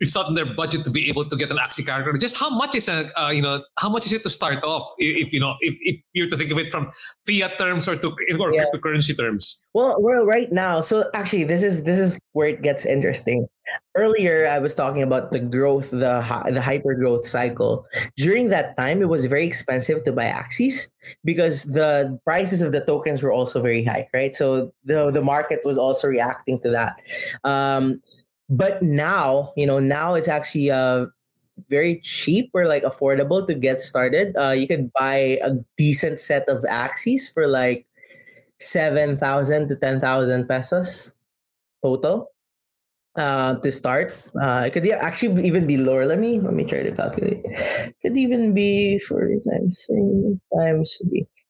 it's 0.00 0.14
not 0.14 0.28
in 0.28 0.34
their 0.34 0.46
budget 0.54 0.82
to 0.84 0.90
be 0.90 1.08
able 1.08 1.24
to 1.24 1.36
get 1.36 1.50
an 1.50 1.58
Axie 1.58 1.84
character. 1.84 2.12
Just 2.16 2.36
how 2.36 2.48
much 2.48 2.74
is 2.74 2.88
a 2.88 3.10
uh, 3.20 3.30
you 3.30 3.42
know 3.42 3.62
how 3.78 3.88
much 3.88 4.06
is 4.06 4.12
it 4.12 4.22
to 4.22 4.30
start 4.30 4.64
off? 4.64 4.94
If, 4.98 5.26
if 5.26 5.32
you 5.32 5.40
know 5.40 5.54
if, 5.60 5.78
if 5.82 6.00
you're 6.14 6.28
to 6.28 6.36
think 6.36 6.50
of 6.50 6.58
it 6.58 6.72
from 6.72 6.90
fiat 7.26 7.58
terms 7.58 7.86
or 7.86 7.96
to 7.96 8.08
or 8.38 8.54
yeah. 8.54 8.64
cryptocurrency 8.64 9.16
terms. 9.16 9.60
Well, 9.74 9.94
well, 10.00 10.24
right 10.24 10.50
now, 10.50 10.82
so 10.82 11.10
actually, 11.14 11.44
this 11.44 11.62
is 11.62 11.84
this 11.84 12.00
is 12.00 12.18
where 12.32 12.48
it 12.48 12.62
gets 12.62 12.86
interesting. 12.86 13.46
Earlier, 13.96 14.46
I 14.46 14.58
was 14.58 14.74
talking 14.74 15.02
about 15.02 15.30
the 15.30 15.40
growth, 15.40 15.90
the 15.90 16.22
the 16.50 16.62
hyper 16.62 16.94
growth 16.94 17.26
cycle. 17.26 17.86
During 18.16 18.48
that 18.48 18.76
time, 18.76 19.02
it 19.02 19.08
was 19.08 19.24
very 19.26 19.46
expensive 19.46 20.04
to 20.04 20.12
buy 20.12 20.24
Axies 20.26 20.90
because 21.24 21.64
the 21.64 22.18
prices 22.24 22.62
of 22.62 22.72
the 22.72 22.84
tokens 22.84 23.22
were 23.22 23.32
also 23.32 23.60
very 23.60 23.84
high, 23.84 24.08
right? 24.14 24.34
So 24.34 24.72
the 24.84 25.10
the 25.10 25.22
market 25.22 25.60
was 25.64 25.78
also 25.78 26.08
reacting 26.08 26.60
to 26.62 26.70
that. 26.70 26.96
Um, 27.44 28.00
but 28.50 28.82
now 28.82 29.52
you 29.56 29.64
know 29.64 29.78
now 29.78 30.14
it's 30.14 30.28
actually 30.28 30.70
uh 30.70 31.06
very 31.68 32.00
cheap 32.00 32.50
or 32.52 32.66
like 32.66 32.82
affordable 32.82 33.46
to 33.46 33.54
get 33.54 33.80
started 33.80 34.34
uh 34.36 34.50
you 34.50 34.66
can 34.66 34.90
buy 34.98 35.38
a 35.44 35.52
decent 35.76 36.18
set 36.18 36.48
of 36.48 36.64
Axies 36.64 37.32
for 37.32 37.46
like 37.46 37.86
7000 38.58 39.68
to 39.68 39.76
10000 39.76 40.48
pesos 40.48 41.14
total 41.82 42.28
uh 43.16 43.56
to 43.56 43.72
start 43.72 44.14
uh 44.40 44.62
it 44.66 44.72
could 44.72 44.88
actually 44.88 45.44
even 45.44 45.66
be 45.66 45.76
lower 45.76 46.06
let 46.06 46.18
me 46.18 46.38
let 46.40 46.54
me 46.54 46.64
try 46.64 46.82
to 46.82 46.92
calculate 46.92 47.40
it 47.44 47.94
could 48.02 48.16
even 48.16 48.54
be 48.54 48.98
40 49.00 49.40
times 49.40 49.90
times 50.56 50.96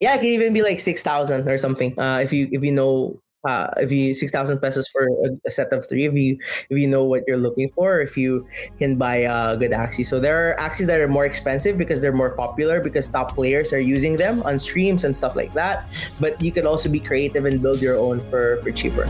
yeah 0.00 0.14
it 0.14 0.18
could 0.18 0.32
even 0.32 0.54
be 0.54 0.62
like 0.62 0.80
6000 0.80 1.46
or 1.46 1.58
something 1.58 1.98
uh 2.00 2.18
if 2.18 2.32
you 2.32 2.48
if 2.50 2.64
you 2.64 2.72
know 2.72 3.20
uh, 3.44 3.68
if 3.78 3.90
you 3.90 4.14
six 4.14 4.30
thousand 4.30 4.60
pesos 4.60 4.86
for 4.88 5.08
a, 5.46 5.50
set 5.50 5.72
of 5.72 5.88
three, 5.88 6.04
if 6.04 6.14
you 6.14 6.38
if 6.68 6.78
you 6.78 6.86
know 6.86 7.04
what 7.04 7.22
you're 7.26 7.38
looking 7.38 7.70
for, 7.70 8.00
if 8.00 8.16
you 8.16 8.46
can 8.78 8.96
buy 8.96 9.16
a 9.16 9.56
good 9.56 9.70
Axie. 9.70 10.04
So 10.04 10.20
there 10.20 10.50
are 10.50 10.56
Axies 10.56 10.86
that 10.86 11.00
are 11.00 11.08
more 11.08 11.24
expensive 11.24 11.78
because 11.78 12.02
they're 12.02 12.12
more 12.12 12.36
popular 12.36 12.80
because 12.80 13.06
top 13.06 13.34
players 13.34 13.72
are 13.72 13.80
using 13.80 14.16
them 14.16 14.42
on 14.42 14.58
streams 14.58 15.04
and 15.04 15.16
stuff 15.16 15.36
like 15.36 15.54
that. 15.54 15.90
But 16.20 16.40
you 16.42 16.52
can 16.52 16.66
also 16.66 16.90
be 16.90 17.00
creative 17.00 17.44
and 17.46 17.62
build 17.62 17.80
your 17.80 17.96
own 17.96 18.20
for 18.30 18.60
for 18.62 18.72
cheaper. 18.72 19.06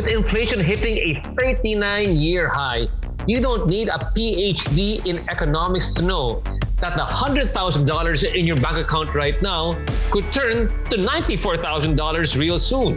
With 0.00 0.08
inflation 0.08 0.60
hitting 0.60 0.96
a 0.96 1.22
39 1.38 2.16
year 2.16 2.48
high, 2.48 2.88
you 3.26 3.38
don't 3.38 3.68
need 3.68 3.88
a 3.88 3.98
PhD 3.98 5.04
in 5.04 5.18
economics 5.28 5.92
to 5.92 6.02
know 6.02 6.42
that 6.78 6.94
the 6.96 7.04
$100,000 7.04 8.34
in 8.34 8.46
your 8.46 8.56
bank 8.56 8.78
account 8.78 9.14
right 9.14 9.42
now 9.42 9.74
could 10.10 10.24
turn 10.32 10.68
to 10.88 10.96
$94,000 10.96 12.34
real 12.38 12.58
soon. 12.58 12.96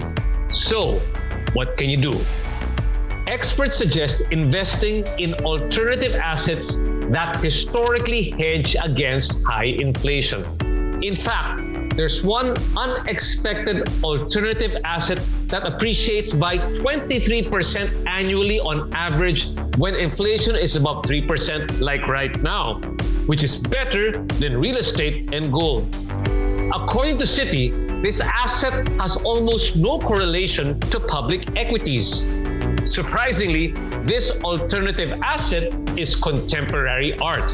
So, 0.53 0.93
what 1.51 1.75
can 1.75 1.89
you 1.89 1.97
do? 1.97 2.13
Experts 3.27 3.75
suggest 3.75 4.21
investing 4.31 5.05
in 5.19 5.33
alternative 5.43 6.15
assets 6.15 6.77
that 7.11 7.35
historically 7.43 8.31
hedge 8.31 8.77
against 8.81 9.43
high 9.43 9.75
inflation. 9.83 10.45
In 11.03 11.17
fact, 11.17 11.72
there's 11.95 12.23
one 12.23 12.53
unexpected 12.75 13.87
alternative 14.03 14.81
asset 14.83 15.19
that 15.47 15.63
appreciates 15.65 16.33
by 16.33 16.57
23% 16.57 18.07
annually 18.07 18.59
on 18.59 18.91
average 18.93 19.49
when 19.77 19.93
inflation 19.95 20.55
is 20.55 20.75
above 20.75 21.05
3%, 21.05 21.79
like 21.79 22.07
right 22.07 22.41
now, 22.41 22.79
which 23.27 23.43
is 23.43 23.57
better 23.57 24.23
than 24.39 24.59
real 24.59 24.77
estate 24.77 25.33
and 25.33 25.51
gold. 25.53 25.95
According 26.73 27.19
to 27.19 27.25
Citi, 27.25 28.03
this 28.03 28.21
asset 28.21 28.87
has 28.99 29.15
almost 29.17 29.75
no 29.75 29.99
correlation 29.99 30.79
to 30.79 30.99
public 30.99 31.55
equities. 31.55 32.25
Surprisingly, 32.85 33.71
this 34.03 34.31
alternative 34.43 35.21
asset 35.21 35.71
is 35.97 36.15
contemporary 36.15 37.17
art. 37.19 37.53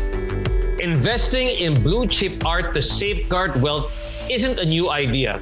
Investing 0.80 1.50
in 1.50 1.84
blue 1.84 2.08
chip 2.08 2.46
art 2.46 2.74
to 2.74 2.82
safeguard 2.82 3.62
wealth 3.62 3.92
isn't 4.30 4.60
a 4.60 4.66
new 4.66 4.90
idea. 4.92 5.42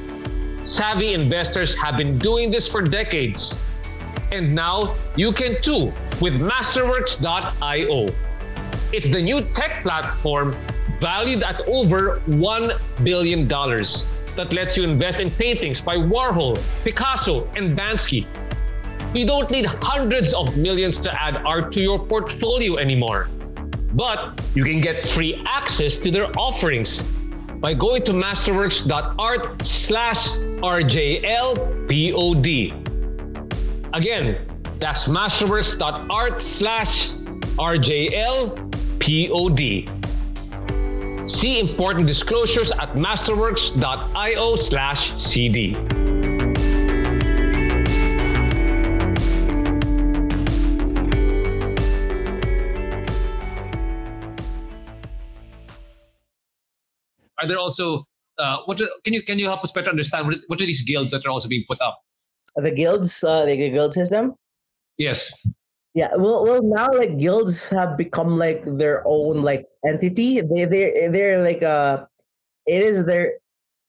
Savvy 0.64 1.14
investors 1.14 1.76
have 1.76 1.98
been 1.98 2.18
doing 2.18 2.50
this 2.50 2.68
for 2.68 2.82
decades. 2.82 3.58
And 4.32 4.54
now 4.56 4.96
you 5.16 5.32
can 5.32 5.62
too 5.62 5.94
with 6.22 6.40
Masterworks.io. 6.40 8.14
It's 8.94 9.10
the 9.10 9.22
new 9.22 9.42
tech 9.54 9.84
platform 9.84 10.56
valued 11.00 11.44
at 11.44 11.60
over 11.68 12.22
$1 12.28 13.04
billion 13.04 13.48
that 13.48 14.54
lets 14.54 14.78
you 14.78 14.84
invest 14.84 15.20
in 15.20 15.32
paintings 15.32 15.82
by 15.82 15.98
Warhol, 15.98 16.58
Picasso, 16.84 17.48
and 17.56 17.78
Banksy. 17.78 18.26
You 19.14 19.26
don't 19.26 19.50
need 19.52 19.66
hundreds 19.66 20.34
of 20.34 20.56
millions 20.58 21.00
to 21.02 21.22
add 21.22 21.38
art 21.46 21.72
to 21.74 21.82
your 21.82 22.00
portfolio 22.00 22.78
anymore. 22.78 23.30
But 23.94 24.42
you 24.54 24.64
can 24.64 24.80
get 24.80 25.08
free 25.08 25.44
access 25.46 25.98
to 26.00 26.12
their 26.12 26.28
offerings 26.38 27.04
by 27.60 27.74
going 27.74 28.04
to 28.04 28.14
masterworks.art 28.14 29.66
slash 29.66 30.28
RJLPOD. 30.62 31.88
Again, 33.94 34.46
that's 34.80 35.08
masterworks.art 35.08 36.42
slash 36.42 37.10
RJLPOD. 37.58 38.58
See 41.30 41.60
important 41.60 42.08
disclosures 42.08 42.72
at 42.72 42.94
masterworks.io 42.94 44.56
slash 44.56 45.16
CD. 45.20 45.76
Are 57.40 57.48
there 57.48 57.60
also 57.60 58.04
uh, 58.38 58.58
what 58.66 58.82
can 59.04 59.14
you 59.14 59.24
can 59.24 59.40
you 59.40 59.46
help 59.46 59.64
us 59.64 59.72
better 59.72 59.90
understand 59.90 60.28
what, 60.28 60.38
what 60.48 60.62
are 60.62 60.66
these 60.66 60.84
guilds 60.84 61.12
that 61.12 61.26
are 61.26 61.30
also 61.30 61.50
being 61.50 61.66
put 61.68 61.82
up? 61.82 62.00
The 62.56 62.72
guilds, 62.72 63.24
uh, 63.24 63.46
the 63.46 63.56
guild 63.56 63.94
system. 63.94 64.36
Yes. 64.98 65.32
Yeah, 65.94 66.10
well, 66.16 66.44
well, 66.44 66.62
now 66.64 66.92
like 66.92 67.18
guilds 67.18 67.70
have 67.72 67.98
become 67.98 68.38
like 68.38 68.64
their 68.66 69.02
own 69.06 69.42
like 69.42 69.66
entity. 69.86 70.42
They 70.42 70.66
they 70.66 71.10
they're 71.12 71.42
like 71.44 71.64
uh 71.64 72.06
it 72.68 72.84
is 72.84 73.06
their 73.06 73.34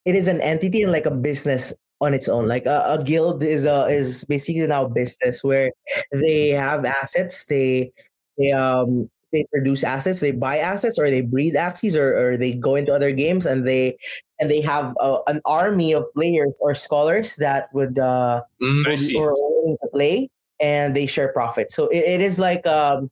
it 0.07 0.14
is 0.14 0.28
an 0.28 0.40
entity 0.40 0.82
and 0.82 0.92
like 0.92 1.05
a 1.05 1.11
business 1.11 1.74
on 2.01 2.14
its 2.14 2.28
own. 2.28 2.46
Like 2.46 2.64
a, 2.64 2.96
a 2.99 3.05
guild 3.05 3.42
is 3.42 3.66
a 3.66 3.86
is 3.86 4.24
basically 4.24 4.66
now 4.66 4.88
business 4.88 5.44
where 5.44 5.70
they 6.12 6.49
have 6.49 6.84
assets. 6.86 7.44
They 7.44 7.92
they 8.38 8.53
um 8.53 9.11
they 9.33 9.45
produce 9.53 9.85
assets, 9.85 10.20
they 10.20 10.31
buy 10.33 10.59
assets, 10.59 10.99
or 10.99 11.11
they 11.11 11.20
breed 11.20 11.55
Axies, 11.55 11.97
or, 11.97 12.16
or 12.16 12.37
they 12.37 12.55
go 12.55 12.74
into 12.76 12.95
other 12.95 13.12
games 13.12 13.47
and 13.47 13.66
they 13.66 13.97
and 14.41 14.51
they 14.51 14.61
have 14.61 14.95
uh, 15.01 15.18
an 15.26 15.41
army 15.45 15.93
of 15.93 16.07
players 16.14 16.57
or 16.61 16.74
scholars 16.74 17.37
that 17.37 17.68
would 17.74 17.99
uh 17.99 18.43
Mm, 18.62 18.85
would- 18.87 19.16
or 19.16 19.35
willing 19.35 19.76
to 19.83 19.89
play 19.93 20.29
and 20.61 20.95
they 20.97 21.07
share 21.07 21.33
profit. 21.33 21.70
So 21.70 21.87
it, 21.89 22.05
it 22.05 22.20
is 22.20 22.39
like 22.39 22.66
um 22.66 23.09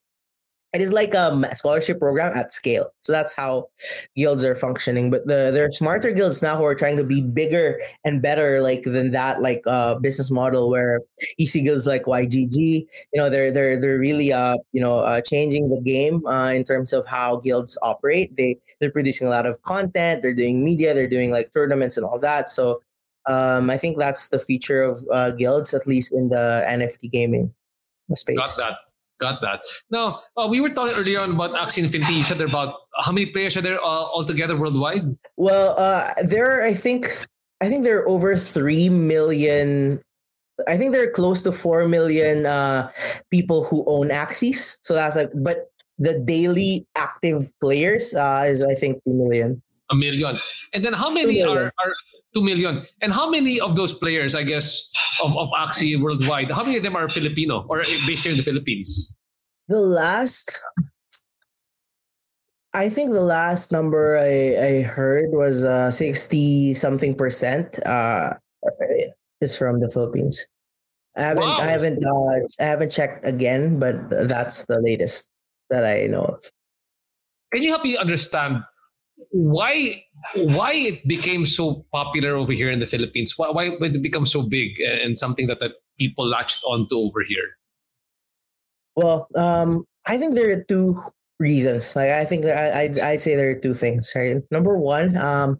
it 0.77 0.83
is 0.83 0.93
like 0.93 1.14
a 1.14 1.55
scholarship 1.55 1.99
program 1.99 2.37
at 2.37 2.53
scale. 2.53 2.93
So 3.01 3.11
that's 3.11 3.33
how 3.33 3.70
guilds 4.14 4.45
are 4.45 4.55
functioning. 4.55 5.11
But 5.11 5.27
the 5.27 5.51
there 5.51 5.64
are 5.64 5.70
smarter 5.70 6.12
guilds 6.12 6.43
now 6.43 6.55
who 6.55 6.64
are 6.64 6.74
trying 6.74 6.99
to 6.99 7.05
be 7.05 7.22
bigger 7.22 7.81
and 8.05 8.20
better 8.20 8.61
like 8.61 8.83
than 8.83 9.11
that 9.12 9.41
like 9.41 9.62
uh 9.66 9.95
business 9.95 10.31
model 10.31 10.68
where 10.68 11.01
you 11.39 11.47
see 11.47 11.62
guilds 11.62 11.87
like 11.87 12.05
YGG, 12.05 12.55
you 12.57 12.87
know, 13.14 13.31
they're 13.31 13.51
they're 13.51 13.81
they're 13.81 13.99
really 13.99 14.35
uh 14.35 14.59
you 14.72 14.83
know 14.83 14.99
uh, 14.99 15.22
changing 15.22 15.70
the 15.70 15.81
game 15.81 16.27
uh, 16.27 16.51
in 16.51 16.62
terms 16.62 16.93
of 16.93 17.07
how 17.07 17.37
guilds 17.37 17.79
operate. 17.81 18.37
They 18.37 18.59
they're 18.79 18.93
producing 18.93 19.29
a 19.29 19.31
lot 19.31 19.47
of 19.47 19.62
content, 19.62 20.22
they're 20.22 20.35
doing 20.35 20.62
media, 20.62 20.93
they're 20.93 21.09
doing 21.09 21.31
like 21.31 21.55
tournaments 21.55 21.97
and 21.97 22.05
all 22.05 22.18
that. 22.18 22.51
So 22.51 22.83
um, 23.24 23.70
I 23.70 23.79
think 23.79 23.99
that's 23.99 24.29
the 24.29 24.39
feature 24.39 24.83
of 24.83 24.99
uh, 25.11 25.31
guilds, 25.31 25.72
at 25.72 25.87
least 25.87 26.12
in 26.12 26.29
the 26.29 26.66
NFT 26.68 27.11
gaming 27.11 27.55
space. 28.14 28.59
Got 28.59 28.68
that. 28.68 28.86
Got 29.19 29.41
that. 29.41 29.61
Now, 29.91 30.21
uh, 30.37 30.47
we 30.49 30.61
were 30.61 30.69
talking 30.69 30.95
earlier 30.95 31.21
on 31.21 31.33
about 31.33 31.53
Axie 31.53 31.83
Infinity. 31.83 32.14
You 32.14 32.23
said 32.23 32.37
there 32.39 32.47
about 32.47 32.75
how 33.01 33.12
many 33.12 33.27
players 33.27 33.57
are 33.57 33.62
there 33.62 33.83
uh, 33.83 33.87
altogether 33.87 34.59
worldwide? 34.59 35.17
Well, 35.37 35.75
uh, 35.79 36.12
there 36.23 36.51
are, 36.51 36.62
I 36.62 36.75
think 36.75 37.11
I 37.62 37.69
think 37.69 37.85
there 37.85 38.01
are 38.01 38.09
over 38.09 38.37
three 38.37 38.89
million. 38.89 40.03
I 40.69 40.77
think 40.77 40.93
there 40.93 41.03
are 41.03 41.11
close 41.11 41.43
to 41.43 41.53
four 41.53 41.89
million 41.89 42.45
uh, 42.45 42.91
people 43.31 43.64
who 43.64 43.85
own 43.87 44.09
Axies. 44.09 44.77
So 44.83 44.95
that's 44.95 45.17
like, 45.17 45.31
but 45.35 45.71
the 45.99 46.19
daily 46.21 46.87
active 46.95 47.51
players 47.61 48.14
uh, 48.14 48.45
is 48.47 48.62
I 48.64 48.75
think 48.75 49.03
two 49.05 49.14
million. 49.14 49.62
A 49.91 49.95
million. 49.95 50.37
And 50.75 50.85
then 50.85 50.93
how 50.93 51.09
many 51.09 51.43
are, 51.43 51.73
are 51.73 51.95
two 52.37 52.45
million? 52.45 52.84
And 53.01 53.12
how 53.12 53.30
many 53.30 53.59
of 53.61 53.76
those 53.76 53.93
players, 53.93 54.34
I 54.34 54.45
guess, 54.45 54.93
of, 55.24 55.37
of 55.37 55.49
Axie 55.57 56.01
worldwide, 56.01 56.51
how 56.51 56.62
many 56.62 56.76
of 56.76 56.82
them 56.82 56.95
are 56.97 57.09
Filipino 57.09 57.64
or 57.68 57.82
based 58.07 58.24
here 58.24 58.32
in 58.32 58.39
the 58.39 58.45
Philippines? 58.45 59.12
The 59.68 59.80
last, 59.80 60.62
I 62.74 62.89
think 62.89 63.12
the 63.12 63.24
last 63.24 63.72
number 63.72 64.18
I, 64.18 64.80
I 64.80 64.82
heard 64.82 65.30
was 65.32 65.64
uh, 65.64 65.91
60 65.91 66.74
something 66.74 67.14
percent 67.14 67.80
uh, 67.87 68.34
is 69.41 69.57
from 69.57 69.80
the 69.80 69.89
Philippines. 69.89 70.47
I 71.16 71.22
haven't 71.22 71.49
Wow. 71.49 71.59
I 71.59 71.64
haven't 71.64 72.05
uh, 72.05 72.45
I 72.61 72.66
haven't 72.68 72.93
checked 72.93 73.24
again, 73.24 73.80
but 73.80 73.97
that's 74.28 74.66
the 74.66 74.78
latest 74.84 75.30
that 75.70 75.87
I 75.87 76.07
know 76.12 76.28
of. 76.37 76.45
Can 77.53 77.62
you 77.62 77.70
help 77.70 77.84
me 77.84 77.97
understand 77.97 78.61
why 79.31 80.03
why 80.35 80.73
it 80.73 81.07
became 81.07 81.47
so 81.47 81.85
popular 81.93 82.37
over 82.37 82.53
here 82.53 82.71
in 82.71 82.81
the 82.81 82.87
Philippines? 82.87 83.35
Why, 83.37 83.51
why 83.51 83.64
it 83.81 84.03
become 84.03 84.27
so 84.27 84.43
big 84.43 84.81
and 84.81 85.17
something 85.17 85.47
that, 85.47 85.61
that 85.61 85.73
people 85.99 86.27
latched 86.27 86.62
onto 86.64 86.97
over 86.97 87.23
here? 87.23 87.57
Well, 88.97 89.29
um, 89.35 89.85
I 90.07 90.17
think 90.19 90.35
there 90.35 90.51
are 90.57 90.64
two 90.64 91.03
reasons. 91.39 91.95
Like 91.97 92.11
I 92.11 92.25
think 92.25 92.45
that 92.45 92.75
I 92.75 92.83
I'd, 92.83 92.99
I'd 92.99 93.21
say 93.21 93.37
there 93.37 93.51
are 93.51 93.61
two 93.61 93.75
things. 93.75 94.12
Right. 94.14 94.43
Number 94.51 94.79
one, 94.79 95.17
um, 95.17 95.59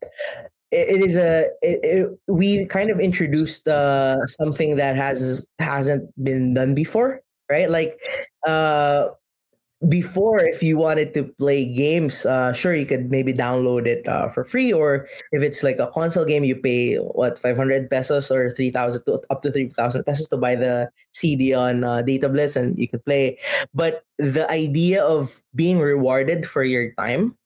it, 0.71 1.01
it 1.01 1.01
is 1.03 1.17
a 1.17 1.47
it, 1.63 1.81
it, 1.83 2.19
we 2.29 2.67
kind 2.67 2.91
of 2.91 3.01
introduced 3.01 3.69
uh, 3.69 4.25
something 4.27 4.77
that 4.77 4.97
has 4.97 5.47
hasn't 5.59 6.11
been 6.23 6.55
done 6.55 6.75
before. 6.75 7.21
Right. 7.51 7.71
Like 7.71 7.99
uh, 8.47 9.09
before, 9.89 10.41
if 10.41 10.63
you 10.63 10.77
wanted 10.77 11.15
to 11.15 11.25
play 11.25 11.73
games, 11.73 12.27
uh, 12.27 12.53
sure 12.53 12.75
you 12.75 12.87
could 12.87 13.11
maybe 13.11 13.33
download 13.33 13.87
it 13.87 14.07
uh, 14.09 14.29
for 14.29 14.45
free, 14.45 14.73
or 14.73 15.07
if 15.33 15.43
it's 15.43 15.63
like 15.63 15.79
a 15.79 15.89
console 15.89 16.25
game, 16.25 16.45
you 16.45 16.57
pay 16.57 16.97
what 16.97 17.39
five 17.39 17.57
hundred 17.57 17.91
pesos 17.91 18.31
or 18.31 18.51
three 18.51 18.71
thousand 18.71 19.03
up 19.31 19.43
to 19.43 19.53
three 19.53 19.69
thousand 19.69 20.05
pesos 20.05 20.29
to 20.29 20.37
buy 20.37 20.55
the 20.55 20.89
CD 21.13 21.55
on 21.55 21.85
uh, 21.85 22.03
Datablitz 22.03 22.57
and 22.57 22.79
you 22.79 22.89
could 22.89 23.05
play. 23.05 23.39
But 23.75 24.05
the 24.19 24.51
idea 24.51 25.05
of 25.05 25.43
being 25.55 25.79
rewarded 25.79 26.47
for 26.47 26.65
your 26.65 26.93
time, 26.95 27.37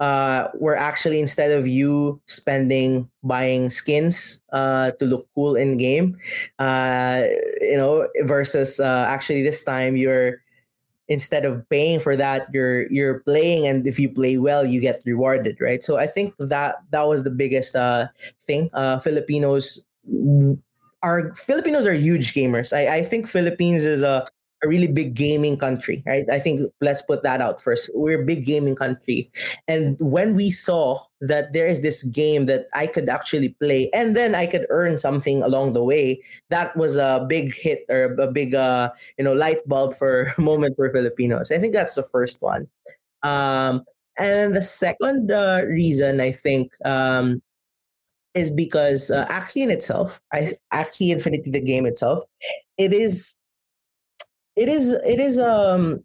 uh, 0.00 0.48
where 0.54 0.76
actually 0.76 1.20
instead 1.20 1.52
of 1.52 1.66
you 1.66 2.20
spending 2.26 3.08
buying 3.22 3.70
skins 3.70 4.40
uh, 4.52 4.92
to 4.92 5.04
look 5.04 5.28
cool 5.34 5.56
in 5.56 5.76
game, 5.76 6.16
uh, 6.58 7.24
you 7.60 7.76
know, 7.76 8.08
versus 8.22 8.80
uh, 8.80 9.04
actually 9.08 9.42
this 9.42 9.62
time 9.62 9.96
you're 9.96 10.40
instead 11.08 11.44
of 11.44 11.68
paying 11.68 12.00
for 12.00 12.16
that 12.16 12.48
you're 12.52 12.90
you're 12.90 13.20
playing 13.20 13.66
and 13.66 13.86
if 13.86 13.98
you 13.98 14.08
play 14.08 14.38
well 14.38 14.66
you 14.66 14.80
get 14.80 15.02
rewarded 15.06 15.56
right? 15.60 15.84
So 15.84 15.96
i 15.96 16.06
think 16.06 16.34
that 16.38 16.76
that 16.90 17.06
was 17.06 17.24
the 17.24 17.30
biggest 17.30 17.76
uh 17.76 18.08
thing. 18.42 18.70
Uh 18.72 18.98
filipinos 19.00 19.84
are 21.02 21.34
filipinos 21.34 21.86
are 21.86 21.94
huge 21.94 22.34
gamers. 22.34 22.72
I 22.72 22.96
i 22.98 23.02
think 23.02 23.28
philippines 23.28 23.84
is 23.84 24.02
a 24.02 24.26
a 24.64 24.68
really 24.68 24.86
big 24.86 25.14
gaming 25.14 25.58
country, 25.58 26.02
right? 26.06 26.28
I 26.30 26.38
think 26.38 26.72
let's 26.80 27.02
put 27.02 27.22
that 27.22 27.40
out 27.40 27.60
first. 27.60 27.90
We're 27.94 28.22
a 28.22 28.24
big 28.24 28.46
gaming 28.46 28.74
country. 28.74 29.30
And 29.68 29.96
when 30.00 30.34
we 30.34 30.50
saw 30.50 31.04
that 31.20 31.52
there 31.52 31.66
is 31.66 31.82
this 31.82 32.02
game 32.04 32.46
that 32.46 32.66
I 32.74 32.86
could 32.86 33.08
actually 33.08 33.50
play 33.60 33.90
and 33.92 34.16
then 34.16 34.34
I 34.34 34.46
could 34.46 34.66
earn 34.70 34.98
something 34.98 35.42
along 35.42 35.74
the 35.74 35.84
way, 35.84 36.22
that 36.50 36.76
was 36.76 36.96
a 36.96 37.24
big 37.28 37.54
hit 37.54 37.84
or 37.88 38.14
a 38.14 38.30
big 38.30 38.54
uh, 38.54 38.90
you 39.18 39.24
know, 39.24 39.34
light 39.34 39.66
bulb 39.68 39.96
for 39.96 40.32
moment 40.38 40.76
for 40.76 40.90
Filipinos. 40.90 41.50
I 41.50 41.58
think 41.58 41.74
that's 41.74 41.94
the 41.94 42.04
first 42.04 42.40
one. 42.40 42.66
Um, 43.22 43.84
and 44.18 44.56
the 44.56 44.62
second 44.62 45.30
uh, 45.30 45.62
reason 45.66 46.20
I 46.20 46.32
think 46.32 46.72
um, 46.86 47.42
is 48.34 48.50
because 48.50 49.10
uh, 49.10 49.26
Axie 49.26 49.62
in 49.62 49.70
itself, 49.70 50.20
I, 50.32 50.52
Axie 50.72 51.12
Infinity, 51.12 51.50
the 51.50 51.60
game 51.60 51.84
itself, 51.86 52.22
it 52.78 52.94
is 52.94 53.36
it 54.56 54.68
is 54.68 54.92
it 54.92 55.20
is 55.20 55.38
um 55.38 56.02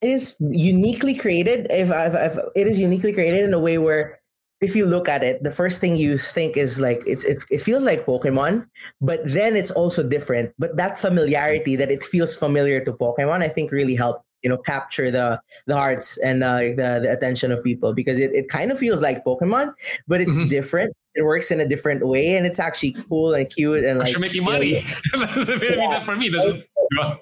it 0.00 0.10
is 0.10 0.36
uniquely 0.40 1.14
created 1.14 1.66
if, 1.70 1.90
if, 1.90 2.14
if 2.14 2.38
it 2.54 2.66
is 2.66 2.78
uniquely 2.78 3.12
created 3.12 3.44
in 3.44 3.52
a 3.52 3.58
way 3.58 3.78
where 3.78 4.20
if 4.60 4.74
you 4.74 4.86
look 4.86 5.08
at 5.08 5.22
it 5.22 5.42
the 5.42 5.50
first 5.50 5.80
thing 5.80 5.96
you 5.96 6.18
think 6.18 6.56
is 6.56 6.80
like 6.80 7.02
it's 7.06 7.24
it, 7.24 7.44
it 7.50 7.58
feels 7.58 7.82
like 7.82 8.06
pokemon 8.06 8.66
but 9.00 9.20
then 9.24 9.56
it's 9.56 9.70
also 9.70 10.02
different 10.06 10.52
but 10.58 10.76
that 10.76 10.98
familiarity 10.98 11.76
that 11.76 11.90
it 11.90 12.02
feels 12.04 12.36
familiar 12.36 12.84
to 12.84 12.92
pokemon 12.92 13.42
i 13.42 13.48
think 13.48 13.70
really 13.72 13.94
helped 13.94 14.24
you 14.42 14.48
know 14.48 14.56
capture 14.58 15.10
the 15.10 15.40
the 15.66 15.74
hearts 15.76 16.16
and 16.18 16.44
uh, 16.44 16.58
the, 16.58 17.00
the 17.02 17.12
attention 17.12 17.50
of 17.50 17.62
people 17.64 17.92
because 17.92 18.20
it, 18.20 18.32
it 18.32 18.48
kind 18.48 18.70
of 18.70 18.78
feels 18.78 19.02
like 19.02 19.24
pokemon 19.24 19.74
but 20.06 20.20
it's 20.20 20.38
Mhm. 20.38 20.48
different 20.48 20.96
it 21.14 21.22
works 21.22 21.50
in 21.50 21.58
a 21.60 21.66
different 21.66 22.06
way 22.06 22.36
and 22.36 22.46
it's 22.46 22.60
actually 22.60 22.94
cool 23.08 23.34
and 23.34 23.50
cute 23.50 23.84
and 23.84 23.98
like 23.98 24.12
You're 24.12 24.20
making 24.20 24.44
money. 24.44 24.84
Yeah. 25.16 26.04
For 26.04 26.14
me, 26.14 26.30
doesn't. 26.30 26.64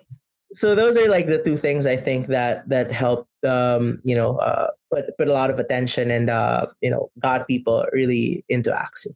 so 0.52 0.74
those 0.74 0.96
are 0.96 1.08
like 1.08 1.26
the 1.26 1.42
two 1.42 1.56
things 1.56 1.86
I 1.86 1.96
think 1.96 2.26
that 2.28 2.68
that 2.68 2.90
helped 2.92 3.28
um, 3.44 4.00
you 4.04 4.14
know 4.14 4.36
uh, 4.38 4.70
put 4.92 5.16
put 5.18 5.28
a 5.28 5.32
lot 5.32 5.50
of 5.50 5.58
attention 5.58 6.10
and 6.10 6.30
uh, 6.30 6.66
you 6.80 6.90
know 6.90 7.10
got 7.18 7.46
people 7.46 7.86
really 7.92 8.44
into 8.48 8.70
Axie. 8.70 9.14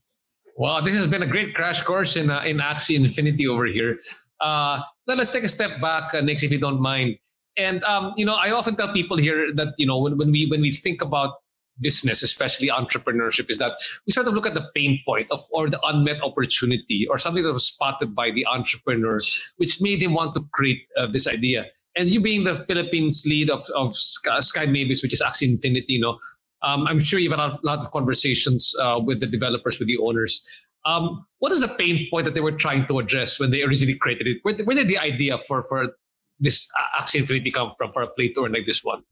Wow, 0.56 0.80
this 0.80 0.94
has 0.94 1.06
been 1.06 1.22
a 1.22 1.26
great 1.26 1.54
crash 1.54 1.80
course 1.82 2.16
in 2.16 2.30
uh, 2.30 2.42
in 2.42 2.58
Axie 2.58 2.96
Infinity 2.96 3.46
over 3.46 3.66
here. 3.66 3.98
Uh, 4.40 4.80
let's 5.06 5.30
take 5.30 5.44
a 5.44 5.48
step 5.48 5.80
back, 5.80 6.14
uh, 6.14 6.20
Nix, 6.20 6.42
if 6.42 6.50
you 6.50 6.58
don't 6.58 6.80
mind. 6.80 7.18
And 7.56 7.82
um, 7.84 8.14
you 8.16 8.24
know, 8.24 8.34
I 8.34 8.50
often 8.50 8.76
tell 8.76 8.92
people 8.92 9.16
here 9.16 9.52
that 9.54 9.74
you 9.78 9.86
know 9.86 9.98
when, 9.98 10.16
when 10.18 10.30
we 10.30 10.46
when 10.50 10.60
we 10.60 10.72
think 10.72 11.02
about 11.02 11.34
business, 11.80 12.22
especially 12.22 12.68
entrepreneurship, 12.68 13.50
is 13.50 13.58
that 13.58 13.72
we 14.06 14.12
sort 14.12 14.26
of 14.26 14.34
look 14.34 14.46
at 14.46 14.54
the 14.54 14.68
pain 14.74 15.00
point 15.06 15.30
of 15.30 15.40
or 15.52 15.68
the 15.68 15.80
unmet 15.84 16.22
opportunity 16.22 17.06
or 17.08 17.18
something 17.18 17.42
that 17.42 17.52
was 17.52 17.66
spotted 17.66 18.14
by 18.14 18.30
the 18.30 18.46
entrepreneur, 18.46 19.18
which 19.56 19.80
made 19.80 20.02
him 20.02 20.14
want 20.14 20.34
to 20.34 20.44
create 20.52 20.82
uh, 20.96 21.06
this 21.06 21.26
idea. 21.26 21.66
And 21.96 22.08
you 22.08 22.20
being 22.20 22.44
the 22.44 22.56
Philippines 22.66 23.24
lead 23.26 23.50
of 23.50 23.62
of 23.74 23.94
Sky 23.94 24.66
Mavis, 24.66 25.02
which 25.02 25.12
is 25.12 25.20
Axie 25.20 25.48
Infinity, 25.48 25.94
you 25.94 26.00
know, 26.00 26.18
um, 26.62 26.86
I'm 26.86 27.00
sure 27.00 27.18
you've 27.18 27.32
had 27.32 27.40
a 27.40 27.58
lot, 27.62 27.78
of 27.78 27.90
conversations 27.90 28.74
uh, 28.80 29.00
with 29.02 29.20
the 29.20 29.26
developers, 29.26 29.78
with 29.78 29.88
the 29.88 29.98
owners. 29.98 30.46
Um, 30.84 31.26
what 31.38 31.52
is 31.52 31.60
the 31.60 31.68
pain 31.68 32.06
point 32.10 32.24
that 32.24 32.34
they 32.34 32.40
were 32.40 32.52
trying 32.52 32.86
to 32.86 32.98
address 32.98 33.38
when 33.38 33.50
they 33.50 33.62
originally 33.62 33.96
created 33.96 34.26
it? 34.26 34.38
Where, 34.42 34.54
where 34.64 34.76
did 34.76 34.88
the 34.88 34.98
idea 34.98 35.38
for 35.38 35.62
for 35.62 35.96
this 36.38 36.68
Axie 36.98 37.20
Infinity 37.20 37.50
come 37.50 37.72
from 37.76 37.92
for 37.92 38.02
a 38.02 38.06
play 38.06 38.28
tour 38.28 38.48
like 38.48 38.66
this 38.66 38.84
one? 38.84 39.02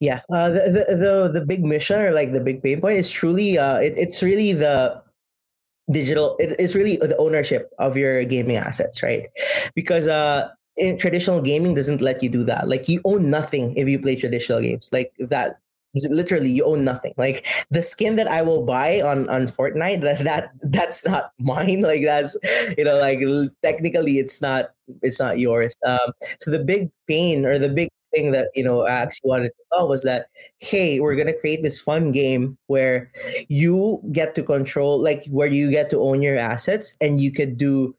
Yeah, 0.00 0.20
uh, 0.32 0.50
the, 0.50 0.84
the 0.88 1.30
the 1.40 1.46
big 1.46 1.64
mission 1.64 2.00
or 2.00 2.12
like 2.12 2.32
the 2.32 2.40
big 2.40 2.62
pain 2.62 2.80
point 2.80 2.98
is 2.98 3.10
truly 3.10 3.58
uh, 3.58 3.78
it, 3.78 3.94
it's 3.96 4.22
really 4.22 4.52
the 4.52 5.02
digital. 5.90 6.36
It, 6.38 6.56
it's 6.58 6.74
really 6.74 6.96
the 6.96 7.16
ownership 7.18 7.70
of 7.78 7.96
your 7.96 8.24
gaming 8.24 8.56
assets, 8.56 9.02
right? 9.02 9.28
Because 9.74 10.08
uh, 10.08 10.50
in 10.76 10.98
traditional 10.98 11.40
gaming 11.42 11.74
doesn't 11.74 12.00
let 12.00 12.22
you 12.22 12.28
do 12.30 12.44
that. 12.44 12.68
Like 12.68 12.88
you 12.88 13.00
own 13.04 13.30
nothing 13.30 13.76
if 13.76 13.88
you 13.88 13.98
play 13.98 14.16
traditional 14.16 14.60
games. 14.60 14.90
Like 14.92 15.12
that 15.18 15.58
literally 15.94 16.48
you 16.48 16.64
own 16.64 16.84
nothing 16.84 17.12
like 17.16 17.44
the 17.70 17.82
skin 17.82 18.14
that 18.14 18.28
i 18.28 18.40
will 18.40 18.62
buy 18.64 19.00
on 19.02 19.28
on 19.28 19.48
fortnite 19.48 20.00
that, 20.02 20.22
that 20.22 20.50
that's 20.70 21.04
not 21.04 21.32
mine 21.40 21.80
like 21.82 22.02
that's 22.02 22.36
you 22.78 22.84
know 22.84 22.96
like 23.00 23.18
technically 23.64 24.18
it's 24.20 24.40
not 24.40 24.70
it's 25.02 25.18
not 25.18 25.40
yours 25.40 25.74
um 25.84 26.12
so 26.38 26.50
the 26.50 26.62
big 26.62 26.90
pain 27.08 27.44
or 27.44 27.58
the 27.58 27.68
big 27.68 27.88
thing 28.14 28.32
that 28.32 28.48
you 28.54 28.64
know 28.64 28.82
I 28.86 28.90
actually 28.90 29.28
wanted 29.28 29.48
to 29.48 29.62
tell 29.72 29.88
was 29.88 30.02
that 30.02 30.26
hey, 30.58 31.00
we're 31.00 31.16
gonna 31.16 31.38
create 31.38 31.62
this 31.62 31.80
fun 31.80 32.12
game 32.12 32.58
where 32.66 33.10
you 33.48 34.00
get 34.12 34.34
to 34.34 34.42
control, 34.42 35.02
like 35.02 35.24
where 35.30 35.48
you 35.48 35.70
get 35.70 35.90
to 35.90 36.02
own 36.02 36.22
your 36.22 36.36
assets, 36.36 36.96
and 37.00 37.20
you 37.20 37.32
could 37.32 37.56
do 37.56 37.94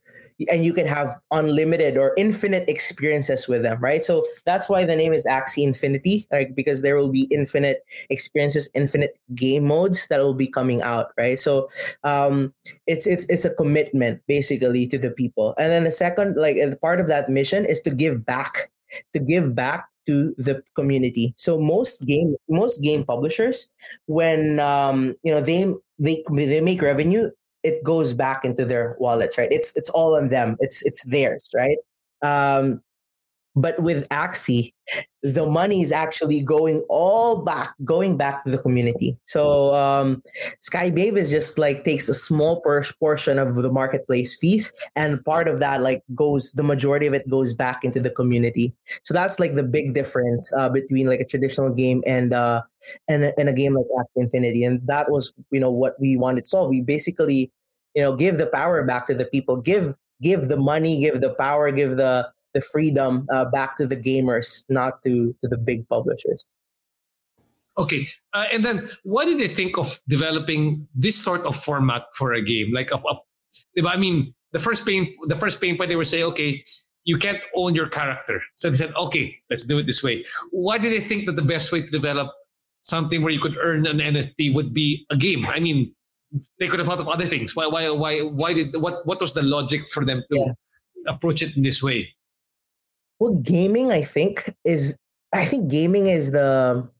and 0.50 0.64
you 0.64 0.72
can 0.72 0.86
have 0.86 1.18
unlimited 1.30 1.96
or 1.96 2.14
infinite 2.16 2.68
experiences 2.68 3.48
with 3.48 3.62
them, 3.62 3.80
right? 3.80 4.04
So 4.04 4.24
that's 4.44 4.68
why 4.68 4.84
the 4.84 4.96
name 4.96 5.12
is 5.12 5.26
Axie 5.26 5.64
Infinity, 5.64 6.26
like 6.32 6.54
because 6.54 6.82
there 6.82 6.96
will 6.96 7.10
be 7.10 7.22
infinite 7.30 7.84
experiences, 8.10 8.70
infinite 8.74 9.18
game 9.34 9.64
modes 9.64 10.06
that 10.08 10.20
will 10.20 10.34
be 10.34 10.46
coming 10.46 10.82
out, 10.82 11.12
right? 11.16 11.38
So 11.38 11.68
um, 12.04 12.52
it's 12.86 13.06
it's 13.06 13.26
it's 13.28 13.44
a 13.44 13.54
commitment 13.54 14.22
basically 14.26 14.86
to 14.88 14.98
the 14.98 15.10
people, 15.10 15.54
and 15.58 15.70
then 15.70 15.84
the 15.84 15.92
second, 15.92 16.36
like 16.36 16.56
part 16.80 17.00
of 17.00 17.08
that 17.08 17.28
mission 17.28 17.64
is 17.64 17.80
to 17.82 17.90
give 17.90 18.24
back, 18.24 18.70
to 19.12 19.20
give 19.20 19.54
back 19.54 19.88
to 20.06 20.34
the 20.38 20.62
community. 20.74 21.34
So 21.36 21.58
most 21.58 22.04
game 22.06 22.36
most 22.48 22.82
game 22.82 23.04
publishers, 23.04 23.72
when 24.06 24.58
um, 24.60 25.14
you 25.22 25.32
know 25.32 25.40
they 25.40 25.72
they 25.98 26.24
they 26.30 26.60
make 26.60 26.82
revenue, 26.82 27.30
it 27.62 27.82
goes 27.84 28.12
back 28.12 28.44
into 28.44 28.64
their 28.64 28.96
wallets, 28.98 29.38
right? 29.38 29.50
It's 29.50 29.76
it's 29.76 29.90
all 29.90 30.16
on 30.16 30.28
them. 30.28 30.56
It's 30.60 30.84
it's 30.84 31.04
theirs, 31.04 31.50
right? 31.54 31.78
Um, 32.22 32.82
but 33.54 33.80
with 33.82 34.08
Axie, 34.08 34.72
the 35.22 35.46
money 35.46 35.82
is 35.82 35.92
actually 35.92 36.40
going 36.40 36.84
all 36.88 37.42
back, 37.42 37.74
going 37.84 38.16
back 38.16 38.42
to 38.44 38.50
the 38.50 38.58
community. 38.58 39.16
So 39.26 39.74
um, 39.74 40.22
Sky 40.60 40.90
Mavis 40.90 41.26
is 41.26 41.30
just 41.30 41.58
like 41.58 41.84
takes 41.84 42.08
a 42.08 42.14
small 42.14 42.60
per- 42.60 42.82
portion 42.98 43.38
of 43.38 43.54
the 43.54 43.70
marketplace 43.70 44.36
fees, 44.36 44.72
and 44.96 45.24
part 45.24 45.48
of 45.48 45.58
that 45.60 45.82
like 45.82 46.02
goes, 46.14 46.52
the 46.52 46.62
majority 46.62 47.06
of 47.06 47.14
it 47.14 47.28
goes 47.28 47.52
back 47.52 47.84
into 47.84 48.00
the 48.00 48.10
community. 48.10 48.74
So 49.02 49.14
that's 49.14 49.38
like 49.38 49.54
the 49.54 49.62
big 49.62 49.94
difference 49.94 50.52
uh, 50.54 50.68
between 50.68 51.06
like 51.06 51.20
a 51.20 51.26
traditional 51.26 51.70
game 51.70 52.02
and 52.06 52.32
uh, 52.32 52.62
and 53.08 53.32
and 53.36 53.48
a 53.48 53.52
game 53.52 53.74
like 53.74 53.86
Axie 53.96 54.22
Infinity, 54.22 54.64
and 54.64 54.86
that 54.86 55.10
was 55.10 55.32
you 55.50 55.60
know 55.60 55.70
what 55.70 55.94
we 56.00 56.16
wanted 56.16 56.44
to 56.44 56.48
solve. 56.48 56.70
We 56.70 56.80
basically 56.80 57.52
you 57.94 58.02
know 58.02 58.16
give 58.16 58.38
the 58.38 58.46
power 58.46 58.82
back 58.84 59.06
to 59.08 59.14
the 59.14 59.26
people, 59.26 59.56
give 59.56 59.94
give 60.22 60.48
the 60.48 60.56
money, 60.56 61.00
give 61.00 61.20
the 61.20 61.34
power, 61.34 61.70
give 61.70 61.96
the 61.96 62.30
the 62.54 62.60
freedom 62.60 63.26
uh, 63.30 63.46
back 63.46 63.76
to 63.76 63.86
the 63.86 63.96
gamers, 63.96 64.64
not 64.68 65.02
to 65.04 65.34
to 65.40 65.48
the 65.48 65.58
big 65.58 65.88
publishers. 65.88 66.44
Okay, 67.78 68.06
uh, 68.34 68.44
and 68.52 68.64
then 68.64 68.86
what 69.02 69.24
did 69.24 69.40
they 69.40 69.48
think 69.48 69.78
of 69.78 69.98
developing 70.06 70.86
this 70.94 71.16
sort 71.16 71.46
of 71.46 71.56
format 71.56 72.02
for 72.16 72.34
a 72.34 72.42
game? 72.42 72.70
Like, 72.72 72.90
a, 72.90 72.96
a, 72.96 73.88
I 73.88 73.96
mean, 73.96 74.34
the 74.52 74.58
first 74.58 74.84
pain, 74.84 75.16
the 75.26 75.36
first 75.36 75.60
pain 75.60 75.78
point 75.78 75.88
they 75.88 75.96
were 75.96 76.04
saying, 76.04 76.24
okay, 76.24 76.62
you 77.04 77.16
can't 77.16 77.40
own 77.56 77.74
your 77.74 77.88
character, 77.88 78.42
so 78.56 78.68
they 78.68 78.76
said, 78.76 78.92
okay, 78.94 79.34
let's 79.48 79.64
do 79.64 79.78
it 79.78 79.86
this 79.86 80.02
way. 80.02 80.24
Why 80.50 80.76
did 80.76 80.92
they 80.92 81.06
think 81.06 81.24
that 81.26 81.36
the 81.36 81.42
best 81.42 81.72
way 81.72 81.80
to 81.80 81.90
develop 81.90 82.30
something 82.82 83.22
where 83.22 83.32
you 83.32 83.40
could 83.40 83.56
earn 83.56 83.86
an 83.86 83.98
NFT 83.98 84.54
would 84.54 84.74
be 84.74 85.06
a 85.08 85.16
game? 85.16 85.46
I 85.46 85.58
mean, 85.58 85.94
they 86.58 86.68
could 86.68 86.78
have 86.78 86.88
thought 86.88 87.00
of 87.00 87.08
other 87.08 87.26
things. 87.26 87.56
Why, 87.56 87.66
why, 87.66 87.88
why, 87.90 88.20
why 88.20 88.52
did 88.52 88.76
what? 88.80 89.06
What 89.06 89.20
was 89.20 89.32
the 89.32 89.42
logic 89.42 89.88
for 89.88 90.04
them 90.04 90.22
to 90.30 90.36
yeah. 90.36 90.52
approach 91.12 91.42
it 91.42 91.56
in 91.56 91.62
this 91.62 91.82
way? 91.82 92.14
Well, 93.22 93.38
gaming, 93.38 93.92
I 93.92 94.02
think, 94.02 94.52
is 94.64 94.98
I 95.32 95.44
think 95.44 95.70
gaming 95.70 96.08
is 96.08 96.32
the 96.32 96.90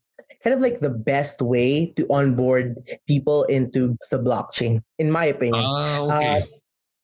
kind 0.44 0.54
of 0.54 0.60
like 0.60 0.78
the 0.78 0.88
best 0.88 1.42
way 1.42 1.92
to 1.96 2.06
onboard 2.10 2.78
people 3.08 3.42
into 3.50 3.98
the 4.12 4.20
blockchain, 4.20 4.82
in 5.00 5.10
my 5.10 5.24
opinion. 5.24 5.64
Uh, 5.64 6.06
okay. 6.06 6.42
Uh, 6.42 6.46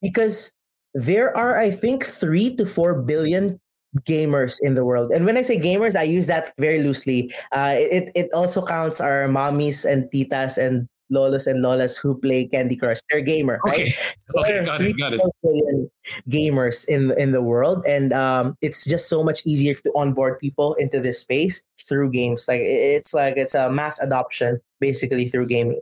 because 0.03 0.55
there 0.95 1.37
are, 1.37 1.59
I 1.59 1.73
think, 1.73 2.07
three 2.07 2.55
to 2.63 2.65
four 2.65 3.03
billion 3.03 3.59
gamers 4.07 4.59
in 4.63 4.75
the 4.75 4.85
world. 4.85 5.11
And 5.11 5.27
when 5.27 5.37
I 5.37 5.43
say 5.43 5.59
gamers, 5.59 5.97
I 5.97 6.05
use 6.05 6.29
that 6.29 6.53
very 6.57 6.81
loosely. 6.81 7.35
Uh, 7.51 7.75
it, 7.75 8.13
it 8.15 8.31
also 8.33 8.65
counts 8.65 9.01
our 9.01 9.27
mommies 9.27 9.85
and 9.85 10.05
titas 10.15 10.59
and 10.59 10.87
lolas 11.11 11.47
and 11.47 11.65
lolas 11.65 12.01
who 12.01 12.19
play 12.19 12.47
Candy 12.47 12.77
Crush. 12.77 12.99
They're 13.11 13.21
gamer, 13.21 13.61
okay. 13.67 13.85
right? 13.85 13.95
So 14.29 14.41
okay, 14.41 14.65
got 14.65 14.81
it, 14.81 14.99
got 14.99 15.13
it. 15.13 15.91
Gamers 16.29 16.89
in 16.89 17.13
in 17.19 17.33
the 17.33 17.43
world, 17.43 17.85
and 17.87 18.13
um, 18.13 18.57
it's 18.61 18.85
just 18.85 19.09
so 19.09 19.25
much 19.25 19.45
easier 19.47 19.75
to 19.75 19.93
onboard 19.95 20.39
people 20.39 20.75
into 20.75 21.01
this 21.01 21.21
space 21.21 21.65
through 21.89 22.11
games. 22.11 22.47
Like 22.49 22.61
it's 22.63 23.15
like 23.15 23.37
it's 23.37 23.55
a 23.55 23.71
mass 23.71 23.99
adoption 24.01 24.61
basically 24.81 25.29
through 25.29 25.47
gaming. 25.47 25.81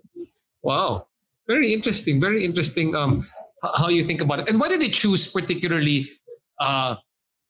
Wow, 0.63 1.07
very 1.47 1.73
interesting. 1.73 2.21
Very 2.21 2.45
interesting. 2.45 2.95
Um, 2.95 3.27
how 3.63 3.89
you 3.89 4.05
think 4.05 4.21
about 4.21 4.41
it, 4.41 4.49
and 4.49 4.61
why 4.61 4.69
did 4.69 4.81
they 4.81 4.91
choose 4.91 5.27
particularly? 5.27 6.11
Uh, 6.59 6.97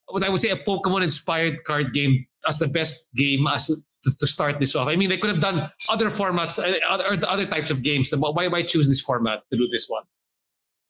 what 0.09 0.23
I 0.23 0.29
would 0.29 0.41
say 0.41 0.51
a 0.51 0.57
Pokemon 0.57 1.03
inspired 1.03 1.65
card 1.65 1.93
game 1.93 2.27
as 2.47 2.59
the 2.59 2.69
best 2.69 3.09
game 3.15 3.47
as 3.47 3.71
to, 4.07 4.17
to, 4.19 4.27
start 4.27 4.59
this 4.61 4.75
off? 4.75 4.89
I 4.89 4.97
mean, 4.97 5.09
they 5.09 5.19
could 5.19 5.31
have 5.31 5.41
done 5.41 5.71
other 5.89 6.11
formats, 6.11 6.59
uh, 6.59 6.79
other 6.89 7.19
other 7.29 7.47
types 7.47 7.71
of 7.71 7.83
games. 7.83 8.15
Why 8.17 8.49
why 8.49 8.63
choose 8.63 8.89
this 8.89 9.01
format 9.01 9.43
to 9.51 9.59
do 9.59 9.69
this 9.69 9.87
one? 9.89 10.05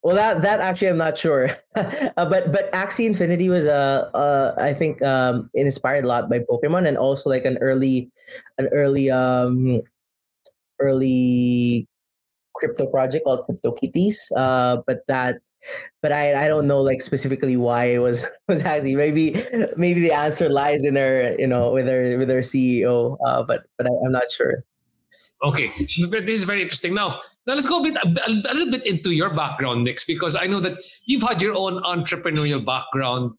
Well, 0.03 0.15
that 0.15 0.43
that 0.43 0.61
actually 0.61 0.89
I'm 0.89 0.99
not 0.99 1.19
sure, 1.19 1.51
uh, 1.75 2.11
but 2.15 2.53
but 2.53 2.71
Axie 2.73 3.07
Infinity 3.07 3.49
was 3.49 3.67
a 3.67 4.09
uh, 4.15 4.17
uh, 4.17 4.55
I 4.59 4.73
think 4.73 5.03
um, 5.03 5.51
inspired 5.55 6.05
a 6.05 6.09
lot 6.09 6.31
by 6.31 6.41
Pokemon 6.41 6.87
and 6.87 6.97
also 6.97 7.29
like 7.29 7.45
an 7.45 7.59
early 7.59 8.11
an 8.59 8.69
early 8.71 9.11
um 9.11 9.83
early 10.79 11.89
crypto 12.55 12.87
project 12.87 13.25
called 13.25 13.45
Crypto 13.47 13.73
Kitties. 13.73 14.31
Uh, 14.37 14.79
but 14.87 15.01
that 15.09 15.41
but 16.03 16.13
I, 16.13 16.45
I 16.45 16.49
don't 16.49 16.67
know 16.67 16.81
like 16.81 17.01
specifically 17.01 17.57
why 17.57 17.87
it 17.87 17.99
was 17.99 18.27
was 18.49 18.63
actually 18.65 18.97
maybe 18.97 19.43
maybe 19.77 20.01
the 20.01 20.13
answer 20.13 20.49
lies 20.49 20.85
in 20.85 20.97
her 20.97 21.35
you 21.39 21.47
know 21.47 21.73
with 21.73 21.87
her 21.87 22.19
with 22.19 22.29
her 22.29 22.41
CEO 22.41 23.17
uh, 23.27 23.43
but 23.43 23.65
but 23.79 23.87
I, 23.87 23.91
am 24.07 24.13
not 24.13 24.31
sure. 24.31 24.65
Okay, 25.45 25.73
this 25.77 25.99
is 25.99 26.45
very 26.45 26.63
interesting. 26.63 26.95
Now, 26.95 27.21
now 27.47 27.55
let's 27.55 27.67
go 27.67 27.81
a 27.81 27.83
bit 27.83 27.97
a, 27.97 28.55
little 28.55 28.71
bit 28.71 28.85
into 28.87 29.13
your 29.13 29.35
background, 29.35 29.85
Nix, 29.85 30.05
because 30.05 30.37
I 30.37 30.47
know 30.47 30.61
that 30.61 30.79
you've 31.07 31.23
had 31.23 31.41
your 31.41 31.55
own 31.55 31.83
entrepreneurial 31.83 32.65
background, 32.65 33.33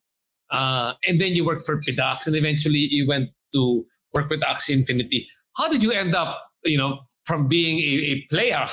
uh, 0.51 0.93
and 1.07 1.19
then 1.19 1.33
you 1.33 1.45
worked 1.45 1.65
for 1.65 1.79
PDAX, 1.81 2.27
and 2.27 2.35
eventually 2.35 2.87
you 2.89 3.07
went 3.07 3.29
to 3.53 3.85
work 4.13 4.29
with 4.29 4.41
Axie 4.41 4.73
Infinity. 4.73 5.27
How 5.55 5.67
did 5.67 5.83
you 5.83 5.91
end 5.91 6.15
up, 6.15 6.41
you 6.63 6.77
know, 6.77 6.99
from 7.25 7.47
being 7.47 7.79
a, 7.79 8.11
a 8.11 8.27
player 8.29 8.67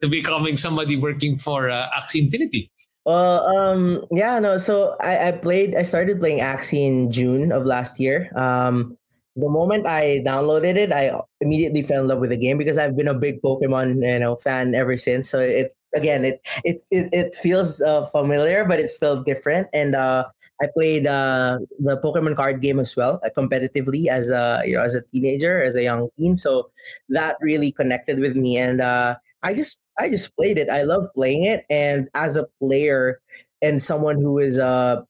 to 0.00 0.08
becoming 0.08 0.56
somebody 0.56 0.96
working 0.96 1.38
for 1.38 1.70
uh, 1.70 1.88
Axie 1.98 2.22
Infinity? 2.22 2.70
Well, 3.04 3.46
um, 3.56 4.04
yeah, 4.12 4.38
no. 4.38 4.58
So 4.58 4.96
I, 5.00 5.28
I 5.28 5.32
played. 5.32 5.74
I 5.74 5.82
started 5.82 6.20
playing 6.20 6.38
Axie 6.38 6.86
in 6.86 7.10
June 7.10 7.50
of 7.50 7.66
last 7.66 7.98
year. 7.98 8.30
Um, 8.36 8.96
the 9.34 9.50
moment 9.50 9.86
I 9.86 10.22
downloaded 10.24 10.76
it, 10.76 10.92
I 10.92 11.10
immediately 11.40 11.82
fell 11.82 12.02
in 12.02 12.08
love 12.08 12.20
with 12.20 12.30
the 12.30 12.36
game 12.36 12.58
because 12.58 12.78
I've 12.78 12.94
been 12.96 13.08
a 13.08 13.14
big 13.14 13.42
Pokemon, 13.42 14.06
you 14.06 14.18
know, 14.20 14.36
fan 14.36 14.74
ever 14.74 14.96
since. 14.96 15.28
So 15.30 15.40
it 15.40 15.74
again, 15.96 16.24
it 16.24 16.40
it 16.64 16.82
it, 16.92 17.08
it 17.12 17.34
feels 17.34 17.80
uh, 17.80 18.04
familiar, 18.06 18.64
but 18.64 18.78
it's 18.78 18.94
still 18.94 19.20
different. 19.20 19.66
And 19.72 19.96
uh, 19.96 20.26
I 20.62 20.68
played 20.72 21.06
uh, 21.08 21.58
the 21.80 21.96
Pokemon 21.98 22.36
card 22.36 22.60
game 22.60 22.78
as 22.78 22.94
well, 22.94 23.18
uh, 23.26 23.30
competitively 23.36 24.06
as 24.06 24.30
a 24.30 24.62
you 24.64 24.76
know 24.76 24.84
as 24.84 24.94
a 24.94 25.02
teenager, 25.02 25.60
as 25.60 25.74
a 25.74 25.82
young 25.82 26.08
teen. 26.18 26.36
So 26.36 26.70
that 27.08 27.36
really 27.40 27.72
connected 27.72 28.20
with 28.20 28.36
me, 28.36 28.58
and 28.58 28.80
uh, 28.80 29.16
I 29.42 29.54
just 29.54 29.80
I 29.98 30.08
just 30.08 30.34
played 30.36 30.58
it. 30.58 30.70
I 30.70 30.82
love 30.82 31.06
playing 31.14 31.44
it, 31.44 31.64
and 31.70 32.08
as 32.14 32.36
a 32.36 32.46
player 32.60 33.20
and 33.60 33.82
someone 33.82 34.16
who 34.18 34.38
is 34.38 34.58
uh 34.58 35.02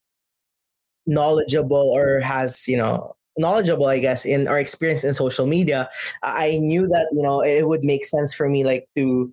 knowledgeable 1.07 1.91
or 1.95 2.20
has 2.20 2.66
you 2.68 2.76
know 2.76 3.14
knowledgeable 3.39 3.87
i 3.87 3.99
guess 3.99 4.24
in 4.24 4.47
our 4.47 4.61
experience 4.61 5.05
in 5.05 5.12
social 5.14 5.47
media 5.47 5.89
i 6.22 6.59
knew 6.59 6.87
that 6.87 7.09
you 7.12 7.22
know 7.22 7.41
it 7.41 7.66
would 7.66 7.83
make 7.83 8.05
sense 8.05 8.33
for 8.33 8.49
me 8.49 8.62
like 8.62 8.87
to 8.97 9.33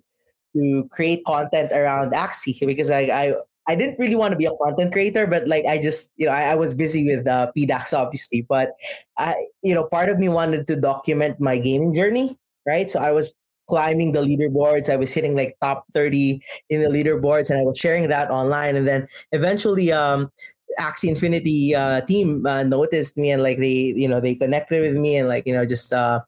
to 0.56 0.88
create 0.90 1.24
content 1.26 1.70
around 1.72 2.12
axie 2.12 2.58
because 2.66 2.90
i 2.90 3.02
i 3.02 3.34
I 3.68 3.76
didn't 3.76 4.00
really 4.00 4.16
want 4.16 4.32
to 4.32 4.36
be 4.36 4.46
a 4.46 4.56
content 4.64 4.90
creator, 4.90 5.28
but 5.28 5.46
like 5.46 5.64
I 5.64 5.78
just, 5.78 6.12
you 6.16 6.26
know, 6.26 6.32
I, 6.32 6.42
I 6.42 6.54
was 6.56 6.74
busy 6.74 7.04
with 7.14 7.28
uh, 7.28 7.52
PDAX 7.56 7.96
obviously, 7.96 8.44
but 8.48 8.72
I, 9.16 9.36
you 9.62 9.74
know, 9.74 9.84
part 9.84 10.08
of 10.08 10.18
me 10.18 10.28
wanted 10.28 10.66
to 10.66 10.74
document 10.74 11.38
my 11.38 11.56
gaming 11.58 11.92
journey, 11.94 12.36
right? 12.66 12.90
So 12.90 12.98
I 12.98 13.12
was 13.12 13.32
climbing 13.70 14.12
the 14.12 14.20
leaderboards. 14.20 14.90
I 14.90 14.96
was 14.96 15.14
hitting 15.14 15.34
like 15.34 15.56
top 15.62 15.86
30 15.94 16.42
in 16.68 16.82
the 16.82 16.88
leaderboards 16.88 17.48
and 17.48 17.58
I 17.58 17.62
was 17.62 17.78
sharing 17.78 18.08
that 18.08 18.30
online. 18.30 18.76
And 18.76 18.86
then 18.86 19.08
eventually, 19.32 19.92
um, 19.92 20.30
Axie 20.78 21.08
Infinity 21.08 21.74
uh, 21.74 22.00
team 22.02 22.46
uh, 22.46 22.62
noticed 22.62 23.16
me 23.16 23.30
and 23.30 23.42
like 23.42 23.58
they 23.58 23.92
you 23.96 24.06
know 24.06 24.20
they 24.20 24.36
connected 24.36 24.82
with 24.82 24.96
me 24.96 25.16
and 25.16 25.28
like 25.28 25.44
you 25.46 25.52
know 25.52 25.66
just 25.66 25.92
uh, 25.92 26.20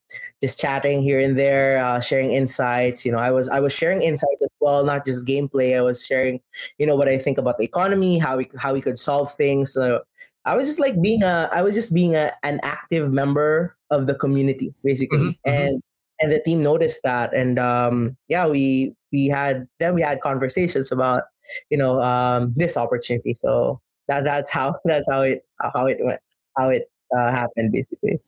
just 0.42 0.58
chatting 0.58 1.02
here 1.02 1.20
and 1.20 1.38
there, 1.38 1.78
uh, 1.78 2.00
sharing 2.00 2.32
insights. 2.32 3.06
You 3.06 3.12
know, 3.12 3.18
I 3.18 3.30
was 3.30 3.48
I 3.48 3.60
was 3.60 3.72
sharing 3.72 4.02
insights 4.02 4.42
as 4.42 4.50
well, 4.60 4.84
not 4.84 5.06
just 5.06 5.26
gameplay. 5.26 5.76
I 5.76 5.82
was 5.82 6.04
sharing 6.04 6.40
you 6.78 6.86
know 6.86 6.96
what 6.96 7.08
I 7.08 7.18
think 7.18 7.38
about 7.38 7.58
the 7.58 7.64
economy, 7.64 8.18
how 8.18 8.36
we 8.38 8.50
how 8.58 8.72
we 8.72 8.80
could 8.80 8.98
solve 8.98 9.32
things. 9.34 9.72
So 9.72 10.02
I 10.44 10.56
was 10.56 10.66
just 10.66 10.80
like 10.80 11.00
being 11.00 11.22
a 11.22 11.48
I 11.52 11.62
was 11.62 11.74
just 11.74 11.94
being 11.94 12.16
a, 12.16 12.32
an 12.42 12.58
active 12.62 13.12
member 13.12 13.76
of 13.90 14.06
the 14.06 14.14
community 14.16 14.74
basically, 14.82 15.18
mm-hmm, 15.18 15.48
mm-hmm. 15.48 15.72
and 15.72 15.82
and 16.22 16.32
the 16.32 16.40
team 16.40 16.62
noticed 16.62 17.00
that, 17.02 17.34
and 17.34 17.58
um, 17.58 18.16
yeah, 18.28 18.46
we 18.46 18.94
we 19.12 19.26
had 19.26 19.66
then 19.80 19.94
we 19.94 20.00
had 20.00 20.20
conversations 20.20 20.92
about 20.92 21.24
you 21.70 21.76
know 21.76 22.00
um, 22.00 22.54
this 22.56 22.76
opportunity. 22.76 23.34
So 23.34 23.80
that 24.08 24.24
that's 24.24 24.50
how 24.50 24.74
that's 24.84 25.10
how 25.10 25.22
it 25.22 25.44
how 25.74 25.86
it 25.86 25.98
went 26.00 26.20
how 26.56 26.68
it 26.70 26.90
uh, 27.16 27.30
happened 27.30 27.72
basically. 27.72 28.18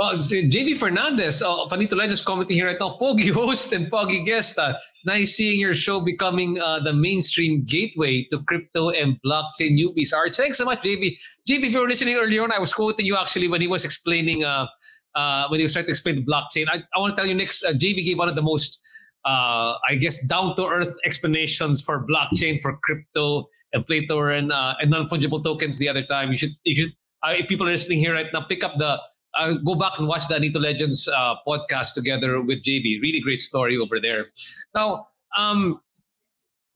Well, 0.00 0.14
JV 0.14 0.78
Fernandez, 0.78 1.42
uh, 1.42 1.68
Fanito 1.68 2.10
is 2.10 2.22
commenting 2.22 2.56
here 2.56 2.68
right 2.68 2.76
now. 2.80 2.96
Pogi 2.98 3.30
host 3.34 3.74
and 3.74 3.90
Pogi 3.90 4.24
guest. 4.24 4.58
Uh, 4.58 4.72
nice 5.04 5.36
seeing 5.36 5.60
your 5.60 5.74
show 5.74 6.00
becoming 6.00 6.58
uh, 6.58 6.80
the 6.80 6.90
mainstream 6.90 7.64
gateway 7.64 8.26
to 8.30 8.42
crypto 8.44 8.88
and 8.88 9.18
blockchain 9.22 9.76
newbies. 9.78 10.14
All 10.14 10.22
right, 10.22 10.34
thanks 10.34 10.56
so 10.56 10.64
much, 10.64 10.80
JV. 10.80 11.18
JV, 11.46 11.64
if 11.64 11.72
you 11.74 11.80
were 11.80 11.86
listening 11.86 12.14
earlier 12.14 12.42
on, 12.42 12.50
I 12.50 12.58
was 12.58 12.72
quoting 12.72 13.04
you 13.04 13.14
actually 13.14 13.48
when 13.48 13.60
he 13.60 13.66
was 13.66 13.84
explaining, 13.84 14.42
uh, 14.42 14.68
uh, 15.14 15.48
when 15.48 15.60
he 15.60 15.64
was 15.64 15.72
trying 15.72 15.86
to 15.86 15.90
explain 15.90 16.16
the 16.16 16.24
blockchain. 16.24 16.66
I, 16.70 16.80
I 16.94 16.98
want 16.98 17.14
to 17.14 17.20
tell 17.20 17.28
you, 17.28 17.34
Nix, 17.34 17.62
uh, 17.62 17.72
JV 17.72 18.04
gave 18.04 18.18
one 18.18 18.28
of 18.28 18.34
the 18.34 18.42
most, 18.42 18.80
uh, 19.24 19.74
I 19.88 19.96
guess, 19.98 20.24
down 20.26 20.56
to 20.56 20.66
earth 20.66 20.96
explanations 21.04 21.80
for 21.82 22.06
blockchain, 22.06 22.60
for 22.60 22.78
crypto, 22.82 23.48
and 23.72 23.86
play 23.86 24.06
to 24.06 24.18
earn 24.18 24.50
uh, 24.50 24.74
and 24.80 24.90
non 24.90 25.06
fungible 25.06 25.42
tokens 25.42 25.78
the 25.78 25.88
other 25.88 26.02
time. 26.02 26.30
You 26.30 26.36
should, 26.36 26.50
you 26.64 26.82
should 26.82 26.92
uh, 27.22 27.32
if 27.32 27.48
people 27.48 27.68
are 27.68 27.72
listening 27.72 27.98
here 27.98 28.14
right 28.14 28.26
now, 28.32 28.42
pick 28.42 28.64
up 28.64 28.74
the 28.78 28.98
uh, 29.38 29.54
go 29.64 29.76
back 29.76 29.98
and 29.98 30.08
watch 30.08 30.26
the 30.26 30.34
Anito 30.34 30.60
Legends 30.60 31.08
podcast 31.46 31.94
together 31.94 32.40
with 32.40 32.62
JV. 32.62 33.00
Really 33.00 33.20
great 33.20 33.40
story 33.40 33.76
over 33.76 34.00
there. 34.00 34.24
Now, 34.74 35.06
um, 35.36 35.80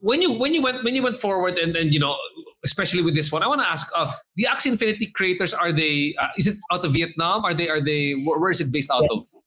when 0.05 0.21
you 0.21 0.33
when 0.33 0.53
you 0.53 0.63
went 0.63 0.85
when 0.85 0.95
you 0.95 1.03
went 1.03 1.17
forward 1.17 1.59
and 1.59 1.75
then 1.75 1.91
you 1.91 1.99
know 1.99 2.17
especially 2.65 3.03
with 3.03 3.15
this 3.15 3.31
one, 3.31 3.43
I 3.43 3.47
want 3.47 3.61
to 3.61 3.69
ask: 3.69 3.87
uh, 3.95 4.13
the 4.37 4.47
Axie 4.51 4.73
Infinity 4.73 5.13
creators 5.15 5.53
are 5.53 5.73
they? 5.73 6.15
Uh, 6.19 6.29
is 6.37 6.47
it 6.47 6.57
out 6.73 6.85
of 6.85 6.93
Vietnam? 6.93 7.45
Are 7.45 7.55
they? 7.55 7.69
Are 7.69 7.83
they? 7.83 8.15
Where, 8.25 8.39
where 8.39 8.51
is 8.51 8.61
it 8.61 8.73
based 8.73 8.91
out 8.91 9.07
yes. 9.11 9.11
of? 9.13 9.41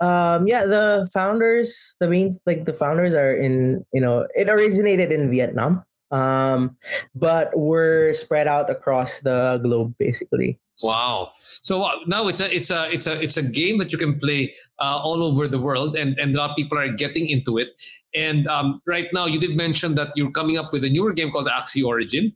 Um, 0.00 0.46
yeah, 0.46 0.64
the 0.64 1.08
founders, 1.12 1.96
the 2.00 2.08
main 2.08 2.38
like 2.46 2.64
the 2.64 2.72
founders 2.72 3.14
are 3.14 3.34
in 3.34 3.84
you 3.92 4.00
know 4.00 4.26
it 4.34 4.48
originated 4.48 5.12
in 5.12 5.30
Vietnam, 5.30 5.84
um, 6.10 6.76
but 7.14 7.50
we're 7.56 8.14
spread 8.14 8.46
out 8.46 8.70
across 8.70 9.20
the 9.20 9.60
globe 9.62 9.94
basically. 9.98 10.58
Wow! 10.82 11.32
So 11.60 11.82
uh, 11.82 11.96
now 12.06 12.28
it's 12.28 12.40
a 12.40 12.48
it's 12.54 12.70
a 12.70 12.90
it's 12.90 13.06
a 13.06 13.20
it's 13.20 13.36
a 13.36 13.42
game 13.42 13.76
that 13.78 13.92
you 13.92 13.98
can 13.98 14.18
play 14.18 14.54
uh, 14.80 14.96
all 14.96 15.22
over 15.22 15.46
the 15.48 15.60
world, 15.60 15.96
and 15.96 16.18
and 16.18 16.34
a 16.34 16.38
lot 16.38 16.50
of 16.50 16.56
people 16.56 16.78
are 16.78 16.88
getting 16.88 17.28
into 17.28 17.58
it. 17.58 17.68
And 18.14 18.48
um, 18.48 18.80
right 18.86 19.08
now, 19.12 19.26
you 19.26 19.38
did 19.38 19.54
mention 19.54 19.94
that 19.96 20.16
you're 20.16 20.30
coming 20.30 20.56
up 20.56 20.72
with 20.72 20.84
a 20.84 20.88
newer 20.88 21.12
game 21.12 21.30
called 21.30 21.48
Axie 21.48 21.84
Origin 21.84 22.34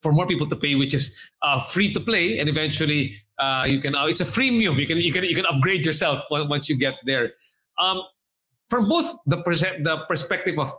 for 0.00 0.12
more 0.12 0.26
people 0.26 0.46
to 0.48 0.56
pay, 0.56 0.74
which 0.74 0.94
is 0.94 1.16
uh, 1.42 1.60
free 1.60 1.92
to 1.92 2.00
play, 2.00 2.38
and 2.38 2.48
eventually 2.48 3.14
uh, 3.38 3.64
you 3.66 3.80
can. 3.80 3.94
Uh, 3.94 4.06
it's 4.06 4.20
a 4.20 4.24
freemium. 4.24 4.80
You 4.80 4.86
can 4.86 4.98
you 4.98 5.12
can 5.12 5.24
you 5.24 5.34
can 5.34 5.46
upgrade 5.46 5.84
yourself 5.84 6.24
once 6.30 6.68
you 6.68 6.76
get 6.76 6.98
there. 7.04 7.32
Um, 7.78 8.02
from 8.68 8.88
both 8.88 9.16
the 9.26 9.42
pers- 9.42 9.60
the 9.60 10.04
perspective 10.08 10.58
of 10.58 10.72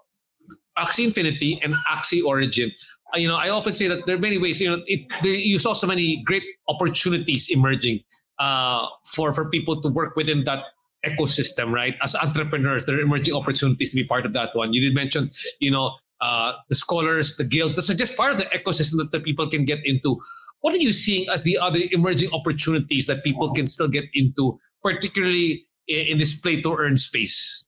Axie 0.77 1.05
Infinity 1.05 1.59
and 1.63 1.75
Axie 1.91 2.23
Origin, 2.23 2.71
uh, 3.13 3.17
you 3.17 3.27
know, 3.27 3.35
I 3.35 3.49
often 3.49 3.73
say 3.73 3.87
that 3.87 4.05
there 4.05 4.15
are 4.15 4.19
many 4.19 4.37
ways. 4.37 4.61
You 4.61 4.69
know, 4.69 4.83
it, 4.87 5.01
there, 5.21 5.33
you 5.33 5.57
saw 5.57 5.73
so 5.73 5.87
many 5.87 6.23
great 6.23 6.43
opportunities 6.67 7.49
emerging 7.49 8.01
uh, 8.39 8.87
for 9.05 9.33
for 9.33 9.49
people 9.49 9.81
to 9.81 9.89
work 9.89 10.15
within 10.15 10.43
that 10.45 10.63
ecosystem, 11.05 11.71
right? 11.71 11.95
As 12.03 12.15
entrepreneurs, 12.15 12.85
there 12.85 12.95
are 12.95 13.01
emerging 13.01 13.33
opportunities 13.33 13.91
to 13.91 13.97
be 13.97 14.03
part 14.03 14.25
of 14.25 14.33
that 14.33 14.55
one. 14.55 14.73
You 14.73 14.81
did 14.81 14.93
mention, 14.93 15.31
you 15.59 15.71
know, 15.71 15.97
uh, 16.21 16.53
the 16.69 16.75
scholars, 16.75 17.35
the 17.35 17.43
guilds. 17.43 17.75
That's 17.75 17.87
just 17.87 18.15
part 18.15 18.31
of 18.31 18.37
the 18.37 18.45
ecosystem 18.45 18.97
that 18.97 19.11
the 19.11 19.19
people 19.19 19.49
can 19.49 19.65
get 19.65 19.79
into. 19.85 20.19
What 20.61 20.73
are 20.73 20.77
you 20.77 20.93
seeing 20.93 21.27
as 21.29 21.41
the 21.41 21.57
other 21.57 21.79
emerging 21.91 22.31
opportunities 22.33 23.07
that 23.07 23.23
people 23.23 23.51
can 23.53 23.65
still 23.65 23.87
get 23.87 24.05
into, 24.13 24.59
particularly 24.83 25.65
in, 25.87 25.99
in 26.07 26.17
this 26.19 26.39
play 26.39 26.61
to 26.61 26.75
earn 26.77 26.95
space? 26.95 27.65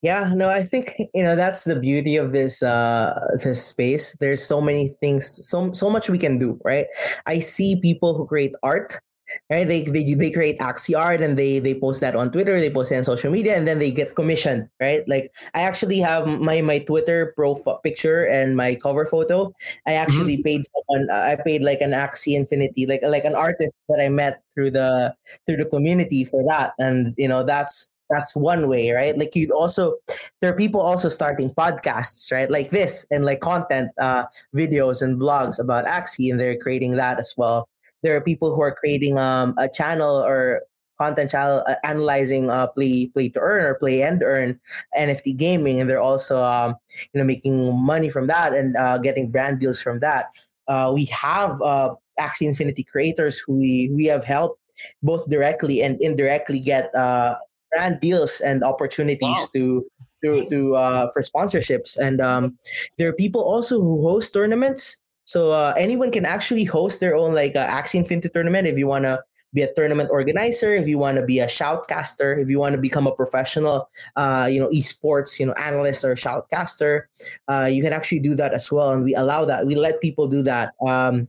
Yeah, 0.00 0.32
no, 0.32 0.48
I 0.48 0.62
think 0.62 0.94
you 1.12 1.24
know 1.24 1.34
that's 1.34 1.64
the 1.64 1.74
beauty 1.74 2.16
of 2.16 2.30
this 2.30 2.62
uh 2.62 3.18
this 3.42 3.66
space. 3.66 4.16
There's 4.18 4.44
so 4.44 4.60
many 4.60 4.88
things, 5.00 5.44
so 5.44 5.72
so 5.72 5.90
much 5.90 6.08
we 6.08 6.18
can 6.18 6.38
do, 6.38 6.60
right? 6.64 6.86
I 7.26 7.40
see 7.40 7.80
people 7.80 8.16
who 8.16 8.24
create 8.24 8.54
art, 8.62 9.00
right? 9.50 9.66
They 9.66 9.82
they 9.82 10.14
they 10.14 10.30
create 10.30 10.58
Axie 10.58 10.98
art 10.98 11.20
and 11.20 11.38
they 11.38 11.58
they 11.58 11.74
post 11.74 12.00
that 12.00 12.16
on 12.16 12.32
Twitter, 12.32 12.60
they 12.60 12.70
post 12.70 12.92
it 12.92 12.96
on 12.96 13.04
social 13.04 13.30
media, 13.30 13.56
and 13.56 13.66
then 13.66 13.78
they 13.78 13.90
get 13.90 14.14
commission, 14.14 14.70
right? 14.80 15.06
Like 15.08 15.32
I 15.54 15.62
actually 15.62 15.98
have 15.98 16.26
my 16.26 16.60
my 16.62 16.78
Twitter 16.80 17.32
profile 17.34 17.80
picture 17.82 18.24
and 18.24 18.56
my 18.56 18.74
cover 18.76 19.06
photo. 19.06 19.52
I 19.86 19.94
actually 19.94 20.36
mm-hmm. 20.36 20.48
paid 20.48 20.62
someone. 20.72 21.10
I 21.10 21.36
paid 21.36 21.62
like 21.62 21.80
an 21.80 21.92
Axie 21.92 22.36
Infinity, 22.36 22.86
like 22.86 23.02
like 23.02 23.24
an 23.24 23.34
artist 23.34 23.74
that 23.88 24.00
I 24.00 24.08
met 24.08 24.42
through 24.54 24.72
the 24.72 25.14
through 25.46 25.58
the 25.58 25.66
community 25.66 26.24
for 26.24 26.42
that, 26.48 26.72
and 26.78 27.14
you 27.16 27.28
know 27.28 27.44
that's 27.44 27.90
that's 28.10 28.34
one 28.34 28.68
way 28.68 28.90
right 28.92 29.18
like 29.18 29.34
you'd 29.36 29.50
also 29.50 29.96
there 30.40 30.52
are 30.52 30.56
people 30.56 30.80
also 30.80 31.08
starting 31.08 31.50
podcasts 31.50 32.32
right 32.32 32.50
like 32.50 32.70
this 32.70 33.06
and 33.10 33.24
like 33.24 33.40
content 33.40 33.90
uh, 33.98 34.24
videos 34.54 35.02
and 35.02 35.20
blogs 35.20 35.60
about 35.60 35.84
axie 35.84 36.30
and 36.30 36.40
they're 36.40 36.58
creating 36.58 36.96
that 36.96 37.18
as 37.18 37.34
well 37.36 37.68
there 38.02 38.16
are 38.16 38.20
people 38.20 38.54
who 38.54 38.62
are 38.62 38.74
creating 38.74 39.18
um, 39.18 39.54
a 39.58 39.68
channel 39.68 40.16
or 40.16 40.62
content 40.98 41.30
channel 41.30 41.62
uh, 41.66 41.76
analyzing 41.84 42.50
uh, 42.50 42.66
play 42.66 43.06
play 43.06 43.28
to 43.28 43.38
earn 43.38 43.64
or 43.64 43.74
play 43.74 44.02
and 44.02 44.22
earn 44.22 44.58
nft 44.98 45.36
gaming 45.36 45.80
and 45.80 45.88
they're 45.88 46.00
also 46.00 46.42
um, 46.42 46.74
you 47.12 47.18
know 47.18 47.24
making 47.24 47.74
money 47.76 48.10
from 48.10 48.26
that 48.26 48.52
and 48.52 48.76
uh, 48.76 48.98
getting 48.98 49.30
brand 49.30 49.60
deals 49.60 49.80
from 49.80 50.00
that 50.00 50.26
uh, 50.66 50.90
we 50.92 51.04
have 51.06 51.60
uh, 51.62 51.94
axie 52.18 52.42
infinity 52.42 52.82
creators 52.82 53.38
who 53.38 53.54
we, 53.54 53.90
we 53.94 54.06
have 54.06 54.24
helped 54.24 54.60
both 55.02 55.28
directly 55.30 55.82
and 55.82 56.00
indirectly 56.00 56.60
get 56.60 56.94
uh, 56.94 57.36
brand 57.70 58.00
deals 58.00 58.40
and 58.40 58.64
opportunities 58.64 59.22
wow. 59.22 59.46
to 59.52 59.86
to 60.22 60.48
to 60.48 60.76
uh, 60.76 61.08
for 61.12 61.22
sponsorships. 61.22 61.96
And 61.96 62.20
um, 62.20 62.58
there 62.96 63.08
are 63.08 63.12
people 63.12 63.42
also 63.42 63.80
who 63.80 64.02
host 64.02 64.32
tournaments. 64.32 65.00
So 65.28 65.50
uh, 65.50 65.74
anyone 65.76 66.10
can 66.10 66.24
actually 66.24 66.64
host 66.64 67.00
their 67.00 67.14
own 67.14 67.34
like 67.34 67.54
uh, 67.54 67.68
Axie 67.68 67.96
Infinity 67.96 68.30
tournament 68.30 68.66
if 68.66 68.78
you 68.78 68.86
want 68.86 69.04
to 69.04 69.22
be 69.52 69.60
a 69.60 69.70
tournament 69.74 70.08
organizer, 70.10 70.72
if 70.72 70.88
you 70.88 70.96
want 70.96 71.18
to 71.18 71.22
be 71.22 71.38
a 71.38 71.46
shoutcaster, 71.46 72.40
if 72.40 72.48
you 72.48 72.58
want 72.58 72.74
to 72.74 72.80
become 72.80 73.06
a 73.06 73.14
professional, 73.14 73.90
uh, 74.16 74.48
you 74.50 74.58
know, 74.58 74.68
esports, 74.68 75.38
you 75.38 75.44
know, 75.44 75.52
analyst 75.52 76.02
or 76.02 76.14
shoutcaster, 76.14 77.02
uh, 77.46 77.68
you 77.70 77.82
can 77.82 77.92
actually 77.92 78.20
do 78.20 78.34
that 78.36 78.54
as 78.54 78.72
well. 78.72 78.90
And 78.90 79.04
we 79.04 79.14
allow 79.14 79.44
that. 79.44 79.66
We 79.66 79.74
let 79.74 80.00
people 80.00 80.28
do 80.28 80.40
that. 80.44 80.72
Um, 80.86 81.28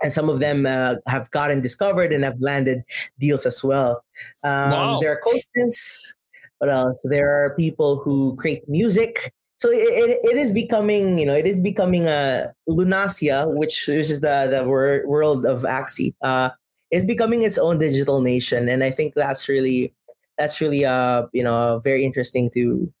and 0.00 0.12
some 0.12 0.28
of 0.28 0.38
them 0.38 0.64
uh, 0.64 0.96
have 1.08 1.28
gotten 1.32 1.60
discovered 1.60 2.12
and 2.12 2.22
have 2.22 2.38
landed 2.38 2.84
deals 3.18 3.46
as 3.46 3.64
well. 3.64 4.04
Um, 4.44 4.70
wow. 4.70 4.98
There 5.00 5.10
are 5.10 5.20
coaches. 5.20 6.14
What 6.58 6.70
else? 6.70 7.04
There 7.10 7.44
are 7.44 7.56
people 7.56 7.96
who 7.96 8.36
create 8.36 8.68
music. 8.68 9.32
So 9.56 9.70
it, 9.70 9.76
it, 9.76 10.20
it 10.24 10.36
is 10.36 10.52
becoming, 10.52 11.18
you 11.18 11.26
know, 11.26 11.34
it 11.34 11.46
is 11.46 11.60
becoming 11.60 12.06
a 12.06 12.52
Lunacia, 12.68 13.46
which, 13.54 13.86
which 13.86 14.10
is 14.10 14.20
the 14.20 14.48
the 14.50 14.64
wor- 14.64 15.02
world 15.06 15.46
of 15.46 15.62
Axie. 15.62 16.14
Uh, 16.22 16.50
it's 16.90 17.04
becoming 17.04 17.42
its 17.42 17.58
own 17.58 17.78
digital 17.78 18.20
nation, 18.20 18.68
and 18.68 18.84
I 18.84 18.90
think 18.90 19.14
that's 19.14 19.48
really 19.48 19.94
that's 20.38 20.60
really 20.60 20.84
uh 20.84 21.26
you 21.32 21.42
know 21.42 21.80
very 21.82 22.04
interesting 22.04 22.50
to 22.54 22.92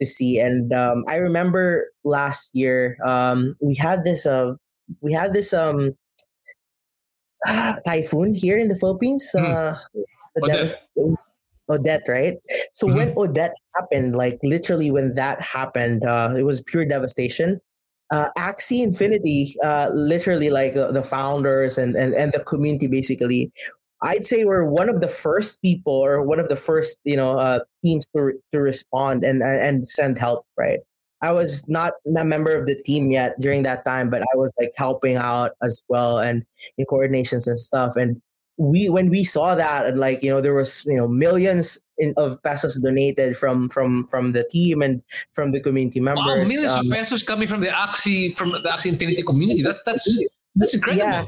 to 0.00 0.06
see. 0.06 0.40
And 0.40 0.72
um, 0.72 1.04
I 1.08 1.16
remember 1.16 1.90
last 2.04 2.54
year 2.54 2.96
um, 3.04 3.56
we 3.60 3.74
had 3.74 4.04
this 4.04 4.26
uh 4.26 4.54
we 5.00 5.12
had 5.12 5.34
this 5.34 5.52
um 5.52 5.96
typhoon 7.86 8.34
here 8.34 8.58
in 8.58 8.68
the 8.68 8.76
Philippines. 8.76 9.30
Hmm. 9.36 9.44
Uh, 9.44 9.74
Odette. 10.42 10.80
Odette, 11.70 12.02
right? 12.08 12.34
So 12.72 12.86
mm-hmm. 12.86 12.96
when 12.96 13.14
Odette 13.16 13.54
happened, 13.74 14.16
like 14.16 14.38
literally 14.42 14.90
when 14.90 15.12
that 15.12 15.40
happened, 15.42 16.04
uh, 16.04 16.34
it 16.36 16.42
was 16.42 16.62
pure 16.62 16.84
devastation. 16.84 17.60
Uh, 18.10 18.28
Axie 18.38 18.82
Infinity, 18.82 19.54
uh, 19.62 19.90
literally 19.92 20.48
like 20.48 20.76
uh, 20.76 20.90
the 20.92 21.02
founders 21.02 21.76
and, 21.76 21.94
and, 21.94 22.14
and 22.14 22.32
the 22.32 22.40
community 22.40 22.86
basically, 22.86 23.52
I'd 24.02 24.24
say 24.24 24.44
we're 24.44 24.64
one 24.64 24.88
of 24.88 25.00
the 25.00 25.08
first 25.08 25.60
people 25.60 25.92
or 25.92 26.22
one 26.22 26.40
of 26.40 26.48
the 26.48 26.56
first, 26.56 27.00
you 27.04 27.16
know, 27.16 27.38
uh, 27.38 27.60
teams 27.84 28.06
to, 28.16 28.32
to 28.52 28.60
respond 28.60 29.24
and, 29.24 29.42
and 29.42 29.86
send 29.86 30.18
help, 30.18 30.46
right? 30.56 30.78
I 31.20 31.32
was 31.32 31.68
not 31.68 31.94
a 32.16 32.24
member 32.24 32.54
of 32.54 32.66
the 32.66 32.76
team 32.76 33.10
yet 33.10 33.38
during 33.40 33.64
that 33.64 33.84
time, 33.84 34.08
but 34.08 34.22
I 34.22 34.36
was 34.36 34.54
like 34.60 34.72
helping 34.76 35.16
out 35.16 35.52
as 35.62 35.82
well 35.88 36.18
and 36.18 36.44
in 36.78 36.86
coordinations 36.86 37.48
and 37.48 37.58
stuff. 37.58 37.96
And 37.96 38.22
we 38.58 38.88
when 38.88 39.08
we 39.08 39.24
saw 39.24 39.54
that 39.54 39.86
and 39.86 39.98
like 39.98 40.22
you 40.22 40.30
know 40.30 40.40
there 40.40 40.54
was 40.54 40.84
you 40.84 40.96
know 40.96 41.06
millions 41.08 41.80
in, 41.98 42.12
of 42.16 42.42
pesos 42.42 42.76
donated 42.80 43.36
from 43.36 43.68
from 43.68 44.04
from 44.04 44.32
the 44.32 44.44
team 44.44 44.82
and 44.82 45.02
from 45.32 45.52
the 45.52 45.60
community 45.60 46.00
members. 46.00 46.24
Wow, 46.26 46.44
millions 46.44 46.72
um, 46.72 46.86
of 46.86 46.92
pesos 46.92 47.22
coming 47.22 47.48
from 47.48 47.60
the 47.60 47.68
Axie 47.68 48.34
from 48.34 48.50
the 48.50 48.60
Axie 48.60 48.86
Infinity 48.86 49.22
community. 49.22 49.62
That's 49.62 49.82
that's 49.82 50.04
That's 50.56 50.74
incredible. 50.74 51.06
Yeah, 51.06 51.24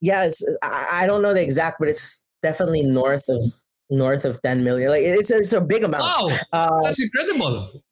yeah. 0.00 0.30
I, 0.62 1.02
I 1.02 1.06
don't 1.06 1.20
know 1.20 1.34
the 1.34 1.42
exact, 1.42 1.78
but 1.80 1.88
it's 1.88 2.26
definitely 2.42 2.82
north 2.82 3.28
of 3.28 3.42
north 3.90 4.24
of 4.24 4.40
10 4.42 4.64
million. 4.64 4.90
Like 4.90 5.02
it's 5.02 5.30
a, 5.30 5.38
it's 5.38 5.52
a 5.52 5.60
big 5.60 5.84
amount. 5.84 6.02
Wow, 6.02 6.38
Uh, 6.52 6.82
that's 6.82 7.00
incredible. 7.00 7.82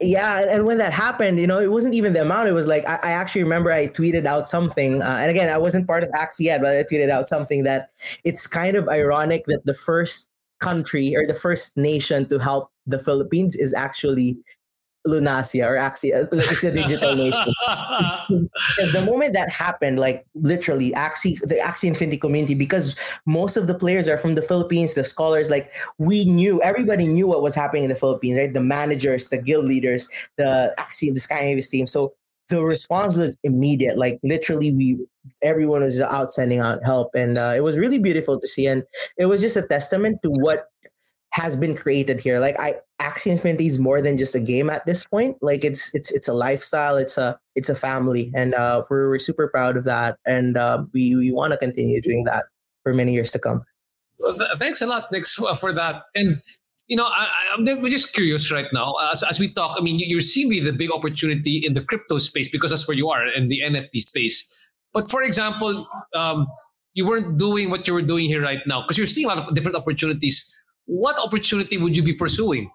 Yeah 0.00 0.44
and, 0.48 0.66
when 0.66 0.78
that 0.78 0.92
happened 0.92 1.38
you 1.38 1.46
know 1.46 1.60
it 1.60 1.70
wasn't 1.70 1.94
even 1.94 2.12
the 2.12 2.20
amount 2.20 2.48
it 2.48 2.52
was 2.52 2.66
like 2.66 2.86
i, 2.88 2.98
I 3.02 3.10
actually 3.10 3.44
remember 3.44 3.70
i 3.70 3.86
tweeted 3.86 4.26
out 4.26 4.48
something 4.48 5.00
uh, 5.02 5.18
and 5.20 5.30
again 5.30 5.48
i 5.48 5.58
wasn't 5.58 5.86
part 5.86 6.02
of 6.02 6.10
axie 6.10 6.40
yet 6.40 6.60
but 6.60 6.76
i 6.76 6.82
tweeted 6.82 7.10
out 7.10 7.28
something 7.28 7.62
that 7.64 7.90
it's 8.24 8.46
kind 8.46 8.76
of 8.76 8.88
ironic 8.88 9.44
that 9.46 9.64
the 9.64 9.74
first 9.74 10.30
country 10.60 11.14
or 11.14 11.26
the 11.26 11.34
first 11.34 11.76
nation 11.76 12.28
to 12.28 12.38
help 12.38 12.70
the 12.86 12.98
philippines 12.98 13.54
is 13.54 13.72
actually 13.72 14.36
Lunacia 15.06 15.66
or 15.66 15.76
axie 15.76 16.14
uh, 16.14 16.26
it's 16.32 16.64
a 16.64 16.72
digital 16.72 17.14
nation 17.14 17.52
because 18.28 18.92
the 18.92 19.02
moment 19.02 19.34
that 19.34 19.50
happened, 19.50 19.98
like 19.98 20.26
literally, 20.34 20.92
Axie, 20.92 21.38
the 21.40 21.56
Axie 21.56 21.88
Infinity 21.88 22.18
community, 22.18 22.54
because 22.54 22.96
most 23.26 23.56
of 23.56 23.66
the 23.66 23.74
players 23.74 24.08
are 24.08 24.18
from 24.18 24.34
the 24.34 24.42
Philippines, 24.42 24.94
the 24.94 25.04
scholars, 25.04 25.50
like 25.50 25.72
we 25.98 26.24
knew, 26.24 26.60
everybody 26.62 27.06
knew 27.06 27.26
what 27.26 27.42
was 27.42 27.54
happening 27.54 27.84
in 27.84 27.90
the 27.90 27.96
Philippines, 27.96 28.38
right? 28.38 28.52
The 28.52 28.60
managers, 28.60 29.28
the 29.28 29.38
guild 29.38 29.64
leaders, 29.64 30.08
the 30.36 30.74
Axie, 30.78 31.12
the 31.12 31.20
Sky 31.20 31.40
Mavis 31.40 31.68
team. 31.68 31.86
So 31.86 32.14
the 32.48 32.62
response 32.62 33.16
was 33.16 33.36
immediate. 33.42 33.96
Like 33.96 34.18
literally, 34.22 34.72
we 34.72 34.98
everyone 35.42 35.82
was 35.82 36.00
out 36.00 36.30
sending 36.30 36.60
out 36.60 36.84
help, 36.84 37.14
and 37.14 37.38
uh, 37.38 37.52
it 37.56 37.60
was 37.60 37.78
really 37.78 37.98
beautiful 37.98 38.38
to 38.38 38.46
see. 38.46 38.66
And 38.66 38.82
it 39.16 39.26
was 39.26 39.40
just 39.40 39.56
a 39.56 39.62
testament 39.62 40.18
to 40.22 40.30
what 40.30 40.66
has 41.34 41.56
been 41.56 41.74
created 41.74 42.20
here. 42.20 42.38
Like 42.38 42.58
I 42.60 42.76
Axie 43.00 43.26
Infinity 43.26 43.66
is 43.66 43.80
more 43.80 44.00
than 44.00 44.16
just 44.16 44.36
a 44.36 44.40
game 44.40 44.70
at 44.70 44.86
this 44.86 45.04
point. 45.04 45.36
Like 45.42 45.64
it's 45.64 45.92
it's 45.92 46.12
it's 46.12 46.28
a 46.28 46.32
lifestyle. 46.32 46.96
It's 46.96 47.18
a 47.18 47.38
it's 47.56 47.68
a 47.68 47.74
family, 47.74 48.30
and 48.34 48.54
uh, 48.54 48.84
we're 48.88 49.08
we're 49.08 49.18
super 49.18 49.48
proud 49.48 49.76
of 49.76 49.82
that, 49.84 50.18
and 50.26 50.56
uh, 50.56 50.84
we 50.92 51.16
we 51.16 51.32
want 51.32 51.50
to 51.50 51.58
continue 51.58 52.00
doing 52.00 52.22
that 52.24 52.44
for 52.84 52.94
many 52.94 53.12
years 53.12 53.32
to 53.32 53.40
come. 53.40 53.64
Well, 54.18 54.36
th- 54.38 54.48
thanks 54.60 54.80
a 54.80 54.86
lot, 54.86 55.10
Nix, 55.10 55.36
uh, 55.40 55.56
for 55.56 55.72
that. 55.72 56.04
And 56.14 56.40
you 56.86 56.96
know, 56.96 57.06
I, 57.06 57.26
I'm 57.52 57.66
just 57.90 58.12
curious 58.12 58.52
right 58.52 58.68
now 58.72 58.94
as, 59.10 59.24
as 59.24 59.40
we 59.40 59.52
talk. 59.52 59.76
I 59.76 59.82
mean, 59.82 59.98
you, 59.98 60.06
you're 60.06 60.20
seeing 60.20 60.50
the 60.50 60.70
big 60.70 60.92
opportunity 60.92 61.64
in 61.66 61.74
the 61.74 61.82
crypto 61.82 62.18
space 62.18 62.48
because 62.48 62.70
that's 62.70 62.86
where 62.86 62.96
you 62.96 63.08
are 63.08 63.26
in 63.26 63.48
the 63.48 63.60
NFT 63.60 64.00
space. 64.02 64.46
But 64.92 65.10
for 65.10 65.24
example, 65.24 65.88
um, 66.14 66.46
you 66.92 67.06
weren't 67.06 67.38
doing 67.38 67.70
what 67.70 67.88
you 67.88 67.92
were 67.92 68.02
doing 68.02 68.26
here 68.26 68.40
right 68.40 68.60
now 68.66 68.82
because 68.82 68.96
you're 68.96 69.08
seeing 69.08 69.26
a 69.26 69.34
lot 69.34 69.38
of 69.38 69.52
different 69.52 69.76
opportunities. 69.76 70.54
What 70.86 71.16
opportunity 71.18 71.78
would 71.78 71.96
you 71.96 72.02
be 72.02 72.14
pursuing? 72.14 72.70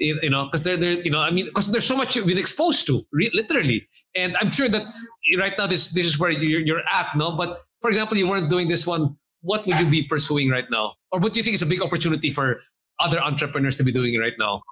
You 0.00 0.28
know, 0.28 0.46
because 0.46 0.64
they're, 0.64 0.76
they're, 0.76 1.00
you 1.00 1.10
know, 1.10 1.20
I 1.20 1.30
mean, 1.30 1.46
because 1.46 1.70
there's 1.70 1.86
so 1.86 1.96
much 1.96 2.16
you've 2.16 2.26
been 2.26 2.38
exposed 2.38 2.84
to, 2.88 3.06
re- 3.12 3.30
literally. 3.32 3.86
And 4.16 4.36
I'm 4.38 4.50
sure 4.50 4.68
that 4.68 4.92
right 5.38 5.52
now 5.56 5.68
this 5.68 5.90
this 5.92 6.04
is 6.04 6.18
where 6.18 6.32
you're, 6.32 6.60
you're 6.60 6.82
at, 6.90 7.16
no? 7.16 7.36
But 7.36 7.60
for 7.80 7.90
example, 7.90 8.16
you 8.16 8.28
weren't 8.28 8.50
doing 8.50 8.68
this 8.68 8.86
one. 8.86 9.16
What 9.42 9.66
would 9.66 9.78
you 9.78 9.88
be 9.88 10.02
pursuing 10.04 10.50
right 10.50 10.64
now, 10.70 10.94
or 11.12 11.20
what 11.20 11.32
do 11.32 11.38
you 11.38 11.44
think 11.44 11.54
is 11.54 11.62
a 11.62 11.66
big 11.66 11.82
opportunity 11.82 12.32
for 12.32 12.60
other 12.98 13.20
entrepreneurs 13.20 13.76
to 13.76 13.84
be 13.84 13.92
doing 13.92 14.18
right 14.18 14.32
now? 14.38 14.62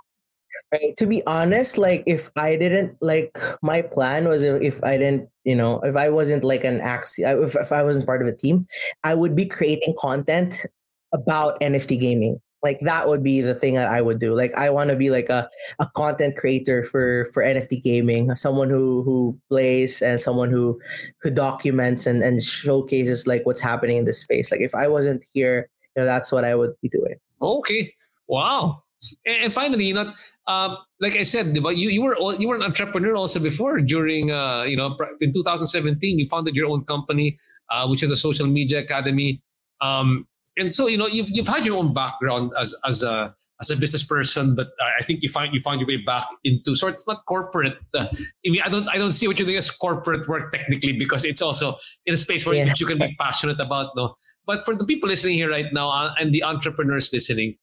Right. 0.73 0.97
To 0.99 1.07
be 1.07 1.23
honest, 1.27 1.79
like 1.79 2.03
if 2.07 2.31
I 2.37 2.57
didn't 2.57 2.97
like 3.01 3.39
my 3.63 3.83
plan 3.83 4.29
was 4.29 4.43
if, 4.43 4.83
I 4.85 4.99
didn't, 4.99 5.29
you 5.45 5.55
know, 5.55 5.81
if 5.81 5.97
I 5.97 6.11
wasn't 6.11 6.45
like 6.45 6.65
an 6.65 6.81
Axie, 6.81 7.25
if, 7.43 7.55
if 7.55 7.73
I 7.73 7.83
wasn't 7.83 8.07
part 8.07 8.23
of 8.23 8.29
a 8.29 8.37
team, 8.37 8.67
I 9.05 9.15
would 9.15 9.35
be 9.35 9.47
creating 9.47 9.95
content 9.99 10.67
about 11.13 11.61
NFT 11.61 11.99
gaming. 11.99 12.41
Like 12.63 12.79
that 12.81 13.09
would 13.09 13.23
be 13.23 13.41
the 13.41 13.55
thing 13.55 13.75
that 13.75 13.89
I 13.89 14.01
would 14.01 14.21
do. 14.21 14.35
Like 14.35 14.55
I 14.55 14.71
want 14.71 14.91
to 14.91 14.97
be 14.97 15.11
like 15.11 15.29
a, 15.29 15.51
a 15.81 15.87
content 15.97 16.37
creator 16.37 16.85
for 16.85 17.27
for 17.33 17.43
NFT 17.43 17.83
gaming, 17.83 18.35
someone 18.37 18.71
who 18.71 19.03
who 19.03 19.39
plays 19.49 20.01
and 20.01 20.21
someone 20.21 20.51
who 20.51 20.81
who 21.23 21.31
documents 21.31 22.07
and 22.07 22.23
and 22.23 22.43
showcases 22.43 23.27
like 23.27 23.45
what's 23.45 23.61
happening 23.61 23.97
in 23.97 24.05
this 24.05 24.21
space. 24.21 24.53
Like 24.53 24.61
if 24.61 24.75
I 24.75 24.87
wasn't 24.87 25.25
here, 25.33 25.69
you 25.97 26.03
know, 26.03 26.07
that's 26.07 26.31
what 26.31 26.45
I 26.45 26.55
would 26.55 26.75
be 26.81 26.89
doing. 26.89 27.17
Okay. 27.41 27.93
Wow. 28.29 28.85
And, 29.27 29.53
finally, 29.53 29.87
you 29.87 29.95
know, 29.95 30.13
um, 30.47 30.79
like 31.01 31.17
I 31.17 31.23
said, 31.23 31.61
but 31.61 31.77
you, 31.77 31.89
you 31.89 32.03
were 32.03 32.17
you 32.39 32.49
were 32.49 32.55
an 32.55 32.63
entrepreneur 32.63 33.17
also 33.17 33.41
before. 33.41 33.81
During 33.81 34.31
uh, 34.31 34.63
you 34.63 34.77
know, 34.77 34.97
in 35.21 35.33
2017, 35.33 36.19
you 36.19 36.29
founded 36.29 36.55
your 36.55 36.69
own 36.69 36.85
company, 36.85 37.37
uh, 37.71 37.89
which 37.89 38.03
is 38.03 38.13
a 38.13 38.17
social 38.17 38.47
media 38.47 38.79
academy. 38.79 39.43
Um, 39.81 40.29
and 40.59 40.73
so 40.73 40.87
you 40.87 40.99
know, 40.99 41.07
you've 41.07 41.31
you've 41.31 41.49
had 41.49 41.65
your 41.65 41.77
own 41.77 41.95
background 41.95 42.53
as 42.59 42.75
as 42.87 43.03
a 43.03 43.35
as 43.61 43.71
a 43.71 43.77
business 43.77 44.03
person, 44.03 44.55
but 44.57 44.69
I 44.99 45.05
think 45.05 45.23
you 45.23 45.29
find 45.29 45.55
you 45.55 45.61
found 45.61 45.81
your 45.81 45.87
way 45.87 45.99
back 46.05 46.27
into 46.45 46.75
sort 46.75 46.95
of 46.95 47.01
not 47.07 47.25
corporate. 47.27 47.75
Uh, 47.95 48.07
I 48.47 48.51
mean, 48.51 48.61
I 48.63 48.69
don't 48.69 48.89
I 48.89 48.99
don't 48.99 49.13
see 49.13 49.27
what 49.29 49.39
you're 49.39 49.47
doing 49.47 49.59
as 49.59 49.71
corporate 49.71 50.27
work 50.29 50.53
technically 50.53 50.93
because 50.99 51.25
it's 51.25 51.41
also 51.43 51.77
in 52.07 52.15
a 52.15 52.17
space 52.17 52.45
where 52.45 52.55
Yeah. 52.55 52.73
you 52.77 52.87
can 52.87 52.99
be 52.99 53.15
passionate 53.21 53.61
about. 53.61 53.91
No, 53.97 54.15
but 54.47 54.65
for 54.65 54.75
the 54.75 54.85
people 54.85 55.09
listening 55.09 55.35
here 55.35 55.51
right 55.51 55.73
now 55.73 55.89
uh, 55.91 56.15
and 56.19 56.35
the 56.35 56.43
entrepreneurs 56.43 57.11
listening, 57.13 57.57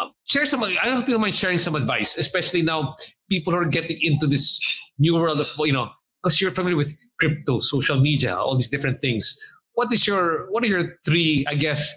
um, 0.00 0.12
share 0.24 0.44
some. 0.46 0.62
I 0.62 0.72
don't 0.84 1.20
mind 1.20 1.34
sharing 1.34 1.58
some 1.58 1.74
advice, 1.74 2.16
especially 2.16 2.62
now 2.62 2.94
people 3.28 3.52
who 3.52 3.58
are 3.58 3.64
getting 3.66 3.98
into 4.00 4.26
this 4.26 4.60
new 4.98 5.14
world 5.14 5.40
of 5.40 5.50
you 5.60 5.72
know, 5.72 5.90
because 6.22 6.40
you're 6.40 6.50
familiar 6.52 6.76
with 6.76 6.96
crypto, 7.18 7.60
social 7.60 8.00
media, 8.00 8.36
all 8.36 8.56
these 8.56 8.68
different 8.68 9.00
things. 9.00 9.36
What 9.74 9.92
is 9.92 10.06
your 10.06 10.50
what 10.50 10.62
are 10.62 10.66
your 10.68 10.98
three, 11.04 11.44
I 11.48 11.54
guess, 11.56 11.92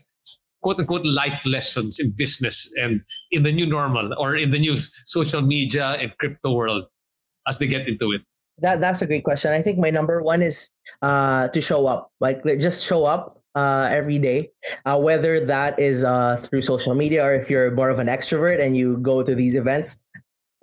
quote 0.65 0.79
unquote 0.79 1.05
life 1.05 1.45
lessons 1.45 1.99
in 1.99 2.09
business 2.17 2.73
and 2.81 3.01
in 3.29 3.43
the 3.43 3.53
new 3.53 3.67
normal 3.67 4.09
or 4.17 4.35
in 4.35 4.49
the 4.49 4.57
new 4.57 4.75
social 5.05 5.41
media 5.41 5.93
and 6.01 6.09
crypto 6.17 6.53
world 6.53 6.85
as 7.47 7.59
they 7.59 7.67
get 7.67 7.87
into 7.87 8.11
it? 8.13 8.21
That 8.57 8.81
that's 8.81 9.03
a 9.03 9.05
great 9.05 9.23
question. 9.23 9.51
I 9.51 9.61
think 9.61 9.77
my 9.77 9.91
number 9.91 10.23
one 10.23 10.41
is 10.41 10.71
uh, 11.03 11.49
to 11.49 11.61
show 11.61 11.85
up. 11.85 12.09
Like 12.19 12.41
just 12.57 12.83
show 12.83 13.05
up 13.05 13.43
uh, 13.53 13.89
every 13.91 14.17
day, 14.17 14.49
uh, 14.85 14.99
whether 14.99 15.39
that 15.39 15.77
is 15.77 16.03
uh, 16.03 16.37
through 16.41 16.63
social 16.63 16.95
media 16.95 17.23
or 17.23 17.35
if 17.35 17.47
you're 17.47 17.69
more 17.69 17.91
of 17.91 17.99
an 17.99 18.07
extrovert 18.07 18.59
and 18.59 18.75
you 18.75 18.97
go 19.05 19.21
to 19.21 19.35
these 19.35 19.55
events. 19.55 20.01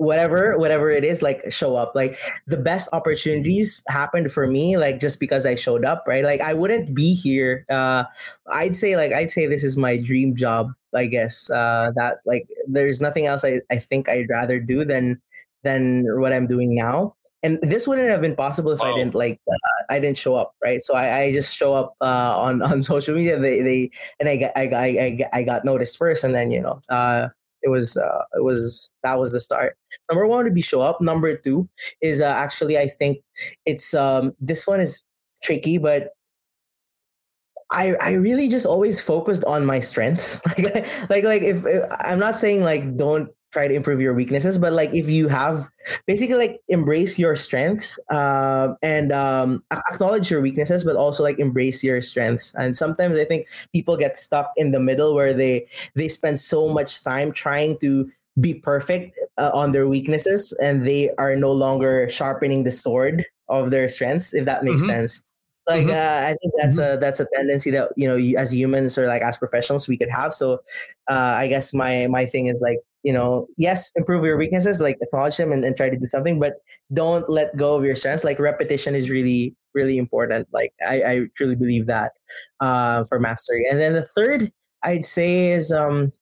Whatever, 0.03 0.59
whatever 0.59 0.91
it 0.91 1.05
is, 1.05 1.23
like 1.23 1.51
show 1.53 1.77
up. 1.77 1.93
Like 1.95 2.19
the 2.47 2.57
best 2.57 2.89
opportunities 2.93 3.83
happened 3.89 4.33
for 4.33 4.47
me, 4.47 4.77
like 4.77 4.99
just 4.99 5.21
because 5.21 5.47
I 5.47 5.55
showed 5.55 5.85
up, 5.85 6.05
right? 6.07 6.25
Like 6.25 6.41
I 6.41 6.55
wouldn't 6.55 6.95
be 6.95 7.15
here. 7.15 7.65
Uh, 7.71 8.05
I'd 8.51 8.77
say, 8.77 8.97
like 8.97 9.13
I'd 9.13 9.31
say 9.31 9.47
this 9.47 9.65
is 9.65 9.77
my 9.77 9.97
dream 9.97 10.35
job. 10.35 10.73
I 10.95 11.07
guess 11.07 11.51
uh, 11.51 11.91
that 11.97 12.19
like 12.27 12.47
there's 12.69 13.01
nothing 13.01 13.27
else 13.27 13.45
I, 13.45 13.61
I 13.71 13.77
think 13.79 14.09
I'd 14.09 14.29
rather 14.29 14.61
do 14.61 14.85
than 14.85 15.23
than 15.63 16.05
what 16.21 16.33
I'm 16.33 16.47
doing 16.47 16.75
now 16.75 17.15
and 17.43 17.59
this 17.63 17.87
wouldn't 17.89 18.09
have 18.09 18.21
been 18.21 18.37
possible 18.37 18.71
if 18.71 18.81
I 18.81 18.95
didn't 18.95 19.15
like 19.15 19.41
uh, 19.51 19.85
I 19.91 19.99
didn't 19.99 20.19
show 20.19 20.37
up, 20.37 20.55
right? 20.63 20.81
So 20.83 20.95
I, 20.95 21.19
I 21.19 21.33
just 21.33 21.55
show 21.57 21.75
up 21.75 21.95
uh, 22.01 22.39
on 22.39 22.63
on 22.71 22.83
social 22.83 23.15
media. 23.15 23.39
They 23.39 23.63
they 23.63 23.91
and 24.21 24.29
I 24.29 24.37
got 24.37 24.53
I, 24.57 24.67
got- 24.67 24.83
I, 24.83 25.29
I 25.33 25.43
got 25.43 25.65
noticed 25.65 25.99
first, 25.99 26.23
and 26.25 26.35
then 26.35 26.51
you 26.51 26.61
know 26.61 26.81
uh, 26.89 27.29
it 27.63 27.69
was 27.69 27.97
uh, 27.97 28.23
it 28.35 28.45
was 28.45 28.93
that 29.03 29.19
was 29.19 29.33
the 29.33 29.41
start. 29.41 29.77
Number 30.11 30.27
one 30.27 30.45
would 30.45 30.55
be 30.55 30.63
show 30.63 30.81
up. 30.81 31.01
Number 31.01 31.37
two 31.37 31.69
is 32.01 32.21
uh, 32.21 32.27
actually 32.27 32.79
I 32.79 32.89
think 32.89 33.19
it's 33.67 33.95
um 33.95 34.33
this 34.41 34.67
one 34.67 34.81
is 34.81 35.05
tricky, 35.43 35.79
but. 35.79 36.11
I, 37.75 37.95
I 38.03 38.13
really 38.13 38.49
just 38.49 38.67
always 38.67 39.01
focused 39.01 39.45
on 39.45 39.65
my 39.65 39.81
strengths. 39.81 40.43
Like 40.59 40.87
like 41.09 41.25
like 41.25 41.41
if, 41.41 41.65
if 41.65 41.85
I'm 42.01 42.19
not 42.19 42.37
saying 42.37 42.63
like 42.63 42.99
don't 42.99 43.31
try 43.53 43.69
to 43.69 43.75
improve 43.75 44.01
your 44.01 44.15
weaknesses, 44.15 44.59
but 44.59 44.73
like 44.73 44.93
if 44.95 45.09
you 45.09 45.29
have 45.29 45.69
basically 46.07 46.37
like 46.37 46.61
embrace 46.69 47.19
your 47.19 47.37
strengths 47.37 47.99
um, 48.11 48.77
and 48.83 49.13
um, 49.13 49.63
acknowledge 49.93 50.31
your 50.31 50.41
weaknesses 50.41 50.85
but 50.85 50.97
also 50.97 51.23
like 51.23 51.39
embrace 51.39 51.83
your 51.83 52.01
strengths 52.01 52.55
and 52.55 52.77
sometimes 52.77 53.17
i 53.17 53.25
think 53.25 53.49
people 53.73 53.97
get 53.97 54.17
stuck 54.17 54.53
in 54.57 54.71
the 54.71 54.79
middle 54.79 55.15
where 55.15 55.35
they 55.35 55.67
they 55.97 56.07
spend 56.07 56.39
so 56.39 56.69
much 56.69 57.03
time 57.03 57.33
trying 57.33 57.77
to 57.79 58.11
be 58.41 58.55
perfect 58.55 59.19
uh, 59.39 59.51
on 59.53 59.73
their 59.73 59.89
weaknesses 59.89 60.53
and 60.63 60.87
they 60.87 61.11
are 61.19 61.35
no 61.37 61.51
longer 61.53 62.09
sharpening 62.09 62.65
the 62.65 62.71
sword 62.71 63.27
of 63.49 63.71
their 63.71 63.89
strengths 63.89 64.33
if 64.33 64.45
that 64.45 64.65
makes 64.65 64.85
Mhm. 64.85 64.87
sense 64.87 65.25
like 65.69 65.87
Mhm. 65.87 65.91
uh, 65.91 66.29
i 66.29 66.37
think 66.41 66.53
that's 66.57 66.79
a 66.79 66.99
that's 67.01 67.21
a 67.21 67.27
tendency 67.35 67.71
that 67.71 67.91
you 67.97 68.09
know 68.09 68.17
you, 68.17 68.37
as 68.37 68.55
humans 68.55 68.99
or 68.99 69.07
like 69.07 69.23
as 69.23 69.37
professionals 69.37 69.89
we 69.89 69.97
could 69.97 70.11
have 70.11 70.35
so 70.35 70.55
uh, 71.09 71.35
i 71.39 71.47
guess 71.47 71.73
my 71.73 72.07
my 72.09 72.27
thing 72.27 72.47
is 72.47 72.61
like 72.61 72.79
you 73.03 73.13
know, 73.13 73.49
yes, 73.57 73.91
improve 73.97 74.25
your 74.25 74.37
weaknesses, 74.37 74.81
like 74.81 74.97
acknowledge 75.03 75.37
them 75.37 75.51
and, 75.51 75.65
and 75.65 75.77
try 75.77 75.89
to 75.91 75.99
do 75.99 76.07
something, 76.07 76.39
but 76.39 76.55
don't 76.93 77.29
let 77.29 77.57
go 77.57 77.75
of 77.75 77.85
your 77.85 77.97
strengths. 77.97 78.23
Like 78.23 78.39
repetition 78.39 78.95
is 78.95 79.11
really, 79.11 79.57
really 79.75 79.99
important. 79.99 80.47
Like 80.53 80.73
I, 80.87 81.03
I 81.03 81.27
truly 81.37 81.57
believe 81.57 81.87
that 81.89 82.13
uh, 82.61 83.03
for 83.09 83.19
mastery. 83.19 83.67
And 83.69 83.81
then 83.81 83.95
the 83.95 84.03
third 84.05 84.53
I'd 84.85 85.05
say 85.05 85.51
is, 85.51 85.73
um, 85.73 86.13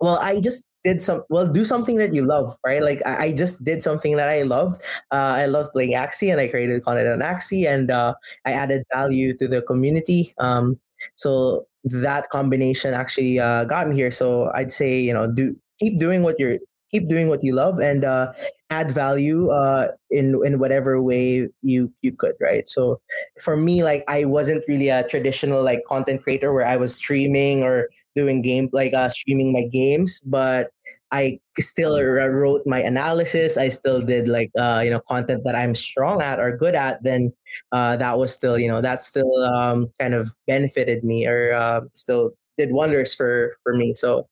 well, 0.00 0.18
I 0.20 0.40
just 0.40 0.66
did 0.84 1.02
some, 1.02 1.22
well, 1.28 1.46
do 1.46 1.64
something 1.64 1.96
that 1.96 2.14
you 2.14 2.24
love, 2.24 2.56
right? 2.64 2.82
Like 2.82 3.06
I, 3.06 3.26
I 3.26 3.32
just 3.32 3.64
did 3.64 3.82
something 3.82 4.16
that 4.16 4.28
I 4.30 4.42
love. 4.42 4.74
Uh, 5.12 5.36
I 5.36 5.46
love 5.46 5.70
playing 5.72 5.92
Axie 5.92 6.30
and 6.32 6.40
I 6.40 6.48
created 6.48 6.82
content 6.84 7.08
on 7.08 7.20
Axie 7.20 7.66
and 7.66 7.90
uh, 7.90 8.14
I 8.46 8.52
added 8.52 8.84
value 8.92 9.36
to 9.36 9.46
the 9.46 9.62
community. 9.62 10.34
Um, 10.38 10.80
so 11.16 11.66
that 11.84 12.30
combination 12.30 12.94
actually 12.94 13.38
uh, 13.38 13.64
got 13.64 13.88
me 13.88 13.94
here. 13.94 14.10
So 14.10 14.50
I'd 14.54 14.72
say, 14.72 15.00
you 15.00 15.12
know, 15.12 15.30
do 15.30 15.54
keep 15.78 15.98
doing 15.98 16.22
what 16.22 16.38
you're 16.38 16.58
keep 16.90 17.08
doing 17.08 17.28
what 17.28 17.42
you 17.42 17.54
love 17.54 17.78
and 17.78 18.04
uh, 18.04 18.32
add 18.70 18.90
value 18.90 19.50
uh, 19.50 19.88
in 20.10 20.40
in 20.44 20.58
whatever 20.58 21.00
way 21.02 21.48
you 21.62 21.92
you 22.02 22.12
could 22.12 22.34
right? 22.40 22.68
So 22.68 23.00
for 23.40 23.56
me 23.56 23.82
like 23.82 24.04
i 24.08 24.24
wasn't 24.24 24.64
really 24.68 24.88
a 24.88 25.06
traditional 25.06 25.62
like 25.62 25.82
content 25.88 26.22
creator 26.22 26.52
where 26.52 26.66
i 26.66 26.76
was 26.76 26.94
streaming 26.94 27.62
or 27.62 27.88
doing 28.16 28.42
game 28.42 28.68
like 28.72 28.92
uh, 28.94 29.08
streaming 29.08 29.52
my 29.52 29.66
games 29.72 30.20
but 30.26 30.70
i 31.12 31.38
still 31.58 32.00
wrote 32.02 32.62
my 32.66 32.80
analysis. 32.80 33.58
I 33.58 33.68
still 33.68 34.00
did 34.00 34.28
like 34.28 34.50
uh, 34.58 34.80
you 34.84 34.90
know 34.90 35.00
content 35.08 35.42
that 35.44 35.54
i'm 35.54 35.74
strong 35.74 36.22
at 36.22 36.40
or 36.40 36.56
good 36.56 36.74
at 36.74 37.02
then 37.02 37.32
uh, 37.72 37.96
that 37.96 38.18
was 38.18 38.32
still 38.34 38.58
you 38.58 38.68
know 38.68 38.80
that 38.80 39.02
still 39.02 39.30
um, 39.44 39.90
kind 40.00 40.14
of 40.14 40.30
benefited 40.46 41.04
me 41.04 41.26
or 41.26 41.52
uh, 41.52 41.82
still 41.94 42.32
did 42.58 42.72
wonders 42.72 43.14
for 43.14 43.56
for 43.62 43.74
me. 43.74 43.94
So 43.94 44.28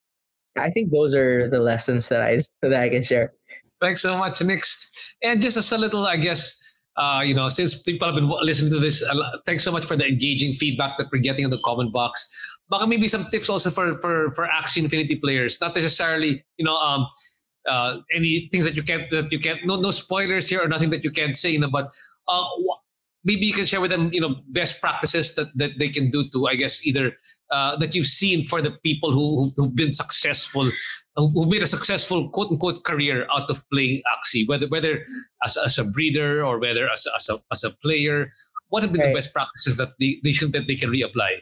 I 0.61 0.71
think 0.71 0.91
those 0.91 1.15
are 1.15 1.49
the 1.49 1.61
lessons 1.61 2.09
that 2.09 2.23
I 2.23 2.41
that 2.63 2.81
I 2.81 2.89
can 2.89 3.03
share. 3.03 3.33
Thanks 3.81 4.03
so 4.03 4.17
much, 4.17 4.43
Nix. 4.43 4.91
And 5.23 5.41
just 5.41 5.57
as 5.57 5.71
a 5.73 5.79
little, 5.79 6.07
I 6.07 6.17
guess, 6.17 6.57
uh, 6.97 7.23
you 7.25 7.35
know, 7.35 7.49
since 7.49 7.83
people 7.83 8.07
have 8.07 8.15
been 8.15 8.29
listening 8.43 8.73
to 8.73 8.81
this, 8.81 9.05
thanks 9.47 9.63
so 9.63 9.71
much 9.71 9.85
for 9.85 9.97
the 9.97 10.05
engaging 10.05 10.53
feedback 10.53 10.99
that 10.99 11.09
we're 11.13 11.23
getting 11.23 11.45
in 11.45 11.51
the 11.51 11.61
comment 11.65 11.93
box. 11.93 12.29
Baka 12.69 12.87
maybe 12.87 13.09
some 13.09 13.25
tips 13.31 13.49
also 13.49 13.71
for 13.71 13.99
for 14.01 14.31
for 14.33 14.49
Axie 14.49 14.83
Infinity 14.83 15.17
players, 15.17 15.61
not 15.61 15.75
necessarily, 15.75 16.45
you 16.59 16.65
know, 16.65 16.77
um, 16.77 17.07
uh, 17.69 17.99
any 18.13 18.49
things 18.51 18.65
that 18.65 18.75
you 18.75 18.83
can't 18.83 19.11
that 19.11 19.33
you 19.33 19.39
can't 19.39 19.65
no 19.65 19.81
no 19.81 19.91
spoilers 19.91 20.49
here 20.49 20.63
or 20.63 20.69
nothing 20.69 20.91
that 20.91 21.05
you 21.05 21.11
can't 21.11 21.35
say, 21.35 21.51
you 21.51 21.61
know, 21.61 21.71
but 21.71 21.91
uh, 22.29 22.45
maybe 23.25 23.47
you 23.47 23.53
can 23.55 23.67
share 23.67 23.81
with 23.81 23.91
them, 23.91 24.11
you 24.13 24.21
know, 24.21 24.37
best 24.49 24.81
practices 24.81 25.35
that, 25.35 25.49
that 25.57 25.79
they 25.79 25.89
can 25.89 26.11
do 26.11 26.29
to, 26.31 26.47
I 26.47 26.55
guess, 26.57 26.85
either 26.87 27.13
uh, 27.51 27.77
that 27.77 27.95
you've 27.95 28.07
seen 28.07 28.45
for 28.45 28.61
the 28.61 28.73
people 28.83 29.11
who, 29.13 29.45
who've, 29.57 29.75
been 29.75 29.93
successful, 29.93 30.71
who've 31.17 31.49
made 31.49 31.63
a 31.63 31.67
successful 31.67 32.29
quote 32.31 32.51
unquote 32.51 32.85
career 32.85 33.27
out 33.35 33.49
of 33.51 33.63
playing 33.71 34.03
Axie, 34.13 34.47
whether 34.49 34.69
whether 34.69 35.05
as, 35.45 35.57
as 35.57 35.79
a 35.79 35.85
breeder 35.85 36.45
or 36.45 36.59
whether 36.59 36.89
as 36.91 37.07
a, 37.07 37.17
as 37.17 37.29
a, 37.29 37.39
as 37.53 37.65
a 37.65 37.71
player. 37.83 38.33
What 38.71 38.83
have 38.83 38.93
been 38.93 39.01
right. 39.01 39.09
the 39.09 39.15
best 39.15 39.33
practices 39.33 39.79
that 39.79 39.93
they, 39.99 40.21
they 40.23 40.33
should 40.33 40.53
that 40.53 40.67
they 40.67 40.77
can 40.77 40.91
reapply? 40.91 41.41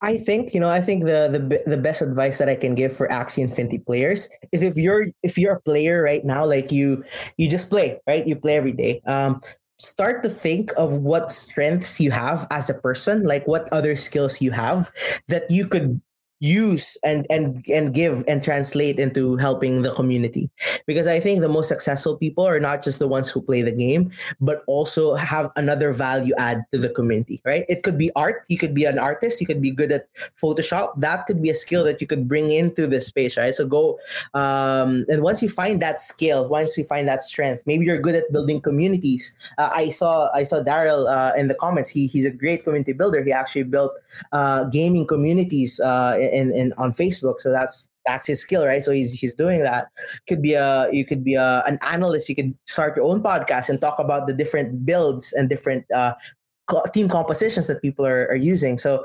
I 0.00 0.16
think 0.16 0.54
you 0.54 0.60
know. 0.60 0.70
I 0.70 0.80
think 0.80 1.04
the 1.04 1.28
the 1.28 1.62
the 1.66 1.76
best 1.76 2.02
advice 2.02 2.38
that 2.38 2.48
I 2.48 2.54
can 2.54 2.74
give 2.74 2.96
for 2.96 3.08
Axie 3.08 3.38
Infinity 3.38 3.78
players 3.78 4.30
is 4.52 4.62
if 4.62 4.76
you're 4.76 5.08
if 5.22 5.36
you're 5.36 5.54
a 5.54 5.60
player 5.60 6.02
right 6.02 6.24
now, 6.24 6.44
like 6.44 6.70
you 6.70 7.04
you 7.36 7.48
just 7.48 7.68
play 7.68 7.98
right, 8.06 8.26
you 8.26 8.36
play 8.36 8.56
every 8.56 8.72
day. 8.72 9.00
Um, 9.06 9.40
start 9.78 10.22
to 10.24 10.28
think 10.28 10.72
of 10.76 10.98
what 10.98 11.30
strengths 11.30 12.00
you 12.00 12.10
have 12.10 12.46
as 12.50 12.68
a 12.68 12.74
person 12.74 13.22
like 13.22 13.46
what 13.46 13.68
other 13.72 13.94
skills 13.94 14.40
you 14.42 14.50
have 14.50 14.90
that 15.28 15.48
you 15.50 15.66
could 15.66 16.00
use 16.40 16.96
and 17.02 17.26
and 17.30 17.64
and 17.68 17.94
give 17.94 18.24
and 18.28 18.42
translate 18.42 18.98
into 18.98 19.36
helping 19.36 19.82
the 19.82 19.90
community. 19.92 20.50
Because 20.86 21.06
i 21.06 21.18
think 21.18 21.40
the 21.40 21.48
most 21.48 21.68
successful 21.68 22.16
people 22.16 22.44
are 22.46 22.60
not 22.60 22.82
just 22.82 22.98
the 22.98 23.08
ones 23.08 23.28
who 23.28 23.40
play 23.40 23.62
the 23.62 23.72
game 23.72 24.10
but 24.40 24.62
also 24.66 25.14
have 25.14 25.50
another 25.56 25.92
value 25.92 26.34
add 26.38 26.64
to 26.72 26.78
the 26.78 26.88
community 26.88 27.40
right? 27.44 27.64
It 27.68 27.82
could 27.82 27.98
be 27.98 28.10
art. 28.14 28.44
You 28.48 28.58
could 28.58 28.74
be 28.74 28.84
an 28.84 28.98
artist. 28.98 29.40
You 29.40 29.46
could 29.46 29.62
be 29.62 29.70
good 29.70 29.90
at 29.92 30.06
photoshop. 30.40 30.98
That 30.98 31.26
could 31.26 31.42
be 31.42 31.50
a 31.50 31.54
skill 31.54 31.84
that 31.84 32.00
you 32.00 32.06
could 32.06 32.28
bring 32.28 32.52
into 32.52 32.86
the 32.86 33.00
space 33.00 33.36
right? 33.36 33.54
So 33.54 33.66
go 33.66 33.98
um, 34.34 35.04
and 35.08 35.22
once 35.22 35.42
you 35.42 35.48
find 35.48 35.82
that 35.82 36.00
skill 36.00 36.48
once 36.48 36.78
you 36.78 36.84
find 36.84 37.08
that 37.08 37.22
strength 37.22 37.62
maybe 37.66 37.84
you're 37.84 37.98
good 37.98 38.14
at 38.14 38.30
building 38.32 38.60
communities. 38.60 39.36
Uh, 39.58 39.70
i 39.74 39.90
saw 39.90 40.30
i 40.34 40.42
saw 40.42 40.62
daryl 40.62 41.10
uh, 41.10 41.32
in 41.36 41.48
the 41.48 41.54
comments. 41.54 41.90
He 41.90 42.06
he's 42.06 42.26
a 42.26 42.30
great 42.30 42.64
community 42.64 42.92
builder. 42.92 43.24
He 43.24 43.32
actually 43.32 43.64
built 43.64 43.92
uh, 44.32 44.64
gaming 44.64 45.06
communities 45.06 45.80
uh, 45.80 46.27
in, 46.32 46.52
in 46.52 46.72
on 46.78 46.92
Facebook. 46.92 47.40
So 47.40 47.50
that's 47.50 47.88
that's 48.06 48.26
his 48.26 48.40
skill, 48.40 48.66
right? 48.66 48.82
So 48.82 48.92
he's 48.92 49.12
he's 49.12 49.34
doing 49.34 49.62
that. 49.62 49.88
Could 50.28 50.42
be 50.42 50.54
a 50.54 50.88
you 50.92 51.04
could 51.04 51.24
be 51.24 51.34
a, 51.34 51.62
an 51.66 51.78
analyst. 51.82 52.28
You 52.28 52.34
could 52.34 52.56
start 52.66 52.96
your 52.96 53.06
own 53.06 53.22
podcast 53.22 53.68
and 53.68 53.80
talk 53.80 53.98
about 53.98 54.26
the 54.26 54.32
different 54.32 54.84
builds 54.86 55.32
and 55.32 55.48
different 55.48 55.90
uh, 55.92 56.14
team 56.92 57.08
compositions 57.08 57.66
that 57.66 57.82
people 57.82 58.06
are, 58.06 58.26
are 58.26 58.36
using. 58.36 58.78
So 58.78 59.04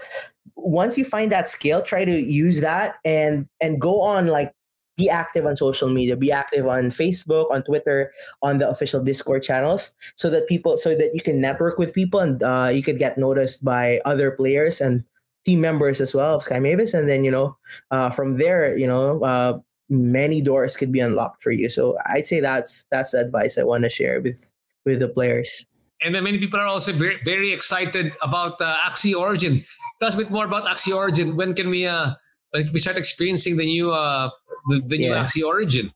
once 0.55 0.97
you 0.97 1.05
find 1.05 1.32
that 1.32 1.49
skill, 1.49 1.82
try 1.82 2.05
to 2.05 2.11
use 2.11 2.61
that 2.61 2.95
and 3.05 3.47
and 3.61 3.80
go 3.80 4.01
on 4.01 4.28
like 4.28 4.53
be 4.95 5.09
active 5.09 5.45
on 5.45 5.55
social 5.55 5.89
media 5.89 6.15
be 6.15 6.32
active 6.32 6.67
on 6.67 6.91
facebook 6.91 7.49
on 7.49 7.63
twitter 7.63 8.11
on 8.43 8.59
the 8.59 8.69
official 8.69 9.03
discord 9.03 9.41
channels 9.41 9.95
so 10.15 10.30
that 10.30 10.47
people 10.47 10.78
so 10.78 10.95
that 10.95 11.09
you 11.15 11.21
can 11.21 11.41
network 11.41 11.80
with 11.80 11.93
people 11.93 12.19
and 12.19 12.43
uh, 12.43 12.69
you 12.71 12.84
could 12.84 12.99
get 12.99 13.17
noticed 13.17 13.65
by 13.65 13.99
other 14.05 14.30
players 14.30 14.80
and 14.80 15.03
team 15.45 15.61
members 15.61 16.01
as 16.01 16.13
well 16.13 16.35
of 16.35 16.43
Sky 16.43 16.59
Mavis, 16.59 16.93
and 16.93 17.09
then 17.09 17.23
you 17.23 17.31
know 17.31 17.57
uh, 17.91 18.09
from 18.09 18.37
there, 18.37 18.77
you 18.77 18.87
know, 18.87 19.23
uh, 19.23 19.59
many 19.89 20.41
doors 20.41 20.77
could 20.77 20.91
be 20.91 20.99
unlocked 20.99 21.43
for 21.43 21.51
you. 21.51 21.69
So 21.69 21.97
I'd 22.05 22.27
say 22.27 22.39
that's 22.39 22.85
that's 22.91 23.11
the 23.11 23.19
advice 23.19 23.57
I 23.57 23.63
want 23.63 23.83
to 23.83 23.89
share 23.89 24.21
with 24.21 24.51
with 24.85 24.99
the 24.99 25.07
players. 25.07 25.67
And 26.03 26.13
then 26.13 26.25
many 26.25 26.37
people 26.37 26.59
are 26.59 26.65
also 26.65 26.91
very, 26.91 27.17
very 27.23 27.53
excited 27.53 28.11
about 28.21 28.59
uh, 28.59 28.75
Axie 28.85 29.15
Origin. 29.15 29.63
Tell 29.99 30.09
us 30.09 30.15
a 30.15 30.17
bit 30.17 30.31
more 30.31 30.45
about 30.45 30.65
Axie 30.65 30.93
Origin. 30.93 31.37
When 31.37 31.53
can 31.53 31.69
we 31.69 31.87
uh, 31.87 32.11
we 32.53 32.79
start 32.79 32.97
experiencing 32.97 33.55
the 33.57 33.65
new 33.65 33.91
uh, 33.91 34.29
the, 34.67 34.81
the 34.85 34.97
new 34.97 35.11
yeah. 35.11 35.23
Axie 35.23 35.43
Origin? 35.45 35.93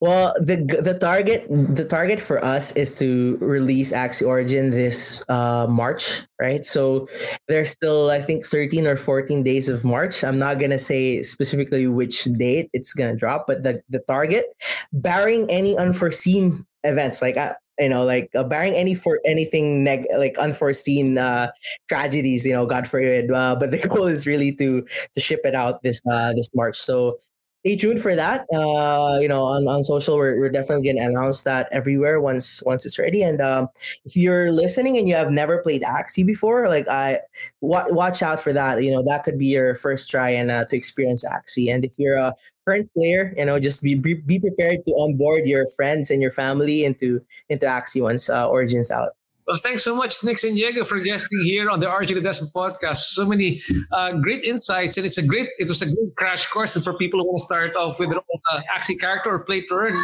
Well, 0.00 0.32
the 0.38 0.62
the 0.62 0.94
target 0.94 1.46
the 1.50 1.84
target 1.84 2.20
for 2.20 2.38
us 2.44 2.70
is 2.76 2.96
to 3.00 3.36
release 3.40 3.90
Axie 3.90 4.24
Origin 4.24 4.70
this 4.70 5.24
uh, 5.28 5.66
March, 5.68 6.22
right? 6.40 6.64
So 6.64 7.08
there's 7.48 7.70
still 7.70 8.08
I 8.08 8.22
think 8.22 8.46
13 8.46 8.86
or 8.86 8.96
14 8.96 9.42
days 9.42 9.68
of 9.68 9.84
March. 9.84 10.22
I'm 10.22 10.38
not 10.38 10.60
gonna 10.60 10.78
say 10.78 11.22
specifically 11.22 11.88
which 11.88 12.24
date 12.38 12.70
it's 12.72 12.92
gonna 12.92 13.16
drop, 13.16 13.46
but 13.48 13.64
the 13.64 13.82
the 13.90 13.98
target, 14.06 14.46
barring 14.92 15.50
any 15.50 15.76
unforeseen 15.76 16.64
events 16.84 17.20
like 17.20 17.36
uh, 17.36 17.54
you 17.80 17.88
know 17.88 18.04
like 18.04 18.30
uh, 18.36 18.44
barring 18.44 18.74
any 18.74 18.94
for 18.94 19.18
anything 19.26 19.82
neg- 19.82 20.06
like 20.16 20.38
unforeseen 20.38 21.18
uh, 21.18 21.50
tragedies, 21.88 22.46
you 22.46 22.52
know, 22.52 22.66
God 22.66 22.86
forbid. 22.86 23.32
Uh, 23.32 23.56
but 23.58 23.72
the 23.72 23.78
goal 23.78 24.06
is 24.06 24.28
really 24.28 24.52
to 24.62 24.82
to 25.14 25.20
ship 25.20 25.40
it 25.42 25.56
out 25.56 25.82
this 25.82 26.00
uh, 26.08 26.32
this 26.34 26.48
March. 26.54 26.78
So 26.78 27.18
stay 27.64 27.76
tuned 27.76 28.00
for 28.00 28.14
that. 28.14 28.46
Uh, 28.52 29.18
you 29.20 29.28
know, 29.28 29.42
on, 29.44 29.66
on 29.68 29.82
social, 29.82 30.16
we're, 30.16 30.38
we're 30.38 30.50
definitely 30.50 30.92
gonna 30.92 31.08
announce 31.08 31.42
that 31.42 31.68
everywhere 31.72 32.20
once 32.20 32.62
once 32.64 32.86
it's 32.86 32.98
ready. 32.98 33.22
And 33.22 33.40
um, 33.40 33.68
if 34.04 34.16
you're 34.16 34.52
listening 34.52 34.96
and 34.96 35.08
you 35.08 35.14
have 35.14 35.30
never 35.30 35.62
played 35.62 35.82
Axie 35.82 36.26
before, 36.26 36.68
like 36.68 36.88
I 36.88 37.20
w- 37.62 37.94
watch 37.94 38.22
out 38.22 38.40
for 38.40 38.52
that. 38.52 38.82
You 38.82 38.92
know, 38.92 39.02
that 39.06 39.24
could 39.24 39.38
be 39.38 39.46
your 39.46 39.74
first 39.74 40.10
try 40.10 40.30
and 40.30 40.50
uh, 40.50 40.64
to 40.66 40.76
experience 40.76 41.24
Axie. 41.24 41.72
And 41.72 41.84
if 41.84 41.98
you're 41.98 42.16
a 42.16 42.34
current 42.66 42.90
player, 42.94 43.34
you 43.36 43.44
know, 43.44 43.58
just 43.58 43.82
be, 43.82 43.94
be, 43.94 44.14
be 44.14 44.38
prepared 44.38 44.84
to 44.86 44.92
onboard 44.92 45.46
your 45.46 45.66
friends 45.76 46.10
and 46.10 46.22
your 46.22 46.32
family 46.32 46.84
into 46.84 47.20
into 47.48 47.66
Axie 47.66 48.02
once 48.02 48.28
uh, 48.30 48.48
Origins 48.48 48.90
out. 48.90 49.17
Well, 49.48 49.56
thanks 49.56 49.82
so 49.82 49.94
much, 49.96 50.22
Nix 50.22 50.44
Eniego, 50.44 50.86
for 50.86 51.00
guesting 51.00 51.40
here 51.42 51.70
on 51.70 51.80
the 51.80 51.86
RJ 51.86 52.18
Ledesma 52.18 52.52
podcast. 52.52 52.96
So 53.16 53.24
many 53.24 53.62
uh, 53.92 54.12
great 54.12 54.44
insights, 54.44 54.98
and 54.98 55.06
it's 55.06 55.16
a 55.16 55.22
great. 55.22 55.48
It 55.58 55.70
was 55.70 55.80
a 55.80 55.86
great 55.86 56.14
crash 56.16 56.46
course 56.48 56.76
for 56.76 56.92
people 56.98 57.20
who 57.20 57.28
want 57.28 57.38
to 57.38 57.44
start 57.44 57.74
off 57.74 57.98
with 57.98 58.10
an 58.10 58.18
uh, 58.52 58.60
Axie 58.76 59.00
character 59.00 59.30
or 59.30 59.38
play 59.38 59.62
to 59.62 59.74
earn. 59.74 59.98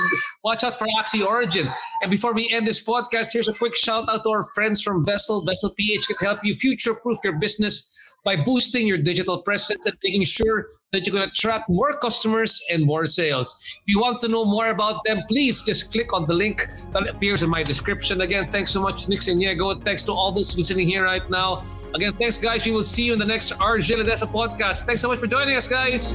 Watch 0.44 0.64
out 0.64 0.78
for 0.78 0.86
Axie 0.98 1.22
Origin. 1.22 1.70
And 2.00 2.10
before 2.10 2.32
we 2.32 2.50
end 2.54 2.66
this 2.66 2.82
podcast, 2.82 3.34
here's 3.34 3.48
a 3.48 3.52
quick 3.52 3.76
shout 3.76 4.08
out 4.08 4.22
to 4.22 4.30
our 4.30 4.44
friends 4.54 4.80
from 4.80 5.04
Vessell. 5.04 5.46
Vessell 5.46 5.76
PH 5.76 6.06
can 6.06 6.16
help 6.26 6.40
you 6.42 6.54
future 6.54 6.94
proof 6.94 7.18
your 7.22 7.38
business 7.38 7.92
by 8.24 8.36
boosting 8.36 8.86
your 8.86 8.96
digital 8.96 9.42
presence 9.42 9.84
and 9.84 9.94
making 10.02 10.24
sure 10.24 10.68
that 10.94 11.06
you 11.06 11.12
can 11.12 11.22
attract 11.22 11.68
more 11.68 11.96
customers 11.98 12.62
and 12.70 12.84
more 12.84 13.06
sales. 13.06 13.56
If 13.60 13.82
you 13.86 14.00
want 14.00 14.20
to 14.22 14.28
know 14.28 14.44
more 14.44 14.68
about 14.68 15.04
them, 15.04 15.22
please 15.28 15.62
just 15.62 15.92
click 15.92 16.12
on 16.12 16.26
the 16.26 16.34
link 16.34 16.68
that 16.92 17.08
appears 17.08 17.42
in 17.42 17.50
my 17.50 17.62
description. 17.62 18.20
Again, 18.20 18.50
thanks 18.50 18.70
so 18.70 18.80
much, 18.80 19.08
Nix 19.08 19.26
Eniego. 19.28 19.82
Thanks 19.82 20.02
to 20.04 20.12
all 20.12 20.32
those 20.32 20.56
listening 20.56 20.88
here 20.88 21.04
right 21.04 21.28
now. 21.30 21.64
Again, 21.94 22.14
thanks, 22.18 22.38
guys. 22.38 22.64
We 22.64 22.72
will 22.72 22.82
see 22.82 23.04
you 23.04 23.12
in 23.12 23.18
the 23.18 23.24
next 23.24 23.52
RJ 23.52 24.02
Ledesma 24.02 24.30
podcast. 24.32 24.84
Thanks 24.84 25.00
so 25.00 25.08
much 25.08 25.20
for 25.20 25.28
joining 25.28 25.54
us, 25.54 25.68
guys. 25.68 26.14